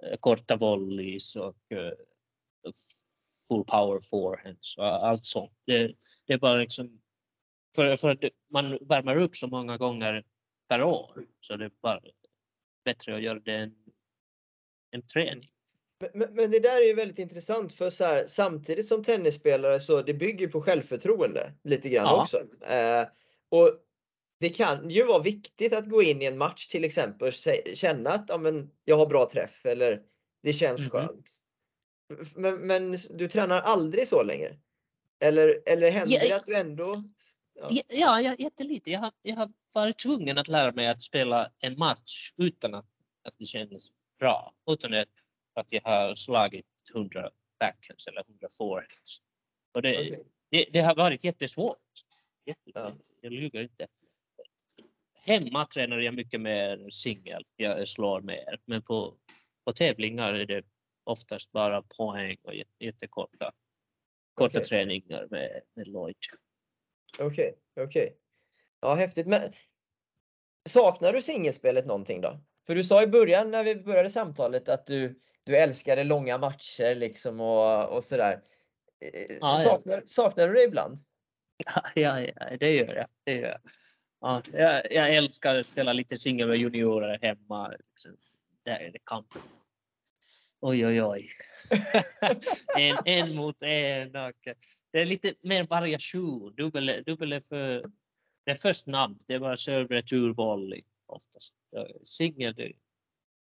eh, 0.03 0.17
korta 0.19 0.55
volleys 0.55 1.35
och 1.35 1.71
eh, 1.71 1.93
full 3.51 3.65
power 3.65 3.99
forehands 3.99 4.77
och 4.77 5.07
allt 5.07 5.25
sånt. 5.25 5.51
Det, 5.65 5.95
det 6.27 6.33
är 6.33 6.37
bara 6.37 6.55
liksom 6.57 7.01
för, 7.75 7.95
för 7.95 8.09
att 8.09 8.19
man 8.51 8.77
värmer 8.81 9.15
upp 9.15 9.35
så 9.35 9.47
många 9.47 9.77
gånger 9.77 10.23
per 10.69 10.83
år 10.83 11.25
så 11.39 11.57
det 11.57 11.65
är 11.65 11.71
bara 11.81 11.99
bättre 12.85 13.15
att 13.15 13.21
göra 13.21 13.39
det 13.39 13.55
en, 13.55 13.75
en 14.91 15.07
träning. 15.07 15.49
Men, 16.13 16.33
men, 16.33 16.51
det 16.51 16.59
där 16.59 16.81
är 16.81 16.87
ju 16.87 16.93
väldigt 16.93 17.19
intressant 17.19 17.73
för 17.73 17.89
så 17.89 18.03
här, 18.03 18.23
samtidigt 18.27 18.87
som 18.87 19.03
tennisspelare 19.03 19.79
så 19.79 20.01
det 20.01 20.13
bygger 20.13 20.47
på 20.47 20.61
självförtroende 20.61 21.53
lite 21.63 21.89
grann 21.89 22.05
Ja. 22.05 22.21
också. 22.21 22.37
Eh, 22.65 23.07
och 23.49 23.71
det 24.39 24.49
kan 24.49 24.89
ju 24.89 25.05
vara 25.05 25.21
viktigt 25.21 25.73
att 25.73 25.89
gå 25.89 26.01
in 26.03 26.21
i 26.21 26.25
en 26.25 26.37
match 26.37 26.67
till 26.67 26.83
exempel 26.83 27.27
och 27.27 27.33
känna 27.73 28.09
att 28.09 28.25
ja, 28.27 28.37
men, 28.37 28.71
jag 28.85 28.97
har 28.97 29.05
bra 29.05 29.29
träff 29.29 29.65
eller 29.65 30.01
det 30.43 30.53
känns 30.53 30.81
Mhm. 30.81 30.89
skönt. 30.89 31.29
Men, 32.35 32.55
men 32.55 32.95
du 33.09 33.27
tränar 33.27 33.61
aldrig 33.61 34.07
så 34.07 34.23
längre? 34.23 34.57
Eller, 35.23 35.61
eller 35.65 35.91
händer 35.91 36.19
det 36.19 36.35
att 36.35 36.47
du 36.47 36.55
ändå... 36.55 37.03
Ja. 37.53 37.67
Ja, 37.71 37.83
Ja, 37.87 38.21
jag, 38.21 38.39
jättelite. 38.39 38.91
Jag 38.91 38.99
har, 38.99 39.11
jag 39.21 39.35
har 39.35 39.51
varit 39.73 39.97
tvungen 39.97 40.37
att 40.37 40.47
lära 40.47 40.71
mig 40.71 40.87
att 40.87 41.01
spela 41.01 41.51
en 41.59 41.77
match 41.77 42.33
utan 42.37 42.75
att, 42.75 42.85
att 43.23 43.33
det 43.37 43.45
kändes 43.45 43.91
bra. 44.19 44.53
Utan 44.67 44.93
att, 44.93 45.07
att 45.53 45.71
jag 45.71 45.81
har 45.81 46.15
slagit 46.15 46.65
100 46.93 47.29
backhands 47.59 48.07
eller 48.07 48.21
100 48.21 48.47
forehands. 48.57 49.21
Och 49.71 49.81
det, 49.81 49.97
Okej. 49.97 50.23
det, 50.49 50.65
det 50.73 50.79
har 50.79 50.95
varit 50.95 51.23
jättesvårt. 51.23 51.77
Jätte, 52.45 52.71
Ja. 52.73 52.93
Jag 53.21 53.33
ljuger 53.33 53.61
inte. 53.61 53.87
Hemma 55.25 55.65
tränar 55.65 55.99
jag 55.99 56.13
mycket 56.13 56.41
mer 56.41 56.89
singel. 56.89 57.43
Jag 57.55 57.87
slår 57.87 58.21
mer. 58.21 58.59
Men 58.65 58.81
på, 58.81 59.13
på 59.65 59.73
tävlingar 59.73 60.33
är 60.33 60.45
det 60.45 60.65
oftast 61.11 61.51
bara 61.51 61.81
poäng 61.81 62.37
och 62.43 62.55
jätte- 62.55 62.85
jättekorta 62.85 63.51
korta 64.33 64.59
Okej. 64.59 64.63
träningar 64.69 65.27
med, 65.31 65.61
med 65.73 65.87
Lloyd. 65.87 66.15
Okej, 67.19 67.55
okej. 67.79 68.17
Ja, 68.81 68.93
häftigt. 68.93 69.27
Men 69.27 69.53
saknar 70.69 71.13
du 71.13 71.21
singelspelet 71.21 71.85
någonting 71.85 72.21
då? 72.21 72.39
För 72.67 72.75
du 72.75 72.83
sa 72.83 73.03
i 73.03 73.07
början 73.07 73.51
när 73.51 73.63
vi 73.63 73.75
började 73.75 74.09
samtalet 74.09 74.69
att 74.69 74.85
du, 74.85 75.19
du 75.43 75.57
älskade 75.57 76.03
långa 76.03 76.37
matcher 76.37 76.95
liksom 76.95 77.39
och, 77.39 77.89
och 77.95 78.03
sådär. 78.03 78.41
Eh, 78.99 79.37
ja. 79.41 79.57
saknar, 79.57 80.03
saknar 80.05 80.47
du 80.47 80.53
det 80.53 80.63
ibland? 80.63 81.03
Ja, 81.95 82.21
ja, 82.21 82.57
det 82.59 82.71
gör 82.75 82.95
jag. 82.95 83.07
Det 83.23 83.33
gör 83.33 83.47
jag. 83.49 83.59
Ja, 84.21 84.41
jag, 84.53 84.91
jag 84.91 85.15
älskar 85.15 85.55
att 85.55 85.67
spela 85.67 85.93
lite 85.93 86.17
singel 86.17 86.47
med 86.47 86.57
juniorer 86.57 87.19
hemma. 87.21 87.67
Liksom. 87.67 88.17
Där 88.63 88.79
är 88.79 88.91
det 88.91 88.99
kamp. 89.03 89.27
Oj, 90.61 90.85
oj, 90.85 91.01
oj. 91.03 91.29
en, 92.77 92.97
en 93.05 93.35
mot 93.35 93.63
en. 93.63 94.15
Och 94.15 94.33
det 94.91 95.01
är 95.01 95.05
lite 95.05 95.33
mer 95.41 95.67
variation. 95.67 96.53
Dubbel, 96.55 97.03
dubbel 97.05 97.33
är 97.33 97.39
för, 97.39 97.91
det 98.45 98.51
är 98.51 98.55
för 98.55 98.73
snabbt. 98.73 99.23
Det 99.27 99.33
är 99.33 99.39
bara 99.39 99.57
serve, 99.57 99.95
retur, 99.95 100.33
volley 100.33 100.83
oftast. 101.05 101.55
Singel, 102.03 102.73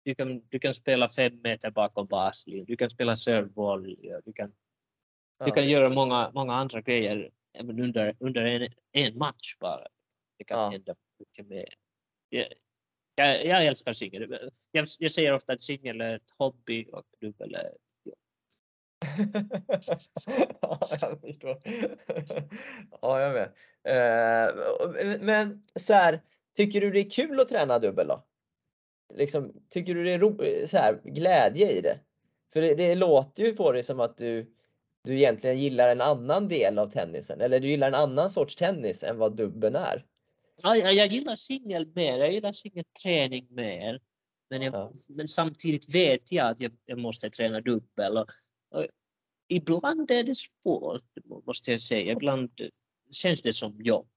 du, 0.04 0.14
kan, 0.14 0.42
du 0.48 0.58
kan 0.58 0.74
spela 0.74 1.08
fem 1.08 1.40
meter 1.42 1.70
bakom 1.70 2.06
baslinjen. 2.06 2.66
Du 2.66 2.76
kan 2.76 2.90
spela 2.90 3.16
serve, 3.16 3.48
volley. 3.54 4.14
och 4.14 4.22
Du 4.24 4.32
kan 4.32 4.52
du 5.44 5.50
kan 5.50 5.68
göra 5.68 5.88
många, 5.88 6.30
många 6.34 6.54
andra 6.54 6.80
grejer 6.80 7.30
även 7.52 7.80
under, 7.80 8.16
under 8.20 8.44
en, 8.44 8.72
en 8.92 9.18
match 9.18 9.56
bara. 9.60 9.86
Det 10.38 10.44
kan 10.44 10.58
Ja. 10.58 10.70
hända 10.70 10.94
mycket 11.18 11.46
mer. 11.46 11.68
Jag, 13.16 13.46
jag, 13.46 13.66
älskar 13.66 13.92
singel. 13.92 14.50
Jag, 14.72 14.86
jag 14.98 15.10
säger 15.10 15.32
ofta 15.32 15.52
att 15.52 15.60
singel 15.60 16.00
är 16.00 16.16
ett 16.16 16.30
hobby 16.38 16.88
och 16.92 17.04
dubbel 17.20 17.54
är 17.54 17.72
ja, 20.60 20.78
jag 21.00 21.20
förstår. 21.20 21.58
ja, 23.02 23.20
jag 23.20 23.32
med. 23.32 23.52
Eh, 23.84 24.54
men 25.20 25.62
så 25.74 25.92
här, 25.94 26.22
tycker 26.56 26.80
du 26.80 26.90
det 26.90 27.00
är 27.00 27.10
kul 27.10 27.40
att 27.40 27.48
träna 27.48 27.78
dubbel 27.78 28.08
då? 28.08 28.24
Liksom, 29.14 29.52
tycker 29.70 29.94
du 29.94 30.04
det 30.04 30.10
är 30.10 30.18
ro- 30.18 30.66
så 30.66 30.76
här, 30.76 31.00
glädje 31.04 31.72
i 31.72 31.80
det? 31.80 31.98
För 32.52 32.60
det, 32.60 32.74
det 32.74 32.94
låter 32.94 33.42
ju 33.42 33.56
på 33.56 33.72
dig 33.72 33.82
som 33.82 34.00
att 34.00 34.16
du, 34.16 34.54
du 35.04 35.16
egentligen 35.16 35.58
gillar 35.58 35.88
en 35.88 36.00
annan 36.00 36.48
del 36.48 36.78
av 36.78 36.86
tennisen 36.86 37.40
eller 37.40 37.60
du 37.60 37.68
gillar 37.68 37.88
en 37.88 37.94
annan 37.94 38.30
sorts 38.30 38.56
tennis 38.56 39.04
än 39.04 39.18
vad 39.18 39.36
dubbeln 39.36 39.76
är. 39.76 40.04
Ja, 40.62 40.76
jag, 40.76 41.06
gillar 41.06 41.36
singel 41.36 41.86
mer. 41.94 42.18
Jag 42.18 42.32
gillar 42.32 42.52
singelträning 42.52 43.46
mer. 43.50 44.00
Men, 44.50 44.62
jag, 44.62 44.74
Ja. 44.74 44.92
men 45.08 45.28
samtidigt 45.28 45.94
vet 45.94 46.32
jag 46.32 46.48
att 46.48 46.60
jag, 46.60 46.72
jag 46.84 46.98
måste 46.98 47.30
träna 47.30 47.60
dubbel. 47.60 48.16
Och, 48.16 48.26
och 48.70 48.86
ibland 49.48 50.10
är 50.10 50.22
det 50.24 50.34
svårt, 50.34 51.02
måste 51.46 51.70
jag 51.70 51.80
säga. 51.80 52.12
Ibland 52.12 52.50
känns 53.10 53.42
det 53.42 53.52
som 53.52 53.80
jobb. 53.82 54.08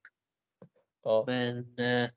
Ja, 1.03 1.23
Men 1.27 1.57
eh, 1.59 1.65
det, 1.75 2.09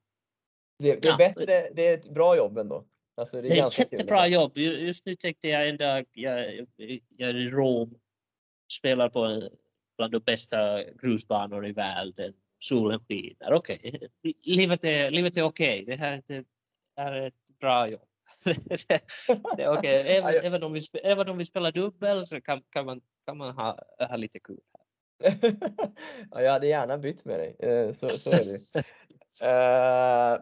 det, 0.79 1.05
är 1.05 1.11
Ja. 1.11 1.17
bättre, 1.17 1.71
det 1.75 1.87
är 1.87 1.95
ett 1.95 2.11
bra 2.15 2.37
jobb 2.37 2.59
ändå. 2.59 2.87
Alltså, 3.15 3.43
det 3.43 3.49
är, 3.49 3.51
Det 3.51 3.59
är 3.59 3.67
ett 3.67 3.73
kul 3.75 3.87
jättebra 3.91 4.25
ändå. 4.25 4.35
jobb. 4.35 4.59
Ju- 4.59 4.81
Just 4.81 5.07
nu 5.07 5.17
tänkte 5.17 5.49
jag 5.49 5.69
en 5.69 5.77
dag, 5.77 6.07
jag, 6.13 6.67
jag 7.09 7.31
är 7.31 7.37
i 7.37 7.49
Rom, 7.49 7.99
spelar 8.73 9.09
på 9.09 9.21
en, 9.25 9.49
bland 9.97 10.13
de 10.13 10.19
bästa 10.19 10.85
grusbanor 10.93 11.67
i 11.67 11.73
världen. 11.73 12.35
Solen 12.63 13.01
skiner. 13.09 13.53
Okej, 13.53 14.09
livet 14.45 14.85
är, 14.85 15.11
livet 15.11 15.37
är 15.37 15.43
okej. 15.43 15.85
Det 15.87 15.97
här 15.97 16.13
är, 16.13 16.17
inte, 16.17 16.45
här 16.97 17.13
är 17.13 17.27
ett 17.27 17.59
bra 17.61 17.89
jobb. 17.89 18.09
det 18.45 18.91
är. 18.91 19.01
Ja, 19.59 19.83
Även, 19.85 20.35
även, 20.45 20.63
om 20.63 20.73
vi, 20.73 20.81
även 21.03 21.29
om 21.29 21.39
vi 21.39 21.45
spelar 21.45 21.73
dubbel 21.73 22.27
så 22.27 22.41
kan, 22.41 22.63
kan, 22.71 22.87
man, 22.87 23.01
kan 23.27 23.37
man 23.37 23.55
ha, 23.55 23.79
ha 24.09 24.17
lite 24.17 24.39
kul. 24.39 24.61
ja, 26.31 26.43
jag 26.43 26.53
hade 26.53 26.67
gärna 26.67 26.99
bytt 26.99 27.25
med 27.25 27.39
dig. 27.39 27.95
Så, 27.95 28.09
så 28.09 28.31
är 28.31 28.39
det 28.45 28.51
ju. 28.51 28.61
Eh, 29.49 30.41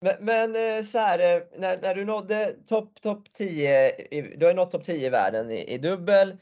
Men, 0.00 0.24
men 0.24 0.76
eh, 0.76 0.82
så 0.82 0.98
här, 0.98 1.18
eh, 1.18 1.42
när, 1.58 1.80
när 1.82 1.94
du 1.94 2.04
nådde 2.04 2.54
topp 2.66 3.00
top 3.00 3.32
10, 3.32 3.88
i- 3.90 4.34
du 4.36 4.46
har 4.46 4.54
nått 4.54 4.70
topp 4.70 4.84
10 4.84 5.06
i 5.06 5.10
världen 5.10 5.50
i, 5.50 5.64
i 5.74 5.78
dubbel. 5.78 6.36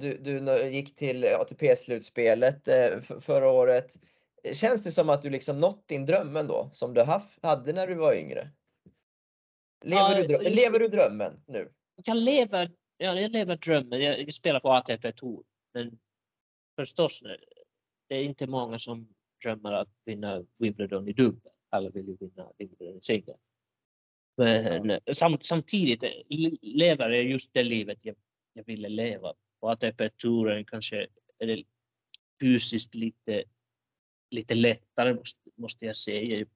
Du, 0.00 0.18
du 0.18 0.62
gick 0.68 0.96
till 0.96 1.24
ATP-slutspelet 1.24 2.68
eh, 2.68 3.00
förra 3.20 3.50
året. 3.50 3.94
Känns 4.52 4.84
det 4.84 4.90
som 4.90 5.08
att 5.08 5.22
du 5.22 5.30
liksom 5.30 5.60
nått 5.60 5.88
din 5.88 6.06
dröm 6.06 6.36
ändå, 6.36 6.70
som 6.72 6.94
du 6.94 7.02
haft, 7.02 7.38
hade 7.42 7.72
när 7.72 7.86
du 7.86 7.94
var 7.94 8.14
yngre? 8.14 8.50
Lever, 9.84 10.02
Ja, 10.02 10.14
du, 10.22 10.34
drö- 10.34 10.42
just- 10.42 10.56
lever 10.56 10.78
du 10.78 10.88
drömmen 10.88 11.42
nu? 11.46 11.72
Jag 12.04 12.16
lever, 12.16 12.70
ja, 12.96 13.20
jag 13.20 13.30
lever 13.30 13.56
drömmen. 13.56 14.00
Jag, 14.00 14.34
spelar 14.34 14.60
på 14.60 14.72
ATP 14.72 15.12
Tour. 15.12 15.44
Men 15.74 15.98
förstås, 16.76 17.22
det 18.08 18.14
är 18.16 18.22
inte 18.22 18.46
många 18.46 18.78
som 18.78 19.08
drömmer 19.42 19.72
att 19.72 19.88
vinna 20.04 20.44
Wimbledon 20.58 21.08
i 21.08 21.12
dubbel. 21.12 21.52
Alla 21.70 21.90
vill 21.90 22.08
ju 22.08 22.16
vinna 22.20 22.52
Wimbledon 22.58 22.96
i 22.96 23.00
singel. 23.00 23.36
Men 24.36 25.00
sam, 25.12 25.38
samtidigt 25.40 26.02
eh, 26.02 26.10
le- 26.28 26.56
lever 26.62 27.10
jag 27.10 27.24
just 27.24 27.52
det 27.52 27.62
livet 27.62 28.04
jag, 28.04 28.16
jag 28.52 28.64
ville 28.64 28.88
leva. 28.88 29.34
På 29.60 29.70
ATP-touren 29.70 30.64
kanske 30.64 31.06
är 31.38 31.46
det 31.46 31.62
fysiskt 32.40 32.94
lite, 32.94 33.44
lite 34.30 34.54
lättare 34.54 35.14
måste, 35.14 35.50
måste 35.56 35.86
jag 35.86 35.96
säga. 35.96 36.46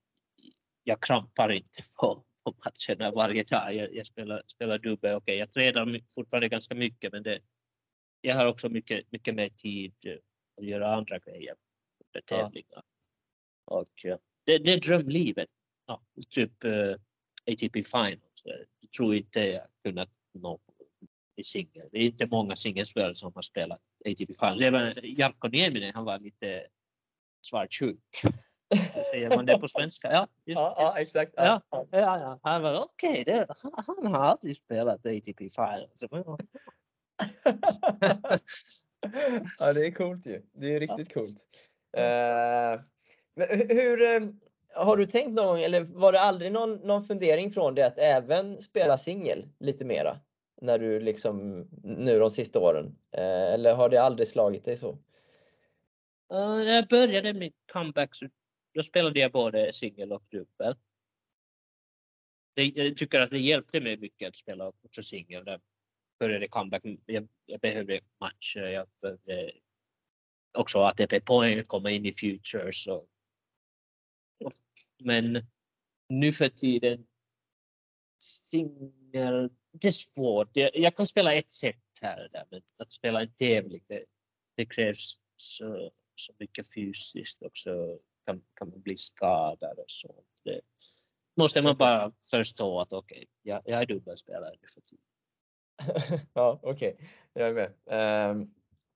Jag, 0.85 1.03
krampar 1.03 1.53
inte 1.53 1.83
på, 2.01 2.25
på 2.45 2.55
matcherna 2.65 3.11
varje 3.11 3.43
dag. 3.43 3.75
Jag, 3.75 3.95
jag 3.95 4.07
spelar, 4.07 4.43
spelar 4.47 4.79
dubbel. 4.79 5.17
Okej, 5.17 5.37
jag 5.37 5.53
tränar 5.53 6.01
fortfarande 6.15 6.49
ganska 6.49 6.75
mycket 6.75 7.13
men 7.13 7.23
det, 7.23 7.41
jag 8.21 8.37
har 8.37 8.47
också 8.47 8.69
mycket, 8.69 9.13
mycket 9.13 9.35
mer 9.35 9.49
tid 9.49 9.95
eh, 10.07 10.17
att 10.57 10.65
göra 10.67 10.95
andra 10.95 11.19
grejer 11.19 11.55
under 12.07 12.25
Ja. 12.29 12.37
tävlingar. 12.37 12.83
Och 13.65 14.05
eh, 14.05 14.19
det, 14.45 14.59
det 14.59 14.73
är 14.73 14.81
drömlivet. 14.81 15.49
Ja, 15.87 16.03
typ 16.29 16.65
eh, 16.65 16.95
ATP 17.53 17.83
Finals. 17.83 18.43
Jag 18.81 18.91
tror 18.97 19.15
inte 19.15 19.41
jag 19.41 19.67
kunnat 19.85 20.11
nå 20.33 20.61
i 21.37 21.45
singel. 21.45 21.89
Det 21.93 21.99
är 21.99 22.03
inte 22.07 22.27
många 22.27 22.57
singelspelare 22.57 23.15
som 23.15 23.33
har 23.35 23.43
spelat 23.43 23.81
ATP 24.07 24.33
Finals. 24.41 24.63
Även 24.63 24.95
Jarkko 25.03 25.49
Nieminen, 25.49 25.93
han 25.95 26.05
var 26.05 26.19
lite 26.19 26.67
svartsjuk. 27.43 28.01
Säger 29.11 29.37
man 29.37 29.47
det 29.47 29.59
på 29.59 29.69
svenska? 29.69 30.13
Ja, 30.13 30.29
just 30.47 30.59
Ja, 30.61 30.75
ja 30.79 31.01
exakt. 31.01 31.33
Ja, 31.37 31.61
Ja. 31.71 31.87
ja. 31.91 32.41
Han 32.43 32.63
var 32.63 32.85
okej, 32.85 33.21
okay, 33.23 33.45
han, 33.87 34.07
har 34.07 34.25
aldrig 34.25 34.57
spelat 34.57 35.07
ATP 35.07 35.49
Finals. 35.49 36.03
ja, 39.59 39.73
det 39.73 39.87
är 39.87 39.91
coolt 39.91 40.27
ju. 40.27 40.43
Det 40.53 40.75
är 40.75 40.81
riktigt 40.81 41.15
coolt. 41.15 41.39
Men 43.35 43.49
hu- 43.49 43.75
hur, 43.75 44.03
eh, 44.03 44.21
har 44.75 44.97
du 44.97 45.07
tänkt 45.07 45.35
någon 45.35 45.47
gång, 45.47 45.61
eller 45.61 45.81
var 45.81 46.13
det 46.13 46.21
aldrig 46.21 46.53
någon, 46.53 46.75
någon 46.75 47.05
fundering 47.05 47.53
från 47.53 47.75
det 47.75 47.87
att 47.87 47.99
även 47.99 48.63
spela 48.63 48.99
singel 48.99 49.49
lite 49.59 49.85
mera? 49.85 50.19
När 50.61 50.79
du 50.79 51.01
liksom, 51.01 51.67
nu 51.83 52.19
de 52.19 52.31
sista 52.31 52.59
åren? 52.61 52.97
Eh, 53.13 53.53
eller 53.53 53.75
har 53.75 53.89
det 53.89 54.03
aldrig 54.03 54.29
slagit 54.29 54.65
dig 54.65 54.77
så? 54.77 54.99
När 56.33 56.65
jag 56.65 56.89
började 56.89 57.35
min 57.35 57.53
comeback 57.73 58.15
så 58.15 58.29
då 58.75 58.83
spelade 58.83 59.21
jag 59.21 59.33
både 59.33 59.73
singel 59.73 60.13
och 60.13 60.25
dubbel. 60.31 60.77
Det, 62.55 62.65
jag 62.65 62.97
tycker 62.97 63.21
att 63.21 63.31
det 63.31 63.39
hjälpte 63.39 63.81
mig 63.81 63.97
mycket 63.97 64.29
att 64.29 64.37
spela 64.37 64.69
också 64.69 65.03
singel. 65.03 65.43
Jag 65.47 65.61
började 66.19 66.49
comeback. 66.49 66.83
Jag, 67.07 67.29
jag 67.47 67.61
behövde 67.61 68.01
matcher, 68.21 68.61
jag 68.61 68.89
behövde 69.01 69.53
också 70.59 70.79
ATP-poäng, 70.79 71.65
komma 71.65 71.91
in 71.91 72.07
i 72.07 72.13
futures. 72.13 72.87
Och, 72.87 73.09
och, 74.45 74.53
men 74.99 75.47
nu 76.09 76.33
för 76.33 76.49
tiden 76.49 77.07
singel, 78.19 79.51
det 79.73 79.89
är 79.89 79.91
svårt. 79.91 80.51
Jag, 80.53 80.77
jag 80.77 80.97
kan 80.97 81.07
spela 81.07 81.35
ett 81.35 81.51
set 81.51 81.77
här 82.03 82.25
och 82.25 82.31
där, 82.31 82.45
men 82.51 82.63
att 82.77 82.93
spela 82.93 83.21
en 83.21 83.35
tävling, 83.35 83.85
det, 83.89 84.05
det 84.57 84.67
krävs 84.67 85.19
så, 85.37 85.93
så 86.23 86.33
mycket 86.39 86.75
fysiskt 86.75 87.43
också. 87.43 87.99
Kan, 88.27 88.43
kan 88.55 88.69
man 88.69 88.81
bli 88.81 88.97
skadad 88.97 89.79
och 89.79 89.85
sånt. 89.91 90.27
Det 90.45 90.61
måste 91.37 91.63
man 91.63 91.77
bara 91.77 92.13
förstå 92.31 92.81
att 92.81 92.93
okej, 92.93 93.17
okay, 93.17 93.27
jag, 93.43 93.63
jag 93.65 93.83
är 93.83 93.87
dubbelspelare 93.87 94.55
nu 94.61 94.67
för 94.75 94.81
tiden. 94.81 95.05
ja, 96.35 96.61
okej. 96.63 96.97
Jag 97.33 97.49
är 97.49 97.55
med. 97.55 97.73
Ehm, 97.87 98.51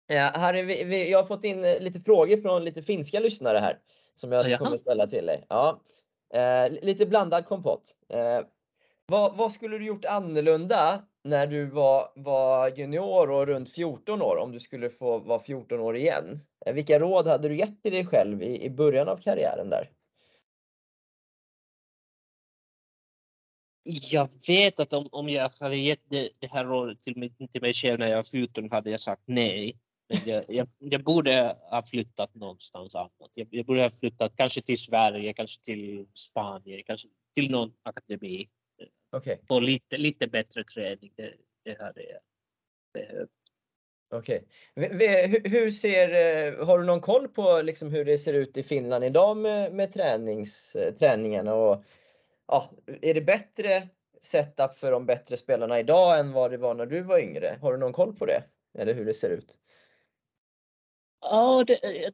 ja, 0.08 0.32
Harry, 0.36 0.62
vi, 0.62 0.84
vi, 0.84 1.12
jag 1.12 1.20
har 1.20 1.26
fått 1.26 1.44
in 1.44 1.66
eh, 1.66 1.80
lite 1.80 2.00
frågor 2.00 2.38
från 2.38 2.64
lite 2.64 2.82
finska 2.82 3.20
lyssnare 3.20 3.58
här 3.58 3.80
som 4.16 4.32
jag 4.32 4.50
Jaha. 4.50 4.58
kommer 4.58 4.78
ställa 4.78 5.08
till 5.08 5.26
dig. 5.26 5.46
Ja. 5.50 5.82
Eh, 6.34 6.72
lite 6.82 7.06
blandad 7.06 7.46
kompott. 7.46 7.96
Eh, 8.10 8.42
vad, 9.06 9.38
vad 9.38 9.52
skulle 9.52 9.78
du 9.78 9.86
gjort 9.86 10.06
annorlunda 10.06 11.06
när 11.24 11.48
du 11.48 11.66
var, 11.66 12.12
var 12.16 12.70
junior 12.78 13.32
och 13.32 13.48
runt 13.48 13.70
14 13.70 14.22
år 14.22 14.38
om 14.38 14.52
du 14.52 14.60
skulle 14.60 14.90
få 14.90 15.20
vara 15.20 15.40
14 15.40 15.80
år 15.80 15.98
igen? 15.98 16.40
Eh, 16.66 16.74
vilka 16.74 17.00
råd 17.00 17.28
hade 17.28 17.50
du 17.50 17.58
gett 17.58 17.82
till 17.82 17.92
dig 17.92 18.06
själv 18.06 18.44
i, 18.44 18.64
i 18.64 18.70
början 18.70 19.10
av 19.10 19.18
karriären 19.18 19.70
där? 19.70 19.90
Jag 24.12 24.30
vet 24.48 24.80
att 24.80 24.94
om, 24.94 25.10
om 25.12 25.30
jag 25.30 25.50
hade 25.60 25.78
gett 25.78 26.10
det, 26.10 26.30
det 26.40 26.48
här 26.48 26.66
rådet 26.66 27.02
till 27.02 27.18
mig, 27.18 27.34
till 27.52 27.62
mig 27.62 27.74
själv 27.74 28.00
när 28.00 28.10
jag 28.10 28.16
var 28.16 28.24
14 28.24 28.72
hade 28.72 28.92
jag 28.92 29.02
sagt 29.02 29.24
nej. 29.26 29.78
Men 30.10 30.20
jag, 30.26 30.44
jag, 30.48 30.68
jag 30.80 31.04
borde 31.04 31.58
ha 31.70 31.84
flyttat 31.84 32.36
någonstans 32.36 32.96
annat. 32.96 33.32
Jag, 33.36 33.48
jag 33.52 33.66
borde 33.66 33.82
ha 33.82 33.90
flyttat 33.90 34.34
kanske 34.36 34.62
till 34.62 34.78
Sverige, 34.78 35.34
kanske 35.34 35.64
till 35.64 36.08
Spanien, 36.14 36.84
kanske 36.86 37.08
till 37.34 37.52
någon 37.52 37.74
akademi. 37.84 38.50
Okej, 39.12 39.42
På 39.48 39.60
lite, 39.60 39.98
lite 39.98 40.28
bättre 40.28 40.64
träning. 40.64 41.14
Det, 41.16 41.34
det 41.64 41.82
hade 41.82 42.04
jag 42.04 42.20
behövt. 42.94 43.30
okej. 44.14 44.48
Vi- 44.76 45.42
Hur, 45.50 45.72
ser, 45.72 46.14
eh, 46.14 46.66
har 46.66 46.80
du 46.80 46.86
någon 46.86 47.02
koll 47.02 47.28
på 47.28 47.62
liksom 47.62 47.92
hur 47.92 48.06
det 48.06 48.18
ser 48.18 48.34
ut 48.34 48.58
i 48.58 48.64
Finland 48.64 49.04
idag 49.04 49.38
med, 49.38 49.74
med 49.74 49.94
tränings, 49.94 50.76
eh, 50.76 50.94
träningarna 50.96 51.54
och 51.56 51.84
ja, 52.48 52.72
är 53.02 53.14
det 53.14 53.22
bättre 53.22 53.88
setup 54.22 54.76
för 54.76 54.92
de 54.92 55.06
bättre 55.06 55.38
spelarna 55.38 55.80
idag 55.80 56.20
än 56.20 56.32
vad 56.32 56.52
det 56.52 56.58
var 56.58 56.74
när 56.76 56.86
du 56.86 57.02
var 57.02 57.20
yngre? 57.20 57.58
Har 57.62 57.72
du 57.74 57.78
någon 57.80 57.94
koll 57.94 58.16
på 58.16 58.26
det? 58.26 58.44
Eller 58.78 58.94
hur 58.94 59.06
det 59.06 59.14
ser 59.14 59.30
ut? 59.30 59.58
Ja, 61.22 61.64
det, 61.68 61.80
jag, 61.84 62.14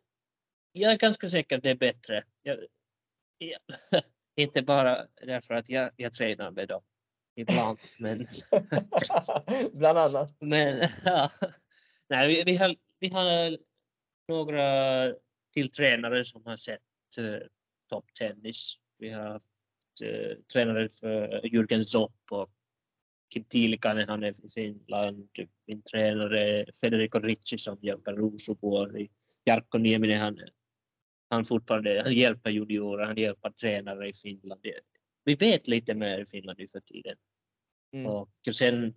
jag 0.71 0.91
är 0.93 0.97
ganska 0.97 1.29
säker 1.29 1.57
att 1.57 1.63
det 1.63 1.69
är 1.69 1.75
bättre. 1.75 2.23
Jag, 2.41 2.57
jag, 3.37 3.59
inte 4.39 4.61
bara 4.61 5.07
därför 5.21 5.53
att 5.53 5.69
jag, 5.69 5.91
jag 5.95 6.13
tränar 6.13 6.51
med 6.51 6.67
dem 6.67 6.81
ibland, 7.35 7.77
men 7.99 8.27
Bland 9.73 9.97
annat. 9.97 10.35
Men 10.39 10.87
ja. 11.05 11.31
Nej, 12.09 12.27
vi, 12.27 12.43
vi, 12.43 12.55
har, 12.55 12.75
vi 12.99 13.09
har 13.09 13.57
några 14.27 15.13
till 15.53 15.71
tränare 15.71 16.25
som 16.25 16.45
har 16.45 16.57
sett 16.57 16.79
uh, 17.19 17.39
topptennis. 17.89 18.75
Vi 18.97 19.09
har 19.09 19.27
haft 19.27 19.51
uh, 20.03 20.37
tränare 20.53 20.89
för 20.89 21.41
Jürgen 21.43 21.83
Zopp 21.83 22.31
och 22.31 22.49
Kim 23.33 23.43
Tiilikainen, 23.43 24.09
han 24.09 24.23
är 24.23 24.45
i 24.45 24.49
Finland. 24.49 25.29
Min 25.67 25.81
tränare 25.81 26.65
Federico 26.81 27.19
Ricci 27.19 27.57
som 27.57 27.77
hjälper 27.81 28.13
Rosengård. 28.13 29.07
Jarkko 29.45 29.77
Nieminen, 29.77 30.19
han, 30.19 30.39
han 31.29 31.45
fortfarande 31.45 32.01
han 32.03 32.13
hjälper 32.13 32.49
juniorer, 32.49 33.05
han 33.05 33.17
hjälper 33.17 33.49
tränare 33.49 34.09
i 34.09 34.13
Finland. 34.13 34.61
Vi 35.23 35.35
vet 35.35 35.67
lite 35.67 35.93
mer 35.93 36.19
i 36.19 36.25
Finland 36.25 36.59
nu 36.59 36.67
för 36.67 36.79
tiden. 36.79 37.17
Mm. 37.93 38.05
Och 38.05 38.29
sen 38.53 38.93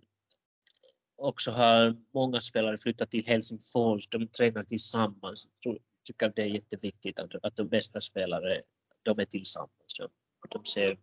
också 1.15 1.51
har 1.51 1.95
många 2.13 2.41
spelare 2.41 2.77
flyttat 2.77 3.11
till 3.11 3.25
Helsingfors. 3.25 4.07
De 4.07 4.27
tränar 4.27 4.63
tillsammans. 4.63 5.47
Jag 5.59 5.77
tycker 6.03 6.27
att 6.27 6.35
det 6.35 6.41
är 6.41 6.45
jätteviktigt 6.45 7.19
att, 7.19 7.35
att 7.43 7.55
de 7.55 7.67
bästa 7.67 8.01
spelare 8.01 8.61
de 9.03 9.19
är 9.19 9.25
tillsammans. 9.25 9.99
Att 10.41 10.51
de 10.51 10.65
ser, 10.65 10.97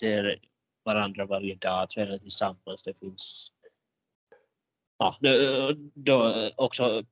ser 0.00 0.40
varandra 0.84 1.26
varje 1.26 1.54
dag, 1.54 1.90
tränar 1.90 2.18
tillsammans. 2.18 2.82
Det 2.84 2.98
finns 2.98 3.52
ja, 4.98 5.16
då 5.94 6.50
också 6.56 7.04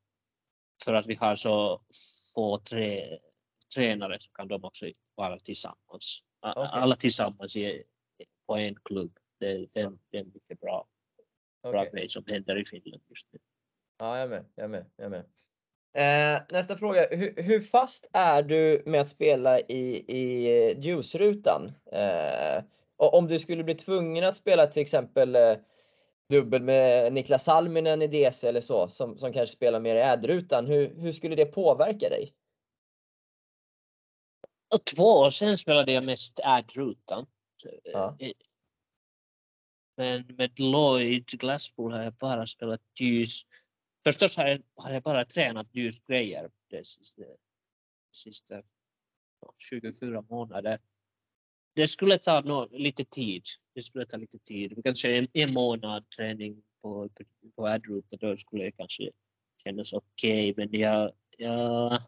för 0.84 0.94
att 0.94 1.06
vi 1.06 1.14
har 1.14 1.36
så 1.36 1.82
få 2.34 2.58
trä, 2.58 3.18
tränare 3.74 4.16
så 4.20 4.30
kan 4.30 4.48
de 4.48 4.64
också 4.64 4.86
vara 5.14 5.38
tillsammans. 5.38 6.22
Okej. 6.40 6.68
Alla 6.70 6.96
tillsammans 6.96 7.56
i, 7.56 7.82
på 8.46 8.56
en 8.56 8.74
klubb. 8.84 9.18
Det, 9.40 9.56
det, 9.56 9.92
det 10.10 10.18
är 10.18 10.20
en 10.20 10.32
mycket 10.34 10.60
bra 10.60 10.88
bra 11.70 11.80
Okej. 11.80 11.90
grej 11.92 12.08
som 12.08 12.24
händer 12.26 12.58
i 12.58 12.64
Finland 12.64 13.02
just 13.08 13.26
nu. 13.32 13.38
Ja, 13.98 14.18
jag 14.18 14.24
är 14.24 14.28
med. 14.28 14.44
Jag 14.54 14.64
är 14.64 14.68
med. 14.68 14.84
Jag 14.96 15.04
är 15.04 15.10
med. 15.10 15.24
Eh, 15.96 16.42
nästa 16.50 16.76
fråga. 16.76 17.06
Hur, 17.10 17.42
hur 17.42 17.60
fast 17.60 18.06
är 18.12 18.42
du 18.42 18.82
med 18.86 19.00
att 19.00 19.08
spela 19.08 19.60
i, 19.60 20.04
i 20.08 20.74
Juice-rutan? 20.80 21.72
Eh, 21.92 22.62
om 22.96 23.28
du 23.28 23.38
skulle 23.38 23.64
bli 23.64 23.74
tvungen 23.74 24.24
att 24.24 24.36
spela 24.36 24.66
till 24.66 24.82
exempel 24.82 25.36
eh, 25.36 25.56
dubbel 26.30 26.62
med 26.62 27.12
Niklas 27.12 27.44
Salminen 27.44 28.02
i 28.02 28.06
DC 28.06 28.48
eller 28.48 28.60
så, 28.60 28.88
som, 28.88 29.18
som 29.18 29.32
kanske 29.32 29.56
spelar 29.56 29.80
mer 29.80 29.96
i 29.96 30.00
ädrutan, 30.00 30.66
hur, 30.66 30.94
hur 31.00 31.12
skulle 31.12 31.36
det 31.36 31.46
påverka 31.46 32.08
dig? 32.08 32.32
Och 34.76 34.84
två 34.84 35.04
år 35.04 35.30
sedan 35.30 35.58
spelade 35.58 35.92
jag 35.92 36.04
mest 36.04 36.40
ad-rutan. 36.44 37.26
Ja. 37.84 38.16
Eh, 38.18 38.32
Men 39.96 40.26
med 40.26 40.60
Lloyd 40.60 41.26
Glasspool 41.26 41.92
har 41.92 42.02
jag 42.02 42.14
bara 42.14 42.46
spelat 42.46 42.80
ljus. 43.00 43.42
Förstås 44.04 44.36
har 44.36 44.46
jag, 44.46 44.62
har 44.74 44.92
jag 44.92 45.02
bara 45.02 45.24
tränat 45.24 45.66
ljusgrejer 45.72 46.50
de 46.70 46.84
sista, 46.84 47.22
sista 48.12 48.62
ja, 49.40 49.54
24 49.58 50.22
månader. 50.28 50.78
Det 51.74 51.88
skulle 51.88 52.18
ta 52.18 52.40
nå 52.40 52.68
lite 52.70 53.04
tid. 53.04 53.44
Det 53.74 53.82
skulle 53.82 54.06
ta 54.06 54.16
lite 54.16 54.38
tid. 54.38 54.80
Kanske 54.84 55.18
en, 55.18 55.28
en 55.32 55.52
månad 55.52 56.10
träning 56.10 56.62
på, 56.82 57.08
på, 57.08 57.24
på 57.56 57.66
ad-rutan, 57.66 58.18
då 58.20 58.36
skulle 58.36 58.64
det 58.64 58.72
kanske 58.72 59.10
kännas 59.64 59.92
okej. 59.92 60.54
Men 60.56 60.68
jag, 60.72 61.12
jag, 61.38 62.02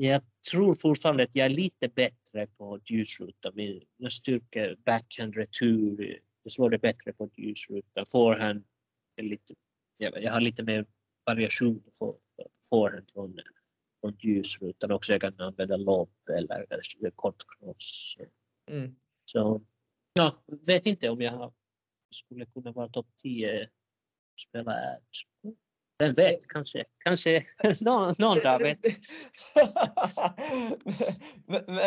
jag 0.00 0.22
tror 0.50 0.74
fortfarande 0.74 1.22
att 1.22 1.36
jag 1.36 1.46
är 1.46 1.50
lite 1.50 1.88
bättre 1.88 2.46
på 2.46 2.80
ljusruta. 2.84 3.52
Mina 3.52 4.10
styrkor, 4.10 4.76
backhand, 4.84 5.34
retur, 5.34 6.20
jag 6.42 6.52
slår 6.52 6.70
det 6.70 6.78
bättre 6.78 7.12
på 7.12 7.30
ljusruta. 7.36 8.04
Forehand, 8.12 8.64
är 9.16 9.22
lite, 9.22 9.54
jag, 9.96 10.30
har 10.32 10.40
lite 10.40 10.62
mer 10.62 10.86
variation 11.26 11.82
på 12.00 12.18
forehand 12.70 13.10
från, 13.12 13.38
från 14.00 14.16
ljusrutan 14.18 14.90
också. 14.90 15.12
Jag 15.12 15.20
kan 15.20 15.40
använda 15.40 15.76
lobb 15.76 16.12
eller, 16.38 16.66
eller 16.70 17.10
kort 17.10 17.42
cross. 17.58 18.16
Mm. 18.70 18.96
Så 19.24 19.62
ja, 20.12 20.42
vet 20.46 20.86
inte 20.86 21.08
om 21.08 21.20
jag 21.20 21.52
skulle 22.10 22.46
kunna 22.46 22.72
vara 22.72 22.88
topp 22.88 23.08
10 23.16 23.68
spela 24.40 24.72
ad. 24.72 25.02
Vem 25.98 26.14
vet, 26.14 26.48
kanske, 26.48 26.84
kanske 27.04 27.44
någon, 27.80 28.14
någon 28.18 28.38
dag 28.38 28.58
vet. 28.58 28.78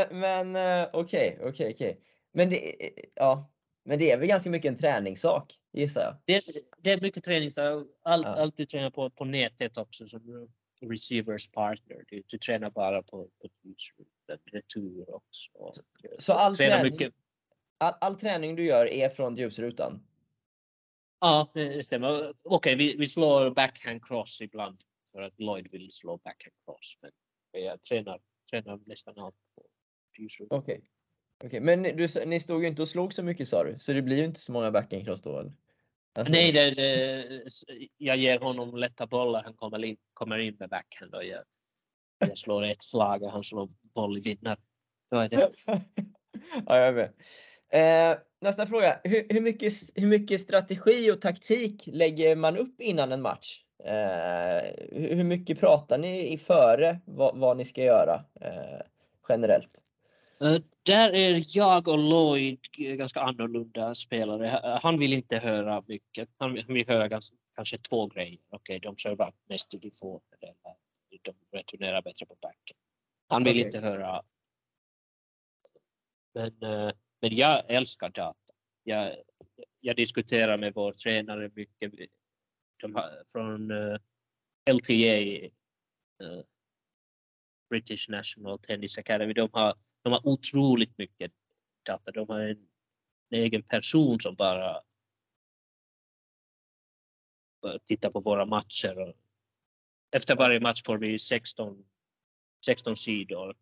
men 0.12 0.56
eh, 0.56 0.90
okej, 0.94 1.40
okej, 1.42 1.74
okej. 1.74 2.02
Men 2.34 2.50
det, 2.50 2.76
ja. 3.16 3.52
Men 3.86 4.00
det 4.00 4.12
är 4.12 4.18
väl 4.18 4.28
ganska 4.28 4.50
mycket 4.50 4.70
en 4.70 4.78
träningssak 4.78 5.60
gissar 5.74 6.02
jag. 6.02 6.16
Det, 6.26 6.64
det 6.78 6.92
är 6.92 7.02
mycket 7.02 7.24
träning. 7.24 7.52
så 7.52 7.88
Allt, 8.04 8.26
Ja. 8.26 8.36
allt 8.36 8.58
du 8.58 8.66
tränar 8.66 8.90
på, 8.90 9.10
på 9.10 9.26
nätet 9.26 9.78
också 9.78 10.08
som 10.08 10.50
receivers 10.82 11.50
partner. 11.52 12.04
Du, 12.08 12.24
du 12.28 12.38
tränar 12.38 12.70
bara 12.70 13.04
på, 13.04 13.30
på 13.42 13.50
retur 14.52 15.16
också. 15.16 15.52
Så 16.18 16.34
all 16.34 16.58
träning, 16.58 16.92
mycket. 16.92 17.14
all, 17.78 17.94
all 18.02 18.16
träning 18.20 18.56
du 18.56 18.66
gör 18.66 18.86
är 18.86 19.10
från 19.10 19.36
ljusrutan? 19.36 20.04
Ja, 21.22 21.52
det 21.54 21.86
stämmer. 21.86 22.34
Okej, 22.44 22.76
vi, 22.76 22.96
vi 22.98 23.08
slår 23.08 23.50
backhand 23.50 24.06
cross 24.06 24.42
ibland 24.42 24.82
för 25.12 25.22
att 25.22 25.40
Lloyd 25.40 25.72
vill 25.72 25.92
slå 25.92 26.18
backhand 26.18 26.54
cross. 26.66 26.98
Men 27.02 27.64
jag 27.64 27.82
tränar, 27.82 28.20
tränar 28.52 28.80
nästan 28.86 29.20
allt 29.20 29.36
på 29.56 29.64
ljusrutan. 30.18 30.60
Okej. 30.60 30.82
Okej, 31.44 31.60
Men 31.60 31.82
ni- 31.82 31.92
du, 31.94 32.26
ni 32.26 32.40
stod 32.40 32.62
ju 32.62 32.68
inte 32.68 32.82
och 32.82 32.88
slog 32.88 33.14
så 33.14 33.24
mycket 33.24 33.48
sa 33.48 33.64
du, 33.64 33.80
så 33.80 33.94
det 33.94 34.02
blir 34.02 34.18
ju 34.18 34.26
inte 34.26 34.40
så 34.40 34.52
många 34.52 34.72
backhandcross 34.72 35.22
då? 35.22 35.40
Eller? 35.40 35.54
Alltså- 36.14 36.32
Nej, 36.34 36.52
det, 36.52 36.72
det, 36.72 37.44
jag 37.98 38.18
ger 38.18 38.40
honom 38.40 38.76
lätta 38.76 39.08
bollar. 39.08 39.44
Han 39.44 39.54
kommer 39.54 39.84
in, 39.86 39.98
kommer 40.14 40.38
in 40.38 40.56
med 40.60 40.70
backhand 40.70 41.16
och 41.16 41.26
jag, 41.26 41.44
jag 42.20 42.38
slår 42.38 42.64
ett 42.64 42.84
slag 42.84 43.24
och 43.24 43.32
han 43.32 43.44
slår 43.44 43.70
boll 43.82 44.18
i 44.18 44.22
vinnare. 44.22 44.58
Då 45.12 45.18
är 45.18 45.30
det. 45.30 45.52
ja, 46.66 46.78
jag 46.78 46.88
är 46.88 46.94
med. 46.94 47.14
Eh, 48.14 48.20
nästa 48.42 48.68
fråga. 48.68 49.00
Hur, 49.04 49.26
hur, 49.30 49.42
mycket, 49.42 49.74
hur 49.96 50.08
mycket 50.08 50.42
strategi 50.42 51.12
och 51.12 51.22
taktik 51.22 51.84
lägger 51.88 52.36
man 52.36 52.58
upp 52.58 52.82
innan 52.82 53.12
en 53.12 53.22
match? 53.22 53.64
Eh, 53.84 54.88
hur, 54.92 55.24
mycket 55.24 55.60
pratar 55.60 55.98
ni 55.98 56.34
i 56.34 56.38
före 56.38 57.00
vad, 57.06 57.38
vad 57.38 57.58
ni 57.58 57.66
ska 57.66 57.84
göra 57.84 58.26
eh, 58.42 58.82
generellt? 59.30 59.84
Eh, 60.42 60.58
Där 60.84 61.14
är 61.14 61.58
jag 61.58 61.88
och 61.88 61.98
Lloyd 61.98 62.60
ganska 62.78 63.22
annorlunda 63.22 63.96
spelare. 63.96 64.80
Han 64.82 64.98
vill 64.98 65.14
inte 65.14 65.38
höra 65.38 65.84
mycket. 65.88 66.30
Han 66.38 66.54
vill 66.68 66.88
höra 66.88 67.08
ganska, 67.08 67.36
kanske 67.56 67.78
två 67.78 68.08
grejer. 68.08 68.40
Okej, 68.50 68.80
de 68.80 68.98
servar 68.98 69.34
mest 69.50 69.74
i 69.74 69.78
default 69.78 70.24
eller 70.42 70.56
de 71.22 71.58
returnerar 71.58 72.02
bättre 72.02 72.26
på 72.26 72.36
backen. 72.42 72.78
Han 73.28 73.44
vill 73.44 73.54
Okej. 73.54 73.66
inte 73.66 73.80
höra. 73.80 74.22
Men, 76.34 76.64
eh, 76.64 76.92
men 77.22 77.36
jag 77.36 77.64
älskar 77.68 78.10
data. 78.10 78.54
Jag, 78.84 79.16
jag 79.80 79.96
diskuterar 79.96 80.58
med 80.58 80.74
vår 80.74 80.94
tränare 80.94 81.52
mycket. 81.56 81.94
De 82.78 82.96
har, 82.96 83.24
från 83.28 83.72
eh, 83.72 83.98
LTA, 84.74 85.20
eh, 86.26 86.44
British 87.70 88.10
National 88.10 88.60
Tennis 88.60 88.98
Academy, 88.98 89.34
de 89.34 89.50
har 89.54 89.76
de 90.02 90.14
har 90.14 90.28
otroligt 90.28 90.98
mycket 90.98 91.32
data. 91.84 92.12
De 92.12 92.30
har 92.30 92.40
en, 92.40 92.68
en 93.30 93.40
egen 93.40 93.64
person 93.64 94.20
som 94.20 94.36
bara 94.36 94.82
bara 97.62 97.80
tittar 97.80 98.10
på 98.10 98.20
våra 98.20 98.46
matcher. 98.46 99.00
Och 99.00 99.14
efter 100.12 100.36
varje 100.36 100.60
match 100.60 100.84
får 100.86 100.98
vi 100.98 101.20
16, 101.20 101.86
16 102.66 102.96
sidor 102.96 103.58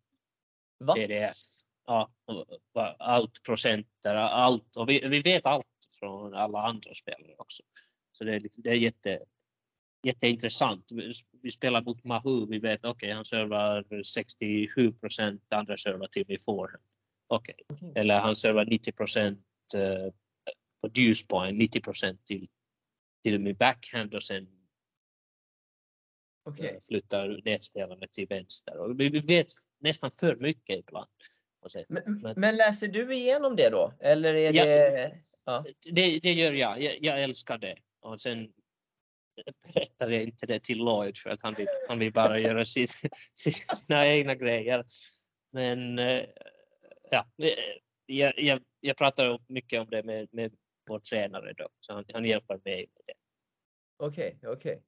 Va? 0.78 0.94
pdf. 0.94 1.36
Allt 2.98 3.42
procenter, 3.42 4.14
allt. 4.14 4.76
Och 4.76 4.88
vi, 4.88 5.08
vi 5.08 5.20
vet 5.20 5.46
allt 5.46 5.66
från 5.98 6.34
alla 6.34 6.62
andra 6.62 6.94
spelare 6.94 7.34
också. 7.38 7.62
Så 8.12 8.24
det 8.24 8.34
är, 8.34 8.42
det 8.56 8.70
är 8.70 8.74
jätte, 8.74 9.24
jätteintressant. 10.02 10.92
Vi, 11.42 11.50
spelar 11.50 11.82
mot 11.82 12.04
Mahu, 12.04 12.46
vi 12.46 12.58
vet 12.58 12.84
okej 12.84 13.12
han 13.12 13.24
servar 13.24 14.02
67 14.02 14.92
procent, 14.92 15.52
andra 15.52 15.76
servar 15.76 16.06
till 16.06 16.24
vi 16.28 16.38
får. 16.38 16.80
Okej, 17.26 17.54
Okej. 17.68 17.92
eller 17.94 18.20
han 18.20 18.36
servar 18.36 18.64
90 18.64 18.92
procent 18.92 19.46
eh, 19.74 20.12
på 20.80 20.88
deuce 20.88 21.26
point, 21.26 21.58
90 21.58 21.80
procent 21.80 22.26
till, 22.26 22.48
till 23.22 23.38
min 23.38 23.56
backhand 23.56 24.14
och 24.14 24.22
sen 24.22 24.48
Okej. 26.44 26.66
eh, 26.68 26.78
flyttar 26.88 27.40
nätspelarna 27.44 28.06
till 28.06 28.26
vänster. 28.26 28.78
Och 28.78 29.00
vi, 29.00 29.08
vi 29.08 29.18
vet 29.18 29.46
nästan 29.78 30.10
för 30.10 30.36
mycket 30.36 30.78
ibland. 30.78 31.10
Men, 31.88 32.34
Men- 32.36 32.56
läser 32.56 32.88
du 32.88 33.14
igenom 33.14 33.56
det 33.56 33.68
då? 33.68 33.92
Eller 34.00 34.34
är 34.34 34.52
Ja. 34.52 34.64
det... 34.64 35.18
Ja. 35.44 35.64
det, 35.92 36.18
det 36.18 36.32
gör 36.32 36.52
jag. 36.52 36.82
jag. 36.82 37.02
Jag 37.02 37.22
älskar 37.22 37.58
det. 37.58 37.76
Och 38.00 38.20
sen 38.20 38.52
berättar 39.74 40.10
jag 40.10 40.22
inte 40.22 40.46
det 40.46 40.60
till 40.60 40.78
Lloyd 40.78 41.18
för 41.18 41.30
att 41.30 41.42
han 41.42 41.54
vill, 41.54 41.66
han 41.88 41.98
vill 41.98 42.12
bara 42.12 42.38
göra 42.38 42.64
sin, 42.64 42.86
sina 43.34 44.06
egna 44.06 44.34
grejer. 44.34 44.84
Men 45.52 45.98
eh, 45.98 46.24
ja, 47.10 47.26
eh, 47.42 47.50
jag, 48.06 48.38
jag, 48.38 48.62
jag 48.80 48.96
pratar 48.96 49.38
mycket 49.48 49.80
om 49.80 49.86
det 49.90 50.02
med, 50.02 50.28
med 50.32 50.52
vår 50.88 50.98
tränare 50.98 51.52
då, 51.52 51.68
så 51.80 51.92
han, 51.92 52.04
han 52.12 52.24
hjälper 52.24 52.60
mig 52.64 52.76
med 52.94 53.02
det. 53.06 53.14
Okej, 53.96 54.38
okej. 54.46 54.82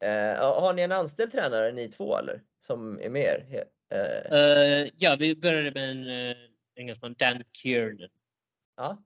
Eh, 0.00 0.60
har 0.60 0.72
ni 0.74 0.82
en 0.82 0.92
anställd 0.92 1.32
tränare 1.32 1.72
ni 1.72 1.88
två 1.88 2.18
eller? 2.18 2.42
Som 2.60 3.00
är 3.00 3.08
med 3.10 3.22
er? 3.22 3.66
Eh, 3.92 4.38
Eh, 4.38 4.88
ja, 4.98 5.16
vi 5.18 5.36
började 5.36 5.70
med 5.70 5.90
en 5.90 6.06
uh, 6.06 6.36
engelsman, 6.76 7.14
Dan 7.18 7.42
Kiernan. 7.62 8.08
ja. 8.76 9.02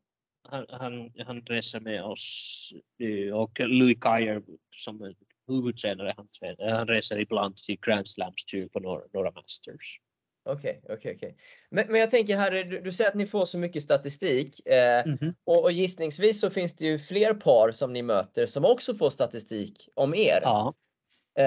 Han, 0.48 0.66
han, 0.68 1.10
han 1.26 1.40
reser 1.40 1.80
med 1.80 2.04
oss 2.04 2.72
nu 2.98 3.32
och 3.32 3.60
Louis 3.60 3.98
Kyer 4.04 4.42
som 4.76 5.02
är 5.02 5.14
huvudtränare, 5.48 6.14
han, 6.16 6.28
han 6.70 6.88
reser 6.88 7.20
ibland 7.20 7.56
till 7.56 7.78
Grand 7.86 8.08
Slams 8.08 8.44
tur 8.44 8.68
på 8.68 8.80
några, 8.80 9.02
några 9.12 9.30
Masters. 9.30 10.00
Okej, 10.48 10.80
okej, 10.88 11.12
okej. 11.16 11.36
Men, 11.70 11.86
men 11.88 12.00
jag 12.00 12.10
tänker 12.10 12.36
Harry, 12.36 12.64
du, 12.64 12.80
du 12.80 12.92
säger 12.92 13.10
att 13.10 13.16
ni 13.16 13.26
får 13.26 13.44
så 13.44 13.58
mycket 13.58 13.82
statistik. 13.82 14.66
Eh, 14.66 15.06
Mhm. 15.06 15.34
och, 15.44 15.62
och 15.62 15.72
gissningsvis 15.72 16.40
så 16.40 16.50
finns 16.50 16.76
det 16.76 16.86
ju 16.86 16.98
fler 16.98 17.34
par 17.34 17.70
som 17.72 17.92
ni 17.92 18.02
möter 18.02 18.46
som 18.46 18.64
också 18.64 18.94
får 18.94 19.10
statistik 19.10 19.88
om 19.94 20.14
er. 20.14 20.38
Ja, 20.42 20.66
Eh, 20.68 20.72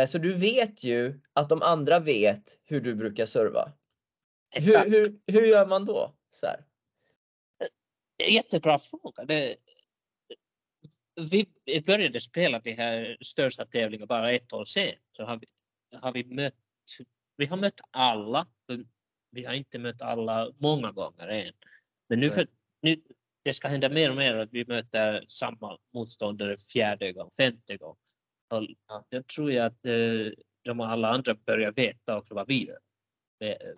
så 0.08 0.18
du 0.18 0.34
vet 0.34 0.84
ju 0.84 1.20
att 1.34 1.50
de 1.50 1.62
andra 1.62 2.00
vet 2.00 2.60
hur 2.66 2.82
du 2.82 2.96
brukar 2.96 3.26
serva. 3.26 3.74
Hur, 4.50 4.68
exakt. 4.68 4.92
hur, 4.92 5.20
hur 5.28 5.46
gör 5.46 5.68
man 5.68 5.86
då? 5.86 6.16
Så 6.32 6.46
här. 6.46 6.66
Jättebra 8.28 8.78
fråga. 8.80 9.26
Det, 9.26 9.56
vi 11.32 11.82
började 11.86 12.20
spela 12.20 12.60
de 12.60 12.74
här 12.74 13.18
största 13.22 13.66
tävlingarna 13.66 14.06
bara 14.06 14.32
ett 14.32 14.54
år 14.54 14.66
sen. 14.66 14.96
Så 15.18 15.24
har 15.24 15.38
vi, 15.38 15.48
har 15.98 16.12
vi 16.12 16.24
mött, 16.24 16.54
vi 17.38 17.46
har 17.46 17.58
mött 17.58 17.82
alla. 17.92 18.48
men 18.68 18.90
Vi 19.32 19.46
har 19.46 19.54
inte 19.54 19.80
mött 19.80 20.02
alla 20.02 20.52
många 20.58 20.92
gånger 20.92 21.28
än. 21.28 21.54
Men 22.10 22.20
nu, 22.20 22.30
för, 22.30 22.48
nu 22.82 23.02
det 23.44 23.54
ska 23.54 23.68
hända 23.68 23.90
mer 23.90 24.10
och 24.10 24.16
mer 24.16 24.36
att 24.36 24.50
vi 24.52 24.66
möter 24.66 25.26
samma 25.28 25.78
motståndare 25.94 26.58
fjärde 26.58 27.14
gång, 27.14 27.32
femte 27.38 27.78
gång. 27.78 27.98
Jag 29.10 29.28
tror 29.28 29.52
jag 29.52 29.66
att 29.66 29.86
eh, 29.86 30.32
de 30.64 30.80
alla 30.80 31.10
andra 31.10 31.34
börjar 31.34 31.72
veta 31.72 32.18
också 32.18 32.36
vad 32.36 32.48
vi 32.48 32.68
gör. 32.68 32.78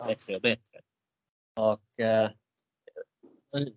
Bättre 0.06 0.36
och 0.36 0.42
bättre. 0.42 0.80
Och 1.54 2.00
eh, 2.00 2.30
men 3.52 3.76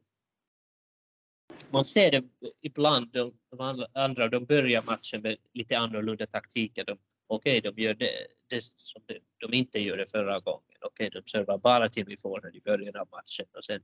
man 1.70 1.86
ser 1.86 2.12
det 2.12 2.24
ibland, 2.62 3.12
de, 3.12 3.38
de 3.50 3.86
andra- 3.94 4.28
de 4.28 4.46
börjar 4.46 4.84
matchen 4.84 5.22
med 5.22 5.38
lite 5.54 5.78
annorlunda 5.78 6.26
taktiker. 6.26 6.86
De, 6.86 6.98
Okej, 7.28 7.62
de 7.62 7.82
gör 7.82 7.94
det, 7.94 8.12
det 8.48 8.64
som 8.64 9.02
de, 9.06 9.20
de 9.38 9.54
inte 9.54 9.80
gjorde 9.80 10.06
förra 10.08 10.40
gången. 10.40 10.78
Okej, 10.82 11.10
de 11.10 11.24
servar 11.26 11.58
bara 11.58 11.90
till 11.90 12.06
vi 12.06 12.18
får 12.18 12.42
den 12.42 12.56
i 12.56 12.62
början 12.62 12.96
av 12.96 13.08
matchen. 13.12 13.46
Och 13.54 13.64
sen, 13.64 13.84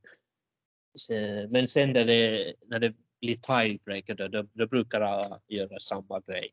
sen, 0.99 1.51
men 1.51 1.68
sen 1.68 1.93
när 1.93 2.05
det, 2.05 2.53
när 2.68 2.80
det 2.80 2.93
blir 3.22 3.36
tiebreaker 3.36 4.16
då, 4.16 4.28
då, 4.28 4.47
då 4.53 4.68
brukar 4.68 5.01
alla 5.01 5.41
göra 5.47 5.80
samma 5.80 6.20
grej 6.20 6.51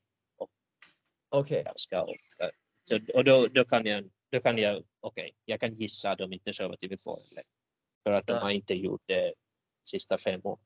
Okej. 1.29 1.65
Så, 2.85 2.99
och 3.15 3.25
då, 3.25 3.47
då 3.47 3.65
kan 3.65 3.87
jag, 3.87 4.11
då 4.33 4.41
kan 4.41 4.59
jag, 4.59 4.85
okej, 5.01 5.35
jag 5.45 5.61
kan 5.61 5.75
gissa 5.75 6.11
att 6.11 6.19
de 6.19 6.33
inte 6.33 6.55
servar 6.55 6.77
till 6.77 6.89
vi 6.89 6.97
får. 6.99 7.21
För 8.07 8.13
att 8.13 8.27
de 8.27 8.33
Ja. 8.33 8.39
har 8.41 8.51
inte 8.51 8.75
gjort 8.75 9.03
det 9.07 9.35
sista 9.85 10.19
fem 10.19 10.41
åren. 10.45 10.61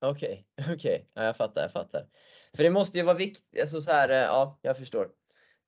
okej, 0.00 0.46
okej. 0.74 1.06
Ja, 1.14 1.24
jag 1.24 1.36
fattar, 1.36 1.62
jag 1.62 1.72
fattar. 1.72 2.06
För 2.56 2.62
det 2.62 2.70
måste 2.70 2.98
ju 2.98 3.04
vara 3.04 3.16
viktigt, 3.16 3.60
alltså 3.60 3.80
så 3.80 3.90
här, 3.90 4.08
eh, 4.08 4.16
ja, 4.16 4.58
jag 4.62 4.76
förstår. 4.76 5.04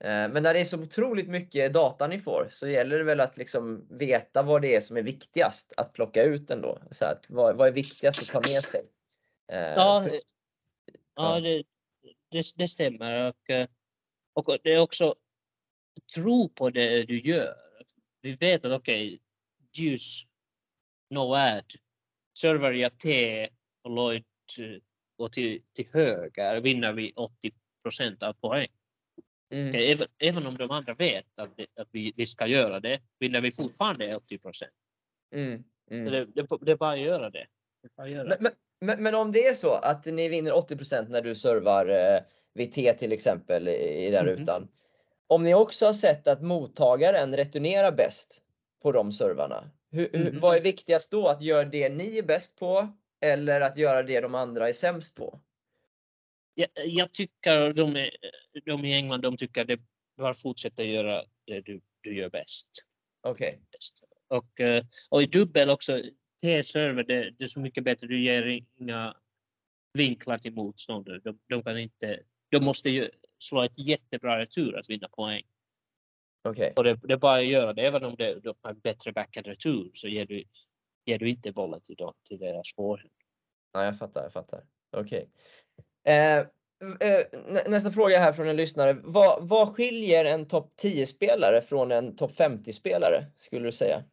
Eh, 0.04 0.28
Men 0.28 0.42
när 0.42 0.54
det 0.54 0.60
är 0.60 0.64
så 0.64 0.78
otroligt 0.82 1.28
mycket 1.28 1.72
data 1.72 2.06
ni 2.06 2.18
får 2.18 2.46
så 2.50 2.68
gäller 2.68 2.98
det 2.98 3.04
väl 3.04 3.20
att 3.20 3.36
liksom 3.36 3.86
veta 3.98 4.42
vad 4.42 4.62
det 4.62 4.76
är 4.76 4.80
som 4.80 4.96
är 4.96 5.02
viktigast 5.02 5.72
att 5.76 5.92
plocka 5.92 6.22
ut 6.22 6.50
ändå. 6.50 6.78
Så 6.90 7.04
att, 7.04 7.24
vad, 7.28 7.56
vad 7.56 7.68
är 7.68 7.72
viktigast 7.72 8.22
att 8.22 8.28
ta 8.28 8.38
med 8.52 8.64
sig? 8.64 8.80
Eh, 9.52 9.58
Ja, 9.60 10.04
ja. 10.06 10.20
ja 11.14 11.40
det, 11.40 11.62
det, 12.30 12.42
det 12.56 12.68
stämmer. 12.68 13.28
Och, 13.28 13.50
och 14.32 14.58
det 14.62 14.72
är 14.72 14.78
också 14.78 15.14
tro 16.14 16.48
på 16.48 16.70
det 16.70 17.04
du 17.04 17.20
gör. 17.20 17.54
Vi 18.22 18.32
vet 18.32 18.64
att 18.64 18.72
okej, 18.72 19.20
ljus, 19.78 20.22
no 21.10 21.34
ad. 21.34 21.64
Servar 22.38 22.72
jag 22.72 22.98
T 22.98 23.48
och 23.82 23.90
Lloyd 23.90 24.24
eh, 24.58 24.82
går 25.16 25.28
till, 25.28 25.62
till 25.72 25.86
höger 25.92 26.60
vinner 26.60 26.92
vi 26.92 27.12
80 27.16 27.50
procent 27.82 28.22
av 28.22 28.32
poäng. 28.32 28.68
Mm, 29.52 29.68
Okej, 29.68 29.92
även, 29.92 30.08
även 30.18 30.46
om 30.46 30.56
de 30.56 30.70
andra 30.70 30.94
vet 30.94 31.26
att, 31.34 31.56
det, 31.56 31.66
att 31.76 31.88
vi, 31.90 32.12
vi 32.16 32.26
ska 32.26 32.46
göra 32.46 32.80
det 32.80 33.00
vinner 33.18 33.40
vi 33.40 33.52
fortfarande 33.52 34.16
80 34.16 34.38
procent. 34.38 34.72
mm, 35.34 35.64
mm. 35.90 36.12
Det, 36.12 36.24
det, 36.24 36.46
det 36.60 36.72
är 36.72 36.76
bara 36.76 36.92
att 36.92 37.00
göra 37.00 37.30
det. 37.30 37.46
Att 37.96 38.10
göra 38.10 38.36
Men, 38.40 38.52
men, 38.80 39.02
Men, 39.02 39.14
om 39.14 39.32
det 39.32 39.46
är 39.46 39.54
så 39.54 39.72
att 39.72 40.06
ni 40.06 40.28
vinner 40.28 40.52
80% 40.52 41.08
när 41.08 41.22
du 41.22 41.34
servar 41.34 41.86
eh, 41.88 42.22
VT 42.54 42.98
till 42.98 43.12
exempel 43.12 43.68
i, 43.68 44.10
den 44.10 44.26
Mhm. 44.26 44.36
rutan. 44.36 44.68
Om 45.26 45.42
ni 45.42 45.54
också 45.54 45.86
har 45.86 45.92
sett 45.92 46.28
att 46.28 46.42
mottagaren 46.42 47.36
returnerar 47.36 47.92
bäst 47.92 48.42
på 48.82 48.92
de 48.92 49.12
servarna. 49.12 49.70
Hur, 49.90 50.10
hur, 50.12 50.30
Mhm. 50.30 50.40
vad 50.40 50.56
är 50.56 50.60
viktigast 50.60 51.10
då? 51.10 51.28
Att 51.28 51.42
göra 51.42 51.64
det 51.64 51.88
ni 51.88 52.18
är 52.18 52.22
bäst 52.22 52.58
på 52.58 52.88
eller 53.20 53.60
att 53.60 53.76
göra 53.76 54.02
det 54.02 54.20
de 54.20 54.34
andra 54.34 54.68
är 54.68 54.72
sämst 54.72 55.14
på? 55.14 55.40
Jag, 56.54 56.68
jag 56.86 57.12
tycker 57.12 57.72
de, 57.72 58.10
de 58.64 58.84
i 58.84 58.92
England 58.94 59.20
de 59.20 59.36
tycker 59.36 59.64
det 59.64 59.80
bara 60.16 60.34
fortsätta 60.34 60.82
göra 60.84 61.22
det 61.46 61.60
du, 61.60 61.80
du 62.00 62.16
gör 62.16 62.30
bäst. 62.30 62.68
Okej. 63.22 63.60
bäst. 63.72 64.04
Och, 64.28 64.60
eh, 64.60 64.84
och 65.10 65.22
i 65.22 65.26
dubbel 65.26 65.70
också, 65.70 66.02
T-server 66.40 67.02
det, 67.04 67.30
det 67.30 67.44
är 67.44 67.48
så 67.48 67.60
mycket 67.60 67.84
bättre, 67.84 68.06
du 68.06 68.22
ger 68.22 68.62
inga 68.78 69.16
vinklar 69.92 70.38
till 70.38 70.52
motståndare. 70.52 71.18
De, 71.18 71.38
de, 71.48 71.62
kan 71.62 71.78
inte, 71.78 72.20
de 72.52 72.64
måste 72.64 72.90
ju 72.90 73.10
slå 73.38 73.62
ett 73.62 73.78
jättebra 73.78 74.38
retur 74.38 74.78
att 74.78 74.90
vinna 74.90 75.08
poäng. 75.08 75.42
Okej. 76.48 76.72
Och 76.76 76.84
det, 76.84 77.00
det 77.02 77.12
är 77.12 77.16
bara 77.16 77.38
att 77.38 77.46
göra 77.46 77.72
det, 77.72 77.86
även 77.86 78.04
om 78.04 78.16
det, 78.16 78.40
de 78.40 78.54
har 78.62 78.74
bättre 78.74 79.12
backhand 79.12 79.46
retur 79.46 79.90
så 79.94 80.08
ger 80.08 80.26
du, 80.26 80.44
ger 81.04 81.18
du 81.18 81.28
inte 81.28 81.52
bollen 81.52 81.80
till, 81.80 81.96
dem, 81.96 82.14
till 82.28 82.38
deras 82.38 82.74
forehand. 82.74 83.10
Ja, 83.72 83.84
jag 83.84 83.98
fattar, 83.98 84.22
jag 84.22 84.32
fattar. 84.32 84.64
Okej. 84.96 85.30
Eh, 86.04 86.38
eh, 86.38 86.46
nä- 87.32 87.68
nästa 87.68 87.90
fråga 87.90 88.18
här 88.18 88.32
från 88.32 88.48
en 88.48 88.56
lyssnare. 88.56 88.92
Vad, 88.92 89.48
vad 89.48 89.76
skiljer 89.76 90.24
en 90.24 90.48
topp 90.48 90.72
10-spelare 90.82 91.62
från 91.62 91.92
en 91.92 92.16
topp 92.16 92.32
50-spelare 92.32 93.24
skulle 93.36 93.64
du 93.64 93.72
säga? 93.72 94.04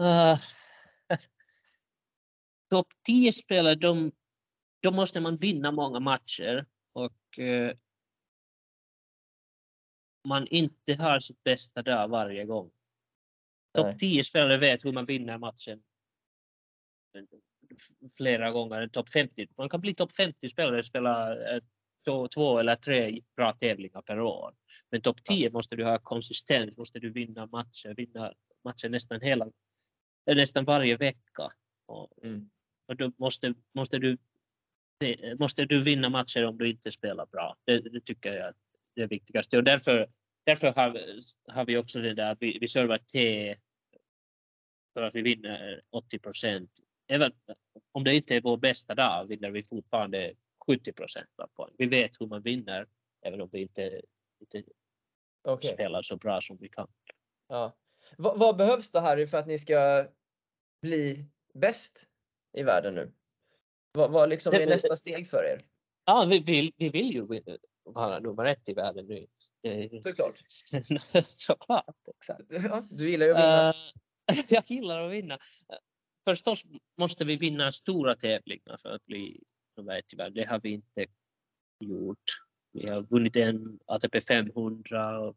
Uh, 0.00 0.36
Topp 2.74 2.88
10 3.06 3.32
spelare, 3.32 3.74
de, 3.74 4.12
då 4.82 4.90
måste 4.90 5.20
man 5.20 5.36
vinna 5.36 5.72
många 5.72 6.00
matcher 6.00 6.66
och 6.92 7.38
eh, 7.38 7.76
man 10.28 10.46
inte 10.46 10.94
har 10.94 11.20
sitt 11.20 11.44
bästa 11.44 11.82
dag 11.82 12.08
varje 12.08 12.44
gång. 12.44 12.70
Topp 13.74 13.98
10 13.98 14.24
spelare 14.24 14.56
vet 14.56 14.84
hur 14.84 14.92
man 14.92 15.04
vinner 15.04 15.38
matchen 15.38 15.82
flera 18.16 18.50
gånger 18.50 18.80
än 18.80 18.90
topp 18.90 19.08
50. 19.08 19.48
Man 19.56 19.68
kan 19.68 19.80
bli 19.80 19.94
topp 19.94 20.12
50 20.12 20.48
spelare 20.48 20.78
och 20.78 20.86
spela 20.86 21.32
eh, 21.54 21.62
två, 22.34 22.58
eller 22.58 22.76
tre 22.76 23.20
bra 23.36 23.52
tävlingar 23.52 24.02
per 24.02 24.20
år. 24.20 24.54
Men 24.90 25.00
topp 25.00 25.24
10 25.24 25.50
måste 25.50 25.76
du 25.76 25.84
ha 25.84 25.98
konsistens, 25.98 26.78
måste 26.78 26.98
du 26.98 27.10
vinna 27.10 27.46
matcher, 27.46 27.94
vinna 27.96 28.32
matcher 28.64 28.88
nästan 28.88 29.20
hela, 29.20 29.46
eh, 30.26 30.36
nästan 30.36 30.64
varje 30.64 30.96
vecka. 30.96 31.52
Mm. 32.22 32.50
Och 32.86 32.96
då 32.96 33.12
måste, 33.18 33.54
måste, 33.74 33.98
du, 33.98 34.18
det- 35.00 35.38
måste 35.40 35.64
du 35.64 35.82
vinna 35.84 36.08
matcher 36.08 36.44
om 36.44 36.58
du 36.58 36.70
inte 36.70 36.90
spelar 36.92 37.26
bra. 37.26 37.56
Det, 37.64 37.78
det 37.80 38.00
tycker 38.00 38.32
jag 38.32 38.46
är 38.48 38.54
det 38.94 39.06
viktigaste. 39.06 39.56
Och 39.56 39.64
därför, 39.64 40.08
därför 40.44 40.72
har, 40.72 40.90
vi- 40.90 41.20
har 41.52 41.64
vi 41.64 41.76
också 41.78 42.00
det 42.00 42.14
där 42.14 42.32
att 42.32 42.38
vi, 42.42 42.58
vi 42.58 42.68
servar 42.68 42.98
T 42.98 43.54
för 44.94 45.02
att 45.02 45.14
vi 45.14 45.22
vinner 45.22 45.80
80 45.90 46.18
procent. 46.18 46.70
Även 47.06 47.32
om 47.92 48.04
det 48.04 48.14
inte 48.16 48.36
är 48.36 48.40
vår 48.40 48.56
bästa 48.56 48.94
dag 48.94 49.26
vinner 49.26 49.50
vi 49.50 49.62
fortfarande 49.62 50.34
70 50.66 50.92
procent 50.92 51.28
av 51.42 51.46
poäng. 51.46 51.74
Vi 51.78 51.86
vet 51.86 52.20
hur 52.20 52.26
man 52.26 52.42
vinner 52.42 52.86
även 53.22 53.40
om 53.40 53.48
vi 53.52 53.60
inte, 53.62 54.00
inte 54.40 54.62
Okej. 55.42 55.70
spelar 55.70 56.02
så 56.02 56.16
bra 56.16 56.40
som 56.40 56.56
vi 56.56 56.68
kan. 56.68 56.88
Ja. 57.48 57.76
Vad 58.18 58.56
behövs 58.56 58.90
då 58.90 58.98
Harry 58.98 59.26
för 59.26 59.38
att 59.38 59.46
ni 59.46 59.58
ska 59.58 60.08
bli 60.82 61.26
bäst 61.54 62.08
i 62.54 62.62
världen 62.62 62.94
nu? 62.94 63.12
Vad, 63.92 64.10
vad 64.10 64.28
liksom 64.28 64.50
Det- 64.50 64.62
är 64.62 64.66
nästa 64.66 64.96
steg 64.96 65.28
för 65.30 65.44
er? 65.44 65.60
Ja, 66.04 66.26
vi 66.30 66.38
vill, 66.38 66.72
vi 66.76 66.88
vill 66.88 67.12
ju 67.12 67.40
vara 67.84 68.18
nummer 68.18 68.44
ett 68.44 68.68
i 68.68 68.74
världen 68.74 69.06
nu. 69.06 69.26
Såklart. 70.02 70.34
Såklart, 71.24 72.08
exakt. 72.08 72.42
Ja, 72.48 72.82
du 72.90 73.10
gillar 73.10 73.26
ju 73.26 73.32
att 73.32 73.38
vinna. 73.38 73.68
Eh, 73.68 74.44
jag 74.48 74.64
gillar 74.70 75.00
att 75.06 75.12
vinna. 75.12 75.38
Förstås 76.24 76.64
måste 76.98 77.24
vi 77.24 77.36
vinna 77.36 77.72
stora 77.72 78.16
tävlingar 78.16 78.76
för 78.82 78.90
att 78.90 79.06
bli 79.06 79.42
nummer 79.76 79.98
ett 79.98 80.12
i 80.12 80.16
världen. 80.16 80.34
Det 80.34 80.44
har 80.44 80.60
vi 80.60 80.70
inte 80.70 81.06
gjort. 81.80 82.22
Vi 82.72 82.88
har 82.88 83.00
vunnit 83.02 83.36
en 83.36 83.78
ATP 83.86 84.20
500 84.20 85.20
och 85.20 85.36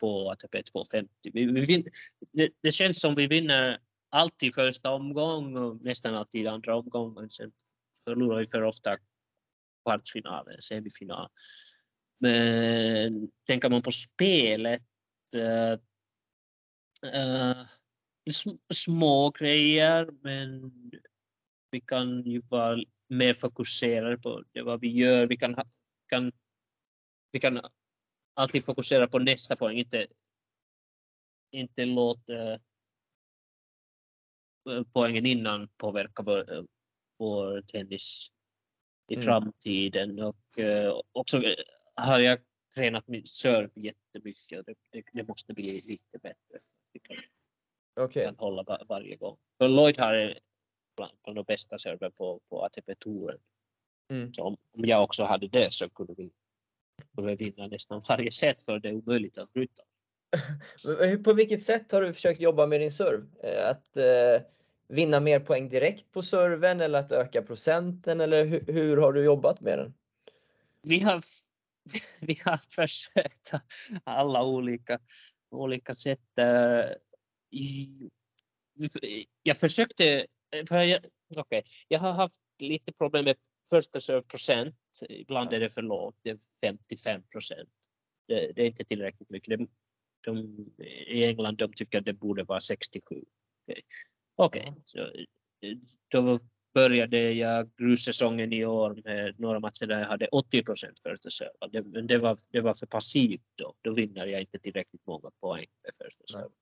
två 0.00 0.30
ATP 0.30 0.62
250. 0.62 1.10
Vi, 1.32 1.44
vi 1.44 1.60
vin, 1.60 1.84
det, 2.32 2.50
det 2.60 2.72
känns 2.72 3.00
som 3.00 3.14
vi 3.14 3.26
vinner 3.26 3.78
alltid 4.12 4.54
första 4.54 4.90
omgång 4.90 5.56
och 5.56 5.82
nästan 5.82 6.14
alltid 6.14 6.46
andra 6.46 6.76
omgången. 6.76 7.30
Sen 7.30 7.52
förlorar 8.04 8.38
vi 8.38 8.46
för 8.46 8.62
ofta 8.62 8.98
kvartsfinalen, 9.84 10.60
semifinal. 10.60 11.28
Men 12.18 13.30
tänker 13.46 13.70
man 13.70 13.82
på 13.82 13.90
spelet 13.90 14.82
äh, 15.34 15.72
äh, 17.12 17.66
små 18.74 19.30
grejer 19.30 20.10
men 20.22 20.72
vi 21.70 21.80
kan 21.80 22.22
ju 22.22 22.40
vara 22.40 22.82
mer 23.08 23.34
fokuserade 23.34 24.18
på 24.18 24.44
det 24.52 24.62
vad 24.62 24.80
vi 24.80 24.88
gör. 24.88 25.26
Vi 25.26 25.36
kan, 25.36 25.56
kan, 26.06 26.32
vi 27.32 27.40
kan 27.40 27.60
alltid 28.34 28.64
fokusera 28.64 29.08
på 29.08 29.18
nästa 29.18 29.56
poäng, 29.56 29.78
inte, 29.78 30.06
inte 31.50 31.84
låta 31.84 32.58
poängen 34.92 35.26
innan 35.26 35.68
påverka 35.76 36.22
vår, 36.22 36.52
eh, 36.52 36.62
vår 37.18 37.62
tennis 37.62 38.32
i 39.08 39.14
Mm. 39.14 39.24
framtiden. 39.24 40.18
Och 40.22 40.58
eh, 40.58 41.00
också 41.12 41.44
eh, 41.44 41.54
har 41.94 42.18
jag 42.20 42.38
tränat 42.74 43.08
min 43.08 43.26
serve 43.26 43.70
jättemycket 43.74 44.58
och 44.58 44.64
det, 44.64 44.74
det, 44.90 45.04
det 45.12 45.28
måste 45.28 45.54
bli 45.54 45.80
lite 45.80 46.18
bättre. 46.18 46.58
Vi 46.92 47.00
kan, 47.00 47.16
Okej. 48.00 48.24
kan 48.24 48.36
hålla 48.36 48.62
var, 48.62 48.84
varje 48.88 49.16
gång. 49.16 49.36
För 49.58 49.68
Lloyd 49.68 49.98
har 49.98 50.14
eh, 50.14 50.34
bland, 50.96 51.12
bland 51.24 51.38
de 51.38 51.44
bästa 51.44 51.78
server 51.78 52.10
på, 52.10 52.40
på 52.48 52.64
ATP-touren. 52.64 53.40
Mm. 54.10 54.34
Så 54.34 54.42
om, 54.42 54.56
om 54.70 54.84
jag 54.84 55.04
också 55.04 55.24
hade 55.24 55.48
det 55.48 55.72
så 55.72 55.88
kunde 55.90 56.14
vi, 56.16 56.32
kunde 57.14 57.34
vi 57.34 57.44
vinna 57.44 57.66
nästan 57.66 58.02
varje 58.08 58.32
set 58.32 58.62
för 58.62 58.78
det 58.78 58.88
är 58.88 58.94
omöjligt 58.94 59.38
att 59.38 59.52
bryta. 59.52 59.82
På 61.24 61.32
vilket 61.32 61.62
sätt 61.62 61.92
har 61.92 62.02
du 62.02 62.12
försökt 62.12 62.40
jobba 62.40 62.66
med 62.66 62.80
din 62.80 62.90
serve? 62.90 63.26
Eh, 63.42 63.68
att 63.68 63.96
eh, 63.96 64.46
vinna 64.88 65.20
mer 65.20 65.40
poäng 65.40 65.68
direkt 65.68 66.12
på 66.12 66.22
serven 66.22 66.80
eller 66.80 66.98
att 66.98 67.12
öka 67.12 67.42
procenten 67.42 68.20
eller 68.20 68.44
hur, 68.44 68.64
hur 68.66 68.96
har 68.96 69.12
du 69.12 69.24
jobbat 69.24 69.60
med 69.60 69.78
den? 69.78 69.94
vi 70.82 71.00
har, 71.00 71.20
vi 72.20 72.40
har 72.44 72.56
försökt 72.56 73.52
alla 74.04 74.44
olika, 74.44 74.98
olika 75.50 75.94
sätt. 75.94 76.38
Eh, 76.38 76.84
jag 79.42 79.56
försökte, 79.56 80.26
eh, 80.50 80.64
för 80.68 80.82
jag, 80.82 81.04
okej, 81.36 81.62
jag 81.88 81.98
har 81.98 82.12
haft 82.12 82.40
lite 82.58 82.92
problem 82.92 83.24
med 83.24 83.36
första 83.70 84.00
serveprocent. 84.00 84.76
Ibland 85.08 85.52
är 85.52 85.60
det 85.60 85.70
för 85.70 85.82
lågt, 85.82 86.16
det 86.22 86.30
är 86.30 86.38
55 86.60 87.22
procent. 87.22 87.70
Det, 88.28 88.52
det 88.52 88.62
är 88.62 88.66
inte 88.66 88.84
tillräckligt 88.84 89.30
mycket 89.30 89.60
de, 90.24 90.66
I 91.06 91.24
England 91.24 91.56
de 91.56 91.72
tycker 91.72 92.00
det 92.00 92.12
borde 92.12 92.44
vara 92.44 92.60
67. 92.60 93.24
Okej, 93.66 93.82
Okej, 94.36 94.74
så, 94.84 94.98
eh, 94.98 95.76
då 96.08 96.40
började 96.74 97.32
jag 97.32 97.70
grussäsongen 97.76 98.52
i 98.52 98.64
år 98.64 99.02
med 99.04 99.40
några 99.40 99.60
matcher 99.60 99.86
där 99.86 100.00
jag 100.00 100.06
hade 100.06 100.26
80 100.26 100.62
procent 100.62 101.00
första 101.02 101.30
serven. 101.30 101.70
Det, 101.72 101.82
men 101.82 102.06
det 102.06 102.18
var, 102.18 102.36
det 102.50 102.60
var 102.60 102.74
för 102.74 102.86
passivt 102.86 103.42
då. 103.54 103.74
Då 103.82 103.94
vinner 103.94 104.26
jag 104.26 104.40
inte 104.40 104.58
tillräckligt 104.58 105.06
många 105.06 105.30
poäng 105.40 105.66
med 105.82 105.92
första 106.06 106.24
Nej. 106.38 106.42
serven. 106.42 106.56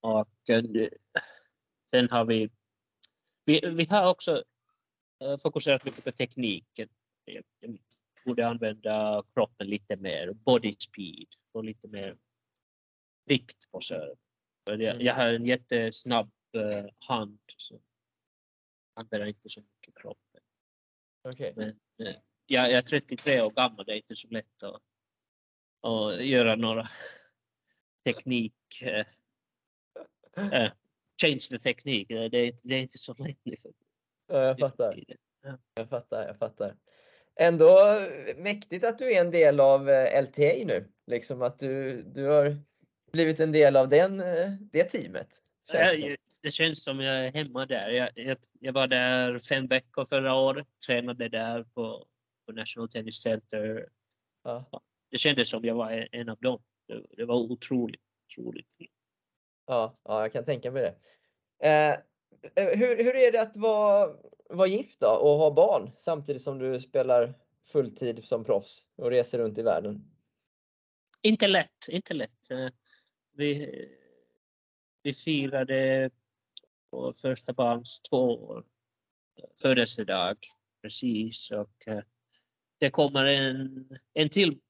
Och 0.00 0.50
eh, 0.50 0.88
sen 1.90 2.10
har 2.10 2.24
vi, 2.24 2.50
vi, 3.44 3.60
vi 3.60 3.84
har 3.84 4.10
också 4.10 4.44
eh, 5.24 5.36
fokuserat 5.42 5.84
mycket 5.84 6.04
på 6.04 6.10
tekniken. 6.10 6.88
Jag 7.24 7.44
borde 8.24 8.48
använda 8.48 9.22
kroppen 9.34 9.66
lite 9.66 9.96
mer, 9.96 10.32
body 10.32 10.74
speed, 10.78 11.28
få 11.52 11.62
lite 11.62 11.88
mer 11.88 12.16
vikt 13.26 13.70
på 13.70 13.80
serven. 13.80 14.16
För 14.66 14.78
Jag, 14.78 14.94
Mm. 14.94 15.06
jag 15.06 15.14
har 15.14 15.26
en 15.26 15.46
jättesnabb 15.46 16.30
eh, 16.56 16.86
hand 17.08 17.38
så 17.56 17.80
använder 18.94 19.26
inte 19.26 19.48
så 19.48 19.60
mycket 19.60 19.94
kroppen. 20.02 20.40
Okej. 21.28 21.52
Men 21.56 21.68
eh, 21.68 22.14
jag, 22.46 22.64
jag 22.70 22.72
är 22.78 22.82
33 22.82 23.40
år 23.40 23.50
gammal, 23.50 23.84
det 23.84 23.92
är 23.92 23.96
inte 23.96 24.16
så 24.16 24.28
lätt 24.28 24.62
att, 24.62 24.82
att 25.90 26.24
göra 26.26 26.56
några 26.56 26.88
teknik, 28.04 28.54
eh, 28.82 29.06
eh, 30.52 30.72
change 31.22 31.38
the 31.50 31.58
teknik. 31.58 32.08
Det 32.08 32.14
är, 32.16 32.34
inte- 32.34 32.60
det 32.68 32.74
är 32.74 32.80
inte 32.82 32.98
så 32.98 33.14
lätt 33.14 33.38
nu 33.42 33.56
för 33.56 33.72
Ja, 34.26 34.38
jag 34.44 34.58
fattar. 34.58 34.94
tiden. 34.94 35.18
Jag 35.74 35.88
fattar, 35.88 36.26
jag 36.26 36.38
fattar. 36.38 36.76
Ändå 37.40 37.78
mäktigt 38.36 38.84
att 38.84 38.98
du 38.98 39.12
är 39.12 39.20
en 39.20 39.30
del 39.30 39.60
av 39.60 39.90
eh, 39.90 40.22
LTA 40.22 40.64
nu. 40.66 40.92
Liksom 41.06 41.42
att 41.42 41.58
du, 41.58 42.02
du 42.02 42.24
har 42.24 42.56
blivit 43.14 43.40
en 43.40 43.52
del 43.52 43.76
av 43.76 43.88
den, 43.88 44.20
eh, 44.20 44.50
det 44.72 44.84
teamet. 44.84 45.28
känns 45.70 46.00
det. 46.00 46.10
Eh, 46.10 46.16
det 46.40 46.50
känns 46.50 46.84
som 46.84 47.00
jag 47.00 47.26
är 47.26 47.32
hemma 47.32 47.66
där. 47.66 47.90
Jag, 47.90 48.10
jag, 48.14 48.38
jag 48.60 48.72
var 48.72 48.86
där 48.86 49.38
fem 49.38 49.66
veckor 49.66 50.04
förra 50.04 50.34
året, 50.34 50.66
tränade 50.86 51.28
där 51.28 51.62
på, 51.62 52.06
på 52.46 52.52
National 52.52 52.88
Tennis 52.88 53.22
Center. 53.22 53.88
Ja. 54.44 54.82
Det 55.10 55.18
kändes 55.18 55.50
som 55.50 55.64
jag 55.64 55.74
var 55.74 55.90
en, 55.90 56.08
en 56.12 56.28
av 56.28 56.38
dem. 56.38 56.62
Det, 56.88 57.02
det 57.16 57.24
var 57.24 57.36
otroligt, 57.36 58.00
otroligt 58.26 58.72
fint. 58.72 58.90
Ja, 59.66 59.98
ja, 60.04 60.20
jag 60.20 60.32
kan 60.32 60.44
tänka 60.44 60.70
mig 60.70 60.82
det. 60.82 60.94
Eh, 61.68 61.92
eh, 62.54 62.78
hur, 62.78 63.04
hur 63.04 63.16
är 63.16 63.32
det 63.32 63.40
att 63.40 63.56
vara, 63.56 64.16
vara 64.48 64.68
gift 64.68 65.00
då 65.00 65.08
och 65.08 65.38
ha 65.38 65.50
barn 65.50 65.90
samtidigt 65.96 66.42
som 66.42 66.58
du 66.58 66.80
spelar 66.80 67.34
fulltid 67.72 68.24
som 68.24 68.44
proffs 68.44 68.88
och 68.96 69.10
reser 69.10 69.38
runt 69.38 69.58
i 69.58 69.62
världen? 69.62 70.10
Inte 71.22 71.48
lätt, 71.48 71.88
inte 71.88 72.14
lätt. 72.14 72.48
Vi, 73.36 73.88
vi 75.02 75.12
firade 75.12 76.10
på 76.90 77.12
första 77.12 77.52
barns 77.52 78.00
två 78.00 78.44
år 78.44 78.64
födelsedag 79.62 80.36
precis 80.82 81.50
och 81.50 81.88
eh, 81.88 82.02
det 82.78 82.90
kommer 82.90 83.24
en, 83.24 83.88
en 84.12 84.28
till 84.28 84.60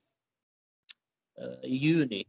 eh, 1.38 1.70
i 1.70 1.76
juni 1.76 2.24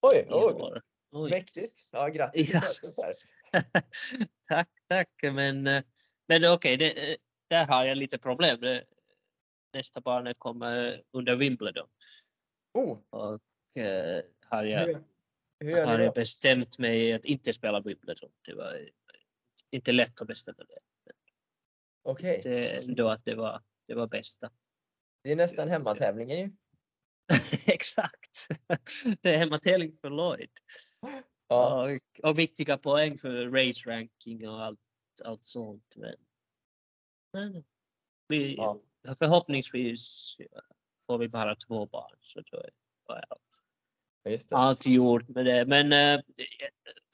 Oj, 0.00 0.26
oj. 0.30 0.80
Oj. 1.10 1.30
mäktigt! 1.30 1.88
Ja, 1.92 2.08
grattis! 2.08 2.50
Ja. 2.52 2.62
tack, 4.48 4.68
tack. 4.88 5.08
Men, 5.22 5.66
eh, 5.66 5.82
men 6.28 6.44
okej, 6.44 6.74
eh, 6.74 7.16
där 7.48 7.66
har 7.66 7.84
jag 7.84 7.98
lite 7.98 8.18
problem. 8.18 8.80
Nästa 9.72 10.00
barnet 10.00 10.38
kommer 10.38 11.02
under 11.10 11.36
Wimbledon 11.36 11.88
Oh, 12.74 12.98
och 13.10 13.40
har 14.48 14.64
jag, 14.64 15.04
hur, 15.60 15.70
jag 15.70 16.00
då? 16.00 16.12
bestämt 16.12 16.78
mig 16.78 17.12
att 17.12 17.24
inte 17.24 17.52
spela 17.52 17.80
Wimbledon. 17.80 18.30
Det 18.42 18.54
var 18.54 18.88
inte 19.70 19.92
lätt 19.92 20.20
att 20.20 20.26
bestämma 20.26 20.64
det. 20.64 20.78
Okej, 22.02 22.40
det 22.42 22.68
är 22.68 22.82
ändå 22.82 23.08
att 23.08 23.24
det 23.24 23.34
var 23.34 23.62
det 23.86 23.94
var 23.94 24.06
bästa. 24.06 24.50
det 25.22 25.32
är 25.32 25.36
nästan 25.36 25.68
hemmatävlingen 25.68 26.38
ju. 26.38 26.50
Exakt. 27.66 28.48
Det 29.20 29.34
är 29.34 29.38
hemmatävling 29.38 29.96
för 30.00 30.10
Lloyd. 30.10 30.50
Ja, 31.48 31.84
Och, 31.92 32.30
och 32.30 32.38
viktiga 32.38 32.78
poäng 32.78 33.18
för 33.18 33.48
race 33.48 33.90
ranking 33.90 34.48
och 34.48 34.62
allt, 34.62 34.80
allt 35.24 35.44
sånt. 35.44 35.94
Men, 35.96 36.14
men 37.32 37.64
vi, 38.28 38.54
Ja. 38.54 38.80
förhoppningsvis 39.18 40.36
får 41.06 41.18
vi 41.18 41.28
bara 41.28 41.56
två 41.56 41.86
barn 41.86 42.16
så 42.20 42.40
då 42.40 42.56
är 42.56 42.70
då 43.06 43.14
är 43.14 43.24
allt, 43.28 43.63
just 44.30 44.50
det. 44.50 44.56
allt 44.56 44.86
gjort 44.86 45.28
med 45.28 45.46
det. 45.46 45.66
Men 45.66 45.92
eh, 45.92 46.20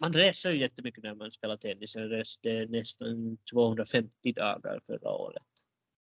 man 0.01 0.13
reser 0.13 0.51
ju 0.51 0.59
jättemycket 0.59 1.05
när 1.05 1.15
man 1.15 1.31
spelar 1.31 1.57
tennis. 1.57 1.97
Jag 1.97 2.11
reste 2.11 2.67
nästan 2.67 3.39
250 3.53 4.33
dagar 4.33 4.81
förra 4.87 5.11
året 5.11 5.43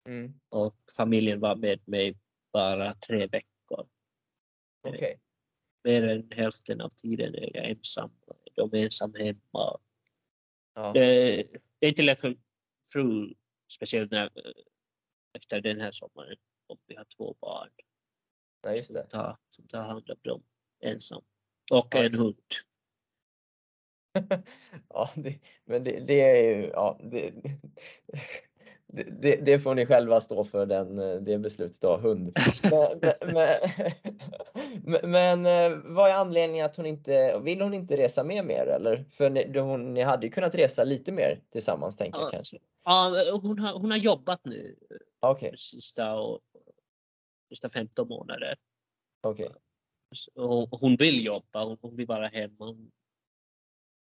Mm, 0.08 0.40
och 0.48 0.76
familjen 0.96 1.40
var 1.40 1.56
med 1.56 1.88
mig 1.88 2.16
bara 2.52 2.92
tre 2.92 3.26
veckor. 3.26 3.88
Okej, 4.82 5.20
Mer 5.84 6.02
än 6.02 6.30
hälften 6.30 6.80
av 6.80 6.88
tiden 6.88 7.34
är 7.34 7.56
jag 7.56 7.70
ensam. 7.70 8.10
De 8.54 8.74
är 8.74 8.84
ensam 8.84 9.14
hemma. 9.14 9.80
ja. 10.74 10.92
Det, 10.92 11.36
det 11.78 11.86
är 11.86 11.88
inte 11.88 12.02
lätt 12.02 12.20
för 12.20 12.36
fru, 12.92 13.34
speciellt 13.72 14.10
när, 14.10 14.30
efter 15.32 15.60
den 15.60 15.80
här 15.80 15.90
sommaren, 15.90 16.36
om 16.66 16.78
vi 16.86 16.96
har 16.96 17.04
två 17.16 17.36
barn 17.40 17.70
just 18.68 18.86
som 18.86 19.08
tar, 19.08 19.36
som 19.50 19.66
tar 19.66 19.82
hand 19.82 20.10
om 20.10 20.16
dem 20.22 20.42
ensam. 20.80 21.22
Och 21.72 21.96
en 21.96 22.14
hund. 22.14 22.36
Ja, 24.88 25.10
det, 25.14 25.38
men 25.64 25.84
det, 25.84 26.00
det 26.00 26.20
är 26.20 26.56
ju, 26.56 26.70
ja, 26.72 26.98
det, 27.02 27.32
det, 29.20 29.36
det, 29.36 29.60
får 29.60 29.74
ni 29.74 29.86
själva 29.86 30.20
stå 30.20 30.44
för 30.44 30.66
den, 30.66 30.96
det 31.24 31.38
beslutet 31.38 31.84
av 31.84 32.00
hund. 32.00 32.32
Men, 32.70 33.00
men, 33.34 33.58
men, 34.82 35.10
men 35.10 35.46
eh, 35.72 35.78
vad 35.84 36.10
är 36.10 36.14
anledningen 36.14 36.66
att 36.66 36.76
hon 36.76 36.86
inte, 36.86 37.38
vill 37.38 37.60
hon 37.60 37.74
inte 37.74 37.96
resa 37.96 38.24
med 38.24 38.44
mer 38.44 38.66
eller? 38.66 39.04
För 39.12 39.30
ni, 39.30 39.58
hon, 39.58 39.94
ni 39.94 40.02
hade 40.02 40.26
ju 40.26 40.32
kunnat 40.32 40.54
resa 40.54 40.84
lite 40.84 41.12
mer 41.12 41.40
tillsammans 41.50 41.96
tänker 41.96 42.18
jag 42.18 42.28
Ja. 42.28 42.30
kanske. 42.30 42.58
Ja, 42.84 43.24
hon, 43.42 43.58
har, 43.58 43.72
hon 43.72 43.90
har 43.90 43.98
jobbat 43.98 44.44
nu 44.44 44.76
Okej, 45.20 45.50
de 45.50 45.56
sista, 45.56 46.14
och, 46.20 46.40
sista 47.48 47.68
15 47.68 48.08
månader. 48.08 48.56
okej. 49.22 49.50
Hon 50.70 50.96
vill 50.96 51.24
jobba, 51.24 51.76
hon, 51.80 51.96
vill 51.96 52.06
vara 52.06 52.26
hemma. 52.28 52.76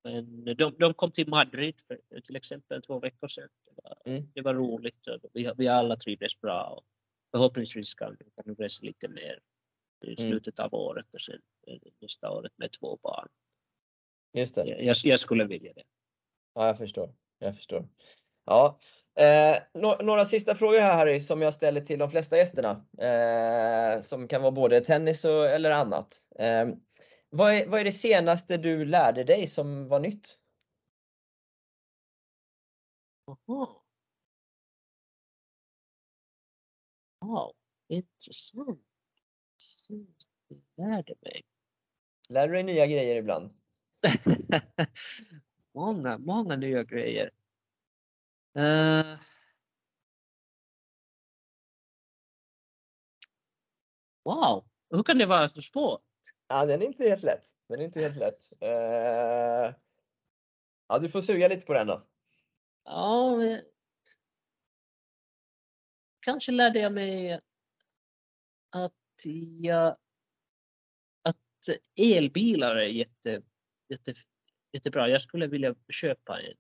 Men 0.05 0.45
de, 0.45 0.75
de 0.79 0.95
kom 0.95 1.11
till 1.13 1.29
Madrid 1.29 1.81
för, 1.87 2.21
till 2.21 2.37
exempel 2.37 2.83
två 2.83 2.99
veckor 3.01 3.29
sedan. 3.29 3.49
Det 3.65 3.73
var, 3.83 3.97
Mm. 4.05 4.31
det 4.35 4.41
var 4.41 4.55
roligt. 4.55 5.07
och 5.07 5.31
Vi, 5.33 5.53
vi 5.57 5.69
alla 5.69 5.97
trivdes 5.97 6.41
bra. 6.41 6.65
Och 6.77 6.85
förhoppningsvis 7.31 7.95
kan 7.95 8.17
vi 8.19 8.25
kan 8.31 8.55
vi 8.57 8.65
resa 8.65 8.87
lite 8.87 9.09
mer 9.09 9.41
i 10.05 10.17
slutet 10.17 10.59
av 10.59 10.75
året 10.75 11.07
och 11.13 11.21
sen 11.21 11.41
eh, 11.67 11.79
nästa 12.01 12.31
året 12.31 12.53
med 12.57 12.73
två 12.73 12.97
barn. 13.03 13.29
Just 14.33 14.55
det. 14.55 14.67
Jag, 14.67 14.97
jag 15.05 15.21
skulle 15.21 15.45
vilja 15.45 15.73
det. 15.73 15.85
Ja, 16.55 16.67
jag 16.67 16.79
förstår. 16.79 17.15
Jag 17.39 17.57
förstår. 17.57 17.89
Ja, 18.45 18.78
eh, 19.16 19.62
nå- 19.74 19.99
några 20.03 20.24
sista 20.24 20.55
frågor 20.55 20.80
här 20.80 20.97
Harry 20.97 21.20
som 21.20 21.43
jag 21.43 21.55
ställer 21.55 21.80
till 21.80 21.99
de 21.99 22.11
flesta 22.11 22.36
gästerna. 22.36 22.84
Eh, 22.99 24.01
som 24.01 24.28
kan 24.28 24.43
vara 24.43 24.53
både 24.53 24.80
tennis 24.80 25.24
och, 25.24 25.47
eller 25.47 25.70
annat. 25.70 26.16
Eh, 26.38 26.68
vad, 27.30 27.55
är, 27.55 27.66
vad 27.66 27.80
är 27.80 27.84
det 27.84 27.93
senaste 27.93 28.57
du 28.57 28.84
lärde 28.84 29.24
dig 29.24 29.47
som 29.47 29.88
var 29.88 30.01
nytt? 30.01 30.38
Aha. 33.26 33.82
Wow, 37.20 37.53
intressant. 37.88 38.80
Precis, 39.59 40.09
Det 40.49 40.82
lärde 40.82 41.14
mig. 41.20 41.43
Lär 42.30 42.49
du 42.49 42.55
dig 42.55 42.62
nya 42.62 42.86
grejer 42.86 43.16
ibland? 43.16 43.51
många, 45.74 46.18
många 46.18 46.57
nya 46.57 46.84
grejer. 46.84 47.30
Eh, 48.55 49.18
wow, 54.24 54.64
hur 54.90 55.03
kan 55.03 55.18
det 55.18 55.26
vara 55.26 55.48
så 55.48 55.62
svårt? 55.62 56.03
Ja, 56.48 56.66
den 56.66 56.82
är 56.82 56.86
inte 56.86 57.09
helt 57.09 57.22
lätt. 57.22 57.44
Den 57.68 57.80
är 57.80 57.84
inte 57.84 58.00
helt 58.00 58.16
lätt. 58.16 58.38
Eh, 58.61 59.74
ja, 60.88 60.98
du 61.00 61.09
får 61.09 61.20
suga 61.20 61.48
lite 61.48 61.66
på 61.66 61.72
den 61.72 61.86
då. 61.86 62.03
Ja, 62.84 63.36
men... 63.36 63.61
Kanske 66.20 66.53
lärde 66.53 66.78
jag 66.78 66.92
mig 66.92 67.40
att 68.70 68.92
jag 69.61 69.96
att 71.22 71.36
elbilar 71.96 72.76
är 72.76 72.86
jätte, 72.86 73.42
jätte, 73.88 74.12
jättebra. 74.72 75.09
Jag 75.09 75.22
skulle 75.22 75.46
vilja 75.46 75.74
köpa 75.88 76.40
en. 76.40 76.57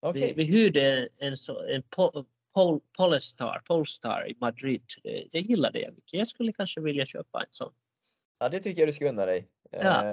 Okej. 0.00 0.34
Vi, 0.36 0.44
vi 0.44 0.44
hyrde 0.44 1.08
en, 1.18 1.36
så, 1.36 1.66
en 1.66 1.82
Pol, 1.82 2.24
Pol, 2.54 2.80
Polestar, 2.96 3.62
Polestar 3.66 4.28
i 4.28 4.36
Madrid. 4.40 4.82
Det, 5.02 5.28
det 5.32 5.40
gillade 5.40 5.80
jag 5.80 5.94
mycket. 5.94 6.14
Jag 6.18 6.26
skulle 6.26 6.52
kanske 6.52 6.80
vilja 6.80 7.06
köpa 7.06 7.40
en 7.40 7.46
sån. 7.50 7.72
Ja, 8.38 8.48
det 8.48 8.60
tycker 8.60 8.80
jag 8.80 8.88
du 8.88 8.92
ska 8.92 9.08
unna 9.08 9.26
dig. 9.26 9.48
Ja. 9.70 10.12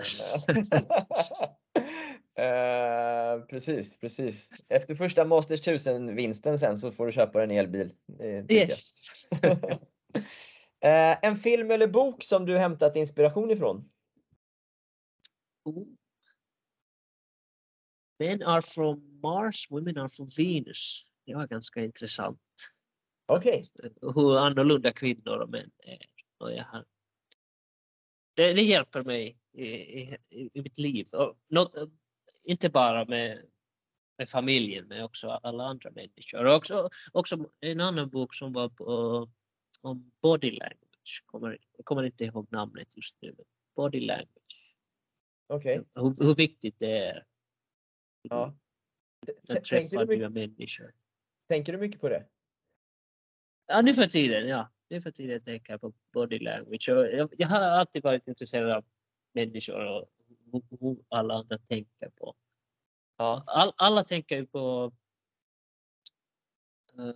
Eh, 2.38 3.42
precis, 3.50 4.00
precis. 4.00 4.52
Efter 4.70 4.96
första 4.96 5.26
Masters 5.26 5.68
1000-vinsten 5.68 6.58
sen 6.58 6.78
så 6.78 6.92
får 6.92 7.06
du 7.06 7.12
köpa 7.12 7.44
en 7.44 7.52
elbil. 7.52 7.94
Yes. 8.50 8.94
Eh, 10.80 11.18
en 11.22 11.36
film 11.36 11.72
eller 11.72 11.88
bok 11.88 12.24
som 12.24 12.46
du 12.46 12.58
hämtat 12.58 12.96
inspiration 12.96 13.52
ifrån? 13.52 13.90
Men 18.20 18.44
are 18.44 18.62
from 18.62 19.20
Mars, 19.24 19.68
women 19.72 19.98
are 19.98 20.10
from 20.10 20.28
Venus. 20.38 21.12
Det 21.26 21.36
var 21.36 21.48
ganska 21.48 21.84
intressant. 21.84 22.40
Okej, 23.26 23.62
Hur 24.02 24.38
annorlunda 24.38 24.94
kvinnor 24.94 25.38
och 25.38 25.50
män 25.50 25.72
är. 25.78 26.06
Och 26.38 26.54
jag 26.54 26.64
har... 26.64 26.86
det, 28.34 28.54
det 28.54 28.62
hjälper 28.62 29.04
mig 29.04 29.38
i, 29.54 29.66
i, 29.66 30.18
i 30.30 30.62
mitt 30.62 30.78
liv. 30.78 31.08
Och 31.14 31.38
något, 31.48 31.92
inte 32.46 32.70
bara 32.70 33.06
med, 33.06 33.46
med 34.18 34.30
familjen 34.30 34.88
men 34.88 35.04
också 35.04 35.30
alla 35.30 35.64
andra 35.64 35.92
människor. 35.92 36.46
Och 36.46 36.56
också, 36.56 36.90
också 37.12 37.50
en 37.60 37.82
annan 37.82 38.10
bok 38.10 38.36
som 38.36 38.54
var 38.54 38.70
på, 38.70 39.30
om 39.82 40.12
body 40.22 40.52
language. 40.52 41.24
Kommer, 41.26 41.58
jag 41.78 41.86
kommer 41.86 42.04
inte 42.04 42.26
ihåg 42.26 42.48
namnet 42.52 42.98
just 42.98 43.16
nu. 43.22 43.36
Body 43.76 44.00
language. 44.00 44.76
okej. 45.48 45.84
Hur, 45.96 46.26
hur 46.26 46.36
viktigt 46.36 46.76
det 46.80 46.98
är 46.98 47.26
Ja. 48.30 48.56
T- 49.28 49.34
att 49.38 49.46
Tänkte 49.48 49.70
träffa 49.70 50.06
du, 50.06 50.18
nya 50.18 50.30
människor. 50.30 50.94
tänker 51.48 51.72
du 51.74 51.78
mycket 51.80 52.02
på 52.02 52.10
det? 52.10 52.26
Ja, 53.66 53.82
nu 53.82 53.94
för 53.94 54.08
tiden, 54.08 54.48
ja. 54.48 54.72
Nu 54.90 55.02
för 55.02 55.12
tiden 55.12 55.44
tänker 55.44 55.74
jag 55.74 55.82
på 55.82 55.94
body 56.14 56.40
language. 56.40 56.90
Jag, 56.90 57.34
jag 57.38 57.48
har 57.48 57.60
alltid 57.62 58.04
varit 58.04 58.28
intresserad 58.28 58.72
av 58.72 58.86
människor 59.34 59.86
och 59.86 60.10
hur- 60.80 61.04
alla 61.10 61.34
andra 61.34 61.58
tänker 61.58 62.10
på, 62.10 62.36
Ja. 63.18 63.44
All, 63.48 63.74
alla 63.78 64.04
tänker 64.04 64.36
ju 64.38 64.46
på... 64.48 64.94
eh, 66.98 67.14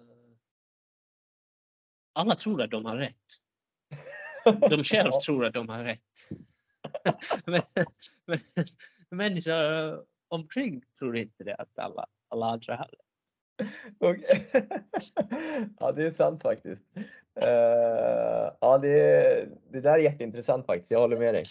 alla 2.14 2.36
tror 2.36 2.62
att 2.62 2.72
de 2.72 2.86
har 2.86 2.97
rätt. 2.97 3.18
De 4.70 4.84
själva 4.84 5.09
Ja. 5.14 5.22
tror 5.26 5.45
att 5.45 5.53
de 5.53 5.70
har 5.70 5.84
rätt. 5.84 6.03
men, 7.45 7.62
men 8.26 8.39
människor 9.09 10.05
omkring 10.32 10.84
tror 10.99 11.17
inte 11.17 11.43
det 11.43 11.55
att 11.55 11.79
alla, 11.79 12.07
alla 12.27 12.45
andra. 12.45 12.88
Okej. 13.99 14.47
ja, 15.79 15.91
det 15.91 16.03
är 16.03 16.11
sant 16.11 16.41
faktiskt. 16.41 16.84
Eh, 17.36 18.53
ja, 18.61 18.77
det, 18.82 19.49
det 19.71 19.82
där 19.82 19.93
är 19.93 20.03
jätteintressant 20.03 20.65
faktiskt. 20.65 20.91
Jag 20.91 20.99
håller 20.99 21.17
med 21.17 21.34
dig. 21.34 21.45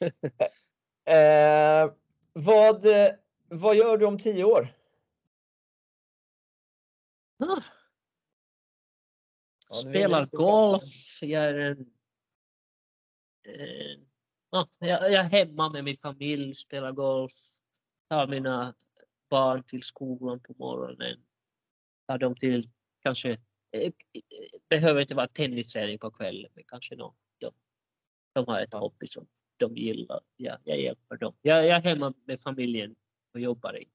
Eh, 1.04 1.92
vad, 2.32 2.86
vad 3.48 3.76
gör 3.76 3.98
du 3.98 4.06
om 4.06 4.18
tio 4.18 4.44
år? 4.44 4.68
Ah, 7.38 7.62
Ja, 9.70 9.76
Spelar 9.76 10.26
golf, 10.26 11.22
jag 11.22 11.44
är 11.44 11.54
en... 11.54 11.80
Eh, 13.42 14.00
ja, 14.50 14.68
jag, 14.78 15.12
jag 15.12 15.24
är 15.24 15.30
hemma 15.30 15.68
med 15.68 15.84
min 15.84 15.96
familj, 15.96 16.54
spelar 16.54 16.92
golf, 16.92 17.32
tar 18.10 18.26
mina 18.26 18.74
barn 19.30 19.62
till 19.62 19.82
skolan 19.82 20.40
på 20.40 20.54
morgonen, 20.58 21.16
tar 22.08 22.18
dem 22.18 22.36
till 22.36 22.62
kanske, 23.02 23.30
eh, 23.30 23.82
eh, 23.82 23.92
behöver 24.68 25.00
inte 25.00 25.14
vara 25.14 25.28
tennisträning 25.28 25.98
på 25.98 26.10
kvällen, 26.10 26.50
men 26.54 26.64
kanske 26.66 26.96
någon, 26.96 27.14
de, 27.38 27.52
de 28.32 28.46
har 28.46 28.60
ett 28.60 28.74
hobby 28.74 29.06
som 29.06 29.26
de 29.56 29.76
gillar. 29.76 30.20
Ja, 30.36 30.56
jag 30.64 30.80
hjälper 30.80 31.16
dem. 31.16 31.34
Jag, 31.42 31.66
jag 31.66 31.76
är 31.76 31.82
hemma 31.82 32.14
med 32.24 32.40
familjen 32.40 32.96
och 33.34 33.40
jobbar 33.40 33.78
i. 33.78 33.88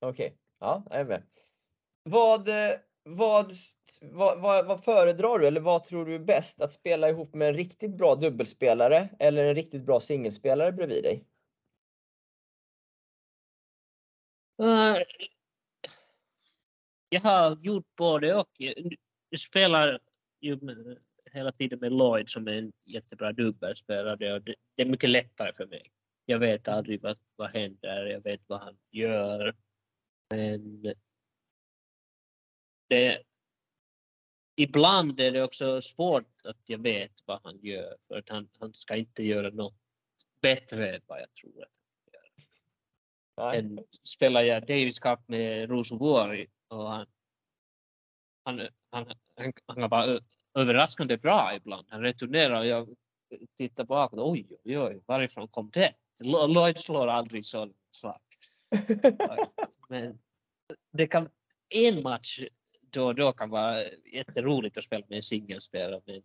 Okej, 0.00 0.36
ja, 0.58 0.82
jag 0.90 1.00
är 1.00 1.04
med. 1.04 1.22
Vad, 2.02 2.48
vad, 3.04 3.52
vad, 4.00 4.40
vad, 4.40 4.66
vad 4.66 4.84
föredrar 4.84 5.38
du 5.38 5.46
eller 5.46 5.60
vad 5.60 5.84
tror 5.84 6.06
du 6.06 6.14
är 6.14 6.18
bäst? 6.18 6.60
Att 6.60 6.72
spela 6.72 7.08
ihop 7.08 7.34
med 7.34 7.48
en 7.48 7.54
riktigt 7.54 7.96
bra 7.96 8.14
dubbelspelare 8.14 9.08
eller 9.18 9.44
en 9.44 9.54
riktigt 9.54 9.82
bra 9.82 10.00
singelspelare 10.00 10.72
bredvid 10.72 11.02
dig? 11.02 11.24
Eh, 14.58 15.02
jag 17.08 17.20
har 17.20 17.56
gjort 17.62 17.96
både 17.96 18.34
och. 18.34 18.50
Jag 19.28 19.40
spelar 19.40 20.00
ju 20.40 20.58
hela 21.32 21.52
tiden 21.52 21.78
med 21.78 21.92
Lloyd 21.92 22.30
som 22.30 22.48
är 22.48 22.52
en 22.52 22.72
jättebra 22.86 23.32
dubbelspelare 23.32 24.32
och 24.32 24.42
det, 24.42 24.54
är 24.76 24.86
mycket 24.86 25.10
lättare 25.10 25.52
för 25.52 25.66
mig. 25.66 25.92
Jag 26.24 26.38
vet 26.38 26.68
aldrig 26.68 27.02
vad, 27.02 27.18
vad 27.36 27.50
händer, 27.50 28.06
jag 28.06 28.20
vet 28.20 28.40
vad 28.46 28.60
han 28.60 28.78
gör. 28.90 29.56
Men 30.30 30.82
det, 32.88 33.22
ibland 34.56 35.20
är 35.20 35.32
det 35.32 35.42
också 35.42 35.80
svårt 35.80 36.46
att 36.46 36.60
jag 36.66 36.78
vet 36.78 37.12
vad 37.26 37.40
han 37.44 37.58
gör 37.62 37.96
för 38.08 38.18
att 38.18 38.28
han, 38.28 38.48
han 38.60 38.74
ska 38.74 38.96
inte 38.96 39.22
göra 39.22 39.50
något 39.50 39.76
bättre 40.40 40.94
än 40.94 41.02
vad 41.06 41.20
jag 41.20 41.34
tror 41.34 41.62
att 41.62 41.70
Nej. 41.70 41.85
Sen 43.36 43.78
spelar 44.02 44.42
jag 44.42 44.66
Davis 44.66 44.98
Cup 44.98 45.28
med 45.28 45.70
Rosenborg 45.70 46.46
och 46.68 46.90
han, 46.90 47.06
han, 48.44 48.60
han, 48.90 49.06
han, 49.36 49.52
han 49.66 50.08
ö- 50.08 50.20
överraskande 50.54 51.16
bra 51.16 51.54
ibland. 51.56 51.86
Han 51.90 52.00
returnerar 52.00 52.60
och 52.60 52.66
jag 52.66 52.96
tittar 53.56 53.84
bakåt. 53.84 54.20
Oj, 54.22 54.46
oj, 54.64 54.78
oj, 54.78 55.02
varifrån 55.06 55.48
kom 55.48 55.70
det? 55.72 55.94
Lo- 56.20 56.46
Lloyd 56.46 56.78
slår 56.78 57.06
aldrig 57.06 57.44
sån 57.44 57.74
slag. 57.90 58.20
Men 59.88 60.18
det 60.92 61.06
kan, 61.06 61.28
en 61.68 62.02
match 62.02 62.40
då 62.80 63.06
och 63.06 63.14
då 63.14 63.32
kan 63.32 63.50
vara 63.50 63.82
jätteroligt 64.12 64.78
att 64.78 64.84
spela 64.84 65.06
med 65.08 65.16
en 65.16 65.22
singelspelare 65.22 66.00
men 66.06 66.22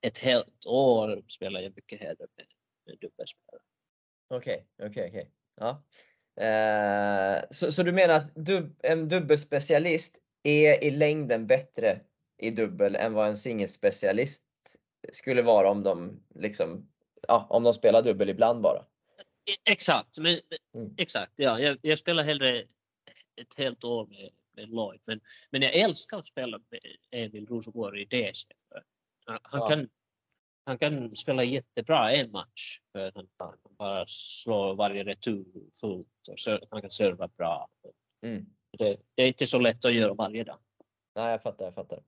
ett 0.00 0.18
helt 0.18 0.66
år 0.66 1.22
spelar 1.28 1.60
jag 1.60 1.72
mycket 1.76 2.00
hellre 2.02 2.26
med, 2.36 2.46
med 2.86 2.98
dubbelspelare. 3.00 3.62
Okej, 4.28 4.66
okej, 4.82 5.08
okej. 5.08 5.30
Ja. 5.60 5.82
Eh, 6.44 7.44
så, 7.50 7.72
så 7.72 7.82
du 7.82 7.92
menar 7.92 8.14
att 8.14 8.34
dub, 8.34 8.76
en 8.82 9.08
dubbelspecialist 9.08 10.18
är 10.42 10.84
i 10.84 10.90
längden 10.90 11.46
bättre 11.46 12.00
i 12.38 12.50
dubbel 12.50 12.96
än 12.96 13.12
vad 13.12 13.28
en 13.28 13.36
singelspecialist 13.36 14.44
skulle 15.12 15.42
vara 15.42 15.70
om 15.70 15.82
de 15.82 16.20
liksom, 16.34 16.88
ja, 17.28 17.46
om 17.50 17.62
de 17.62 17.74
spelar 17.74 18.02
dubbel 18.02 18.28
ibland 18.28 18.60
bara? 18.62 18.78
E- 19.46 19.70
Exakt, 19.72 20.18
men, 20.18 20.40
Mm. 20.74 20.94
exakt. 20.98 21.32
Ja, 21.36 21.60
jag, 21.60 21.78
jag 21.82 21.98
spelar 21.98 22.22
hellre 22.22 22.58
ett 23.40 23.54
helt 23.56 23.84
år 23.84 24.06
med, 24.06 24.30
med 24.56 24.68
Lloyd, 24.68 25.00
men, 25.04 25.20
men 25.50 25.62
jag 25.62 25.74
älskar 25.74 26.18
att 26.18 26.26
spela 26.26 26.60
med 26.70 26.80
Emil 27.10 27.46
Rosenborg 27.46 28.02
i 28.02 28.04
DC. 28.04 28.46
Han, 29.26 29.38
han, 29.42 29.60
Ja. 29.60 29.68
kan, 29.68 29.88
han 30.68 30.78
kan 30.78 31.16
spela 31.16 31.44
jättebra 31.44 32.12
en 32.12 32.30
match 32.30 32.80
för 32.92 33.08
att 33.08 33.14
han, 33.14 33.28
han 33.38 33.58
bara 33.78 34.04
slår 34.06 34.74
varje 34.74 35.04
retur 35.04 35.46
fullt 35.80 36.28
och 36.30 36.38
så, 36.38 36.58
han 36.70 36.80
kan 36.80 36.90
serva 36.90 37.28
bra. 37.28 37.68
Mm. 38.22 38.46
Det, 38.78 39.00
det 39.14 39.22
är 39.22 39.28
inte 39.28 39.46
så 39.46 39.58
lätt 39.58 39.84
att 39.84 39.94
göra 39.94 40.14
varje 40.14 40.44
dag. 40.44 40.58
Nej, 41.14 41.30
jag 41.30 41.42
fattar, 41.42 41.64
jag 41.64 41.74
fattar. 41.74 42.02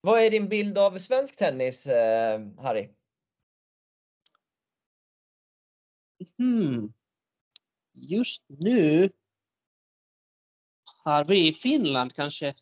Vad 0.00 0.22
är 0.22 0.30
din 0.30 0.48
bild 0.48 0.78
av 0.78 0.98
svensk 0.98 1.36
tennis, 1.36 1.86
eh, 1.86 2.40
Harry? 2.58 2.88
Hmm. 6.38 6.92
Just 7.92 8.44
nu 8.48 9.10
har 11.04 11.24
vi 11.24 11.48
i 11.48 11.52
Finland 11.52 12.14
kanske 12.14 12.54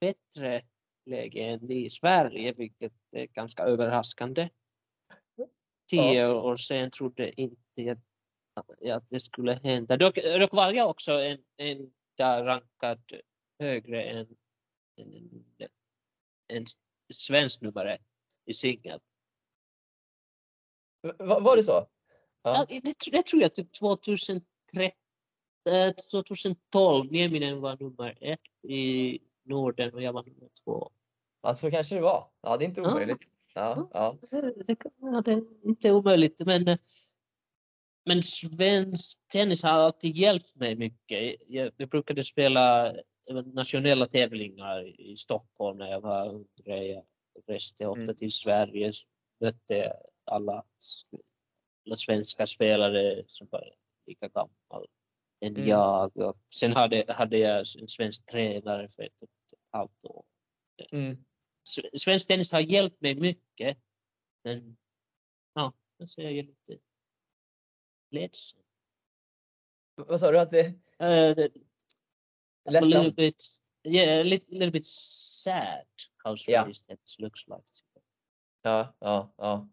bättre 0.00 0.62
läge 1.06 1.40
än 1.40 1.70
i 1.70 1.90
Sverige, 1.90 2.52
vilket 2.52 2.92
är 3.10 3.26
ganska 3.26 3.62
överraskande. 3.62 4.48
Tio 5.90 6.26
år 6.28 6.56
sedan 6.56 6.90
trodde 6.90 7.40
inte 7.40 7.56
jag 7.76 7.98
att 8.96 9.04
det 9.10 9.20
skulle 9.20 9.52
hända. 9.52 9.96
Dock, 9.96 10.18
dock 10.40 10.52
var 10.54 10.72
jag 10.72 10.90
också 10.90 11.12
en, 11.12 11.38
en 11.56 11.92
där 12.16 12.44
rankad 12.44 13.12
högre 13.58 14.02
än 14.04 14.36
en, 14.96 15.14
en, 15.14 15.46
en 16.48 16.64
svensk 17.14 17.60
nummer 17.60 17.86
ett 17.86 18.02
i 18.44 18.54
singel. 18.54 19.00
V- 21.02 21.12
var 21.18 21.56
det 21.56 21.62
så? 21.64 21.72
Ja. 21.72 21.88
Ja. 22.42 22.80
det, 22.82 23.10
det 23.12 23.22
tror 23.26 23.42
jag 23.42 23.54
typ 23.54 23.72
2013, 23.72 24.44
eh, 25.68 25.90
2012. 26.10 27.12
Nieminen 27.12 27.60
var 27.60 27.76
nummer 27.80 28.18
ett 28.20 28.40
i 28.62 29.18
Norden 29.42 29.94
och 29.94 30.02
jag 30.02 30.12
var 30.12 30.22
nummer 30.24 30.48
två. 30.64 30.90
Ja, 31.42 31.56
så 31.56 31.70
kanske 31.70 31.94
det 31.94 32.00
var. 32.00 32.30
Ja, 32.40 32.56
det 32.56 32.64
är 32.64 32.68
inte 32.68 32.80
Ja. 32.80 32.90
omöjligt. 32.90 33.18
Ja, 33.20 33.28
ja. 33.56 33.88
Ja, 33.92 34.18
det 35.24 35.32
är 35.32 35.66
inte 35.68 35.92
omöjligt 35.92 36.42
men, 36.46 36.78
men 38.04 38.22
svensk 38.22 39.18
tennis 39.32 39.62
har 39.62 39.70
alltid 39.70 40.16
hjälpt 40.16 40.54
mig 40.54 40.76
mycket. 40.76 41.36
Jag, 41.46 41.72
jag 41.76 41.88
brukade 41.88 42.24
spela 42.24 42.94
nationella 43.54 44.06
tävlingar 44.06 45.00
i 45.00 45.16
Stockholm 45.16 45.78
när 45.78 45.90
jag 45.90 46.00
var 46.00 46.34
yngre. 46.34 46.84
Jag 46.86 47.04
reste 47.46 47.86
ofta 47.86 48.02
Mm. 48.02 48.16
till 48.16 48.32
Sverige, 48.32 48.92
mötte 49.40 49.92
alla, 50.24 50.64
alla 51.86 51.96
svenska 51.96 52.46
spelare 52.46 53.24
som 53.26 53.48
var 53.50 53.70
lika 54.06 54.28
gammal 54.28 54.86
än 55.40 55.56
Mm. 55.56 55.68
jag. 55.68 56.16
Och 56.16 56.36
sen 56.54 56.72
hade, 56.72 57.04
hade 57.08 57.38
jag 57.38 57.58
en 57.58 57.88
svensk 57.88 58.26
tränare 58.26 58.88
för 58.88 59.02
ett, 59.02 59.22
ett 59.22 59.58
halvt 59.72 60.04
år. 60.04 60.24
Mm. 60.92 61.24
Svensk 61.98 62.26
tennis 62.28 62.52
har 62.52 62.60
hjälpt 62.60 63.00
mig 63.00 63.14
mycket. 63.14 63.78
Men 64.44 64.76
ja, 65.54 65.72
alltså 66.00 66.22
jag 66.22 66.32
är 66.32 66.42
lite 66.42 66.78
ledsen. 68.10 68.60
Vad 69.94 70.20
sa 70.20 70.30
du 70.30 70.40
att 70.40 70.50
det 70.50 70.66
Uh, 71.02 71.44
a 72.66 72.70
ledsen? 72.70 72.88
little 73.04 73.10
bit, 73.12 73.44
yeah, 73.84 74.20
a 74.20 74.22
little, 74.22 74.52
little 74.58 74.70
bit 74.70 74.86
sad 74.86 75.86
how 76.24 76.36
Swedish 76.36 76.86
tennis 76.86 77.18
looks 77.18 77.48
like. 77.48 77.62
Ja, 78.62 78.94
ja, 79.00 79.34
ja. 79.36 79.68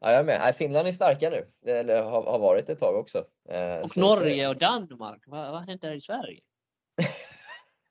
Ja, 0.00 0.10
jag 0.12 0.20
är 0.20 0.24
med. 0.24 0.54
Finland 0.56 0.88
är 0.88 0.92
starka 0.92 1.30
nu. 1.30 1.52
Eller 1.66 2.02
har, 2.02 2.22
har 2.22 2.38
varit 2.38 2.68
ett 2.68 2.78
tag 2.78 2.96
också. 2.96 3.26
Eh, 3.48 3.78
Och 3.78 3.90
så- 3.90 4.00
Norge 4.00 4.44
så- 4.44 4.50
och 4.50 4.56
Danmark, 4.58 5.22
vad, 5.26 5.52
vad 5.52 5.66
händer 5.66 5.92
i 5.94 6.00
Sverige? 6.00 6.40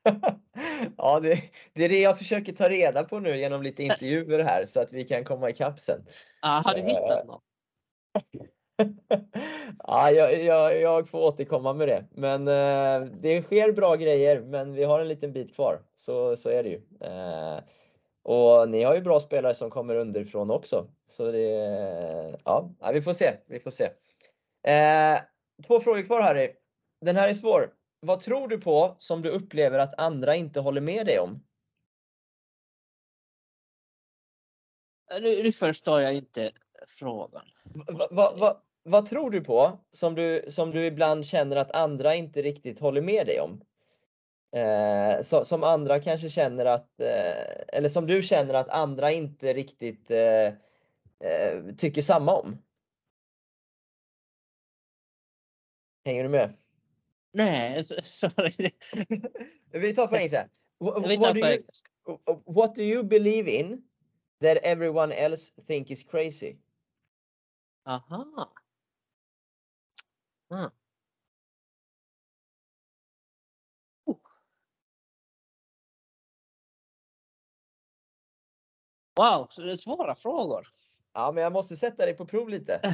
ja, 0.98 1.20
det, 1.20 1.42
det 1.74 1.86
är 1.86 1.90
det 1.90 2.00
jag 2.02 2.18
försöker 2.18 2.54
ta 2.54 2.70
reda 2.70 3.04
på 3.04 3.20
nu 3.20 3.38
genom 3.38 3.62
lite 3.64 3.84
intervjuer 3.84 4.40
här 4.40 4.66
så 4.66 4.80
att 4.80 4.94
vi 4.94 5.04
kan 5.04 5.24
komma 5.24 5.50
ikapp 5.50 5.80
sen. 5.80 6.06
Ah, 6.42 6.62
har 6.66 6.74
du 6.74 6.80
Eh, 6.82 6.86
hittat 6.88 7.28
något? 7.28 7.44
ja, 9.84 10.12
jag, 10.12 10.44
jag, 10.44 10.82
jag 10.82 11.10
får 11.10 11.20
återkomma 11.20 11.74
med 11.74 11.88
det. 11.88 12.06
Men 12.12 12.48
eh, 12.48 13.10
det 13.22 13.42
sker 13.42 13.72
bra 13.72 13.96
grejer, 13.96 14.42
men 14.42 14.74
vi 14.74 14.84
har 14.84 15.00
en 15.00 15.08
liten 15.08 15.34
bit 15.34 15.56
kvar. 15.56 15.82
Så, 15.96 16.36
så 16.36 16.50
är 16.50 16.64
det 16.64 16.70
ju. 16.70 16.82
Eh, 17.02 17.60
och 18.24 18.70
ni 18.70 18.84
har 18.84 18.96
ju 18.96 19.02
bra 19.02 19.20
spelare 19.20 19.54
som 19.54 19.70
kommer 19.70 19.96
underifrån 19.96 20.52
också. 20.52 20.88
Så 21.06 21.32
det, 21.32 21.48
ja, 22.44 22.70
vi 22.94 23.02
får 23.02 23.14
se. 23.14 23.34
Vi 23.48 23.60
får 23.60 23.72
se. 23.72 23.84
Eh, 24.68 25.20
två 25.68 25.80
frågor 25.80 26.02
kvar 26.02 26.22
Harry. 26.22 26.52
den 27.02 27.16
här 27.16 27.28
är 27.30 27.34
svår. 27.34 27.70
Vad 28.00 28.20
tror 28.20 28.48
du 28.48 28.62
på 28.62 28.96
som 29.00 29.22
du 29.22 29.30
upplever 29.30 29.80
att 29.80 30.00
andra 30.02 30.36
inte 30.36 30.60
håller 30.60 30.82
med 30.82 31.06
dig 31.06 31.20
om? 31.20 31.44
Nu, 35.22 35.52
förstår 35.52 36.02
jag 36.02 36.14
inte 36.14 36.52
frågan. 37.00 37.46
Va, 37.64 38.08
va, 38.12 38.34
va, 38.38 38.62
vad 38.84 39.06
tror 39.06 39.32
du 39.32 39.42
på 39.42 39.80
som 39.92 40.16
du, 40.16 40.46
som 40.50 40.72
du 40.72 40.86
ibland 40.86 41.26
känner 41.26 41.56
att 41.56 41.76
andra 41.76 42.16
inte 42.16 42.42
riktigt 42.42 42.80
håller 42.80 43.02
med 43.02 43.28
dig 43.28 43.40
om? 43.40 43.62
Eh, 44.52 45.22
så, 45.22 45.46
som 45.46 45.64
andra 45.64 46.00
kanske 46.00 46.30
känner 46.30 46.66
att, 46.66 47.00
eh, 47.00 47.78
eller 47.78 47.90
som 47.90 48.08
du 48.08 48.22
känner 48.24 48.54
att 48.54 48.70
andra 48.70 49.12
inte 49.12 49.54
riktigt 49.54 50.12
eh, 50.12 50.48
eh 51.20 51.64
tycker 51.78 52.02
samma 52.02 52.36
om? 52.36 52.64
Hänger 56.06 56.24
du 56.24 56.30
med? 56.30 56.54
Nej, 57.38 57.84
sorry. 58.02 58.72
Vi 59.72 59.96
tar 59.96 60.08
på 60.08 60.16
engelska. 60.16 60.50
What, 60.80 61.34
do 61.34 61.40
you, 61.40 61.64
what 62.46 62.76
do 62.76 62.82
you 62.82 63.04
believe 63.04 63.52
in 63.52 63.84
that 64.42 64.58
everyone 64.64 65.16
else 65.16 65.54
think 65.68 65.92
is 65.92 66.04
crazy? 66.04 66.56
Aha. 67.86 68.54
Ah. 70.50 70.56
Uh. 70.56 70.70
Wow, 79.16 79.48
så 79.50 79.62
det 79.62 79.72
är 79.72 79.76
svåra 79.76 80.16
frågor. 80.16 80.68
Ja, 81.14 81.32
men 81.32 81.44
jag 81.44 81.54
måste 81.54 81.76
sätta 81.76 82.06
dig 82.06 82.14
på 82.14 82.26
prov 82.26 82.50
lite. 82.50 82.82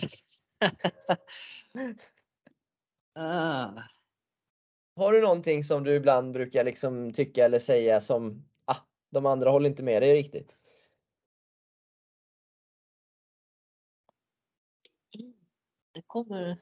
ah. 3.16 3.84
Har 4.96 5.14
du 5.14 5.22
någonting 5.22 5.64
som 5.64 5.84
du 5.84 5.96
ibland 5.96 6.34
brukar 6.34 6.64
liksom 6.64 7.14
tycka 7.14 7.46
eller 7.46 7.60
säga 7.60 8.02
som 8.02 8.46
ah, 8.66 8.78
de 9.10 9.26
andra 9.26 9.50
håller 9.50 9.70
inte 9.70 9.84
med 9.84 10.02
dig 10.02 10.14
riktigt? 10.14 10.58
Det 15.92 16.02
kommer... 16.08 16.58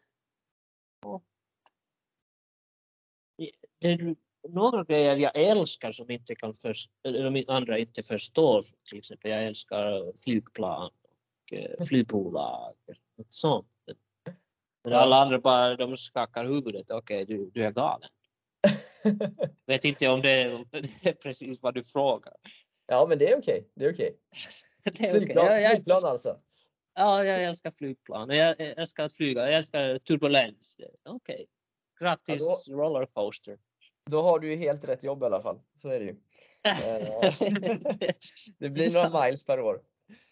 Det 3.79 3.87
är 3.87 4.15
några 4.49 4.83
grejer 4.83 5.17
jag 5.17 5.35
älskar 5.35 5.91
som 5.91 6.11
inte 6.11 6.35
kan 6.35 6.53
först, 6.53 6.91
de 7.01 7.45
andra 7.47 7.77
inte 7.77 8.03
förstår. 8.03 8.63
Till 8.89 8.97
exempel 8.97 9.31
jag 9.31 9.45
älskar 9.45 10.17
flygplan 10.23 10.85
och 10.85 11.53
eh, 11.53 11.85
flygbolag 11.87 12.73
och 13.17 13.25
sånt. 13.29 13.67
Men 14.83 14.93
alla 14.93 15.15
andra 15.15 15.39
bara 15.39 15.75
de 15.75 15.97
skakar 15.97 16.45
huvudet. 16.45 16.91
Okej, 16.91 17.25
du, 17.25 17.49
du 17.53 17.63
är 17.63 17.71
galen. 17.71 18.09
Vet 19.65 19.85
inte 19.85 20.07
om 20.07 20.21
det, 20.21 20.53
om 20.53 20.65
det 20.71 21.09
är 21.09 21.13
precis 21.13 21.61
vad 21.61 21.73
du 21.73 21.83
frågar. 21.83 22.33
ja, 22.87 23.05
men 23.09 23.17
det 23.17 23.29
är 23.31 23.37
okej. 23.37 23.67
Det 23.75 23.85
är 23.85 23.93
okej. 23.93 24.17
Det 24.83 24.89
är 24.89 25.09
okej. 25.09 25.11
Flygplan, 25.11 25.45
Jag, 25.45 25.61
jag, 25.61 25.71
flygplan 25.71 26.05
alltså. 26.05 26.37
ja, 26.95 27.23
jag 27.23 27.43
älskar 27.43 27.71
flygplan. 27.71 28.29
Jag, 28.29 28.55
älskar 28.59 29.03
att 29.05 29.13
flyga. 29.13 29.41
Jag 29.45 29.53
älskar 29.53 29.99
turbulens. 29.99 30.77
Okej. 31.05 31.45
Grattis 31.99 32.67
rollercoaster. 32.69 33.57
Då 34.09 34.21
har 34.21 34.39
du 34.39 34.49
ju 34.49 34.55
helt 34.55 34.85
rätt 34.85 35.03
jobb 35.03 35.23
i 35.23 35.25
alla 35.25 35.41
fall. 35.41 35.59
Så 35.75 35.89
är 35.89 35.99
det 35.99 36.05
ju. 36.05 36.15
Eh, 36.63 37.31
det 38.57 38.69
blir 38.69 38.93
några 38.93 39.25
miles 39.25 39.45
per 39.45 39.59
år. 39.59 39.81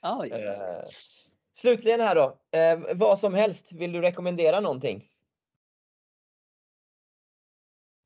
Oj. 0.01 0.31
Eh, 0.31 0.83
Slutligen 1.51 1.99
här 1.99 2.15
då. 2.15 2.39
Eh, 2.51 2.79
vad 2.95 3.19
som 3.19 3.33
helst, 3.33 3.71
vill 3.71 3.91
du 3.91 4.01
rekommendera 4.01 4.59
någonting? 4.59 5.09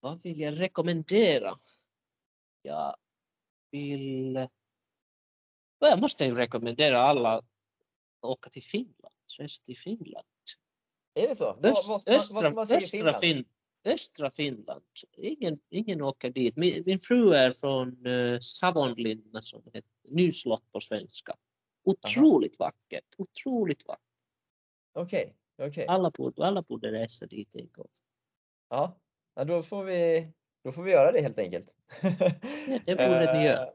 Vad 0.04 0.22
vill 0.22 0.39
jag 0.39 0.60
rekommendera? 0.60 1.54
Jag 2.62 2.95
vill... 3.72 4.36
Ja, 5.80 5.88
Jag 5.88 6.01
måste 6.01 6.26
ju 6.26 6.36
rekommendera 6.36 7.01
alla 7.01 7.38
att 7.38 7.45
åka 8.22 8.49
till 8.49 8.64
Finland. 8.64 9.14
Resa 9.39 9.64
till 9.64 9.78
Finland. 9.78 10.26
Är 11.14 11.28
det 11.28 11.36
så? 11.36 11.45
Vad, 11.45 11.66
Öst, 11.66 11.89
vad, 11.89 12.43
vad, 12.43 12.54
vad 12.54 12.72
östra, 12.72 12.76
i 12.76 12.78
östra, 12.78 13.14
Finland? 13.14 13.22
fin, 13.22 13.45
östra 13.93 14.30
Finland. 14.30 14.84
Ingen, 15.18 15.58
ingen 15.70 16.01
åker 16.01 16.30
dit. 16.30 16.56
Min, 16.56 16.84
min 16.86 16.99
fru 16.99 17.34
är 17.34 17.51
från 17.51 18.08
uh, 18.08 18.39
Savonlinna 18.39 19.41
som 19.41 19.62
heter 19.66 19.91
Nyslott 20.04 20.72
på 20.72 20.80
svenska. 20.80 21.36
Otroligt 21.84 22.60
vackert. 22.60 23.16
Otroligt 23.18 23.88
vackert. 23.88 24.04
Okej, 24.93 25.36
okej. 25.58 25.88
Alla 25.88 26.12
borde, 26.12 26.45
alla 26.45 26.62
borde 26.62 26.91
resa 26.91 27.26
dit 27.26 27.56
en 27.56 27.70
gång. 27.72 27.89
Ja, 28.70 28.99
ja 29.36 29.43
då, 29.43 29.63
får 29.63 29.84
vi, 29.84 30.31
då 30.63 30.71
får 30.71 30.84
vi 30.84 30.91
göra 30.91 31.11
det 31.11 31.21
helt 31.21 31.39
enkelt. 31.39 31.75
Ja, 32.01 32.09
det 32.86 32.95
borde 32.95 33.34
ni 33.34 33.45
göra. 33.45 33.63
Eh, 33.63 33.69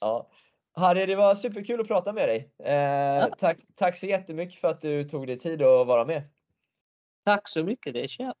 Ja. 0.00 0.30
Harry, 0.74 1.06
det 1.06 1.16
var 1.16 1.34
superkul 1.34 1.80
att 1.80 1.88
prata 1.88 2.12
med 2.12 2.28
dig. 2.28 2.50
Eh, 2.58 3.26
tack, 3.38 3.58
tack 3.74 3.96
så 3.96 4.06
jättemycket 4.06 4.60
för 4.60 4.68
att 4.68 4.80
du 4.80 5.04
tog 5.04 5.26
dig 5.26 5.38
tid 5.38 5.62
att 5.62 5.86
vara 5.86 6.04
med. 6.04 6.22
Tack 7.24 7.48
så 7.48 7.64
mycket. 7.64 7.94
Det 7.94 8.04
är 8.04 8.06
kärt. 8.06 8.36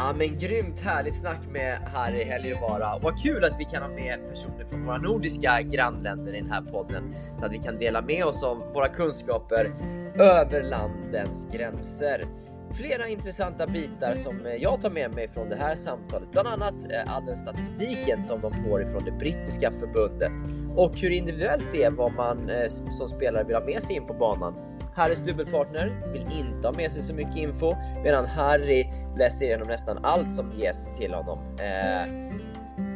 Ja 0.00 0.14
men 0.18 0.38
grymt 0.38 0.80
härligt 0.80 1.16
snack 1.16 1.40
med 1.50 1.78
Harry 1.78 2.24
Helgevara. 2.24 2.98
Vad 3.02 3.22
kul 3.22 3.44
att 3.44 3.60
vi 3.60 3.64
kan 3.64 3.82
ha 3.82 3.88
med 3.88 4.28
personer 4.28 4.64
från 4.64 4.84
våra 4.84 4.98
nordiska 4.98 5.62
grannländer 5.62 6.34
i 6.34 6.40
den 6.40 6.50
här 6.50 6.62
podden 6.62 7.14
så 7.38 7.46
att 7.46 7.52
vi 7.52 7.58
kan 7.58 7.78
dela 7.78 8.02
med 8.02 8.24
oss 8.24 8.42
av 8.42 8.58
våra 8.74 8.88
kunskaper 8.88 9.72
över 10.14 10.62
landens 10.62 11.46
gränser. 11.52 12.24
Flera 12.72 13.08
intressanta 13.08 13.66
bitar 13.66 14.14
som 14.14 14.40
jag 14.60 14.80
tar 14.80 14.90
med 14.90 15.14
mig 15.14 15.28
från 15.28 15.48
det 15.48 15.56
här 15.56 15.74
samtalet, 15.74 16.32
bland 16.32 16.48
annat 16.48 16.74
eh, 16.90 17.14
all 17.14 17.26
den 17.26 17.36
statistiken 17.36 18.22
som 18.22 18.40
de 18.40 18.52
får 18.52 18.82
ifrån 18.82 19.04
det 19.04 19.12
brittiska 19.12 19.70
förbundet 19.70 20.32
och 20.76 20.96
hur 20.96 21.10
individuellt 21.10 21.66
det 21.72 21.82
är 21.82 21.90
vad 21.90 22.12
man 22.12 22.50
eh, 22.50 22.68
som 22.90 23.08
spelare 23.08 23.44
vill 23.44 23.56
ha 23.56 23.64
med 23.64 23.82
sig 23.82 23.96
in 23.96 24.06
på 24.06 24.14
banan. 24.14 24.54
Harrys 24.98 25.18
dubbelpartner 25.18 26.10
vill 26.12 26.22
inte 26.38 26.68
ha 26.68 26.72
med 26.72 26.92
sig 26.92 27.02
så 27.02 27.14
mycket 27.14 27.36
info 27.36 27.74
medan 28.04 28.26
Harry 28.26 28.86
läser 29.18 29.46
igenom 29.46 29.68
nästan 29.68 29.98
allt 30.02 30.32
som 30.32 30.52
ges 30.52 30.88
till 30.96 31.14
honom. 31.14 31.38
Eh, 31.58 32.28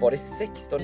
var 0.01 0.11
det 0.11 0.19
16 0.19 0.79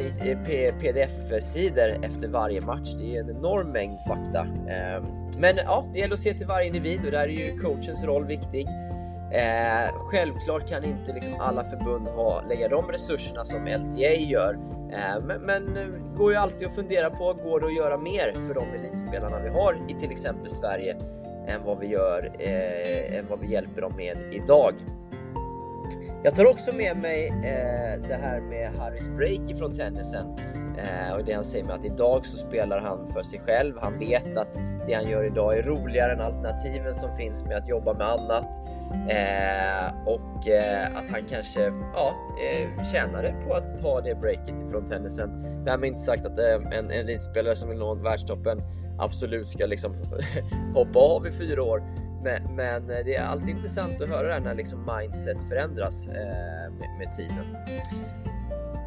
pdf-sidor 0.81 2.05
efter 2.05 2.29
varje 2.29 2.61
match? 2.61 2.95
Det 2.99 3.17
är 3.17 3.21
en 3.21 3.31
enorm 3.31 3.73
mängd 3.73 3.99
fakta. 4.09 4.41
Eh, 4.45 5.05
men 5.39 5.57
ja, 5.57 5.87
det 5.93 5.99
gäller 5.99 6.15
att 6.15 6.21
se 6.21 6.35
till 6.35 6.47
varje 6.47 6.67
individ 6.67 7.05
och 7.05 7.11
där 7.11 7.19
är 7.19 7.29
ju 7.29 7.59
coachens 7.59 8.05
roll 8.05 8.25
viktig. 8.25 8.69
Eh, 9.31 9.95
självklart 9.95 10.69
kan 10.69 10.85
inte 10.85 11.13
liksom 11.13 11.41
alla 11.41 11.65
förbund 11.65 12.07
ha, 12.07 12.43
lägga 12.49 12.69
de 12.69 12.93
resurserna 12.93 13.45
som 13.45 13.67
LTA 13.67 14.15
gör. 14.15 14.59
Eh, 14.93 15.25
men, 15.25 15.41
men 15.41 15.77
eh, 15.77 16.17
går 16.17 16.33
ju 16.33 16.39
alltid 16.39 16.69
att 16.69 16.75
fundera 16.75 17.11
på, 17.11 17.33
går 17.33 17.61
det 17.61 17.67
att 17.67 17.75
göra 17.75 17.99
mer 17.99 18.33
för 18.47 18.55
de 18.55 18.65
elitspelarna 18.79 19.39
vi 19.39 19.49
har 19.49 19.77
i 19.89 19.95
till 19.95 20.11
exempel 20.11 20.51
Sverige 20.51 20.97
än 21.47 21.65
vad 21.65 21.79
vi 21.79 21.87
gör, 21.87 22.31
eh, 22.39 23.19
än 23.19 23.27
vad 23.29 23.41
vi 23.41 23.53
hjälper 23.53 23.81
dem 23.81 23.93
med 23.97 24.19
idag. 24.33 24.75
Jag 26.23 26.35
tar 26.35 26.47
också 26.47 26.75
med 26.75 26.97
mig 26.97 27.27
eh, 27.29 28.09
det 28.09 28.19
här 28.23 28.41
med 28.41 28.73
Harrys 28.75 29.09
break 29.09 29.51
ifrån 29.51 29.77
tennisen. 29.77 30.27
Eh, 30.79 31.15
och 31.15 31.25
det 31.25 31.33
han 31.33 31.45
säger 31.45 31.65
med 31.65 31.75
att 31.75 31.85
idag 31.85 32.27
så 32.27 32.37
spelar 32.37 32.81
han 32.81 33.13
för 33.13 33.23
sig 33.23 33.41
själv. 33.41 33.75
Han 33.81 33.99
vet 33.99 34.39
att 34.39 34.59
det 34.87 34.95
han 34.95 35.11
gör 35.11 35.25
idag 35.25 35.59
är 35.59 35.63
roligare 35.63 36.13
än 36.13 36.21
alternativen 36.21 36.95
som 36.95 37.17
finns 37.17 37.45
med 37.45 37.57
att 37.57 37.69
jobba 37.69 37.95
med 37.95 38.07
annat. 38.07 38.45
Eh, 39.09 40.07
och 40.07 40.49
eh, 40.49 40.97
att 40.97 41.11
han 41.11 41.25
kanske 41.29 41.61
ja, 41.95 42.15
eh, 42.43 42.85
tjänade 42.93 43.35
på 43.47 43.55
att 43.55 43.79
ta 43.79 44.01
det 44.01 44.15
breaket 44.15 44.63
ifrån 44.69 44.87
tennisen. 44.87 45.31
Därmed 45.65 45.89
inte 45.89 46.01
sagt 46.01 46.27
att 46.27 46.39
eh, 46.39 46.55
en, 46.55 46.73
en 46.73 46.91
elitspelare 46.91 47.57
som 47.57 47.69
vill 47.69 47.79
nå 47.79 47.95
världstoppen 47.95 48.63
absolut 48.99 49.49
ska 49.49 49.67
liksom 49.67 49.95
hoppa 50.75 50.99
av 50.99 51.27
i 51.27 51.33
fyra 51.33 51.63
år. 51.63 51.83
Men, 52.23 52.57
men 52.57 52.91
eh, 52.91 53.05
det 53.05 53.17
är 53.17 53.25
alltid 53.25 53.49
intressant 53.49 54.03
att 54.03 54.09
höra 54.09 54.27
det 54.27 54.33
här 54.33 54.41
när 54.41 54.55
liksom 54.55 54.91
mindset 54.99 55.49
förändras 55.49 56.09
eh, 56.09 56.73
med, 56.73 56.89
med 56.99 57.17
tiden. 57.17 57.57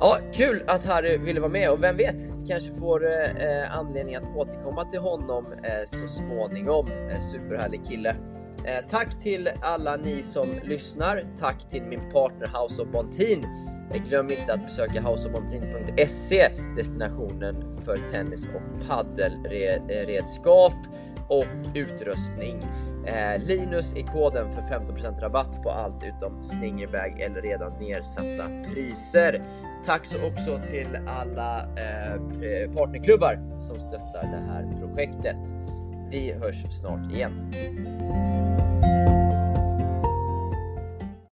Ja, 0.04 0.18
kul 0.34 0.64
att 0.68 0.86
Harry 0.86 1.18
ville 1.18 1.40
vara 1.40 1.52
med 1.52 1.72
och 1.72 1.84
vem 1.84 1.98
vet, 1.98 2.48
kanske 2.48 2.72
får 2.72 3.06
eh, 3.06 3.48
eh, 3.48 3.78
anledning 3.78 4.16
att 4.16 4.36
återkomma 4.36 4.86
till 4.86 5.00
honom 5.00 5.46
eh, 5.64 5.86
så 5.86 6.08
småningom. 6.08 6.88
Eh, 6.88 7.20
superhärlig 7.20 7.86
kille. 7.86 8.16
Eh, 8.66 8.86
tack 8.90 9.22
till 9.22 9.50
alla 9.62 9.96
ni 9.96 10.24
som 10.24 10.50
lyssnar. 10.64 11.26
Tack 11.40 11.70
till 11.70 11.84
min 11.84 12.12
partner 12.12 12.48
House 12.48 12.82
of 12.82 12.88
Bontin. 12.88 13.46
Eh, 13.94 14.04
Glöm 14.08 14.30
inte 14.30 14.54
att 14.54 14.64
besöka 14.64 15.02
houseofbontin.se, 15.02 16.50
destinationen 16.78 17.78
för 17.86 17.98
tennis 17.98 18.46
och 18.46 18.88
paddelredskap 18.88 20.76
och 21.28 21.48
utrustning. 21.76 22.64
Eh, 23.06 23.44
Linus 23.44 23.94
är 23.96 24.04
koden 24.04 24.52
för 24.52 24.62
15% 24.62 25.22
rabatt 25.22 25.64
på 25.64 25.70
allt 25.70 26.04
utom 26.04 26.44
slingerbag 26.44 27.20
eller 27.20 27.42
redan 27.42 27.74
nedsatta 27.80 28.50
priser. 28.74 29.44
Tack 29.86 30.06
så 30.06 30.28
också 30.28 30.60
till 30.70 30.98
alla 31.08 31.60
eh, 31.60 32.14
eh, 32.14 32.72
partnerklubbar 32.72 33.40
som 33.60 33.76
stöttar 33.76 34.24
det 34.24 34.52
här 34.52 34.68
projektet. 34.80 35.38
Vi 36.12 36.32
hörs 36.32 36.56
snart 36.80 37.12
igen. 37.12 37.52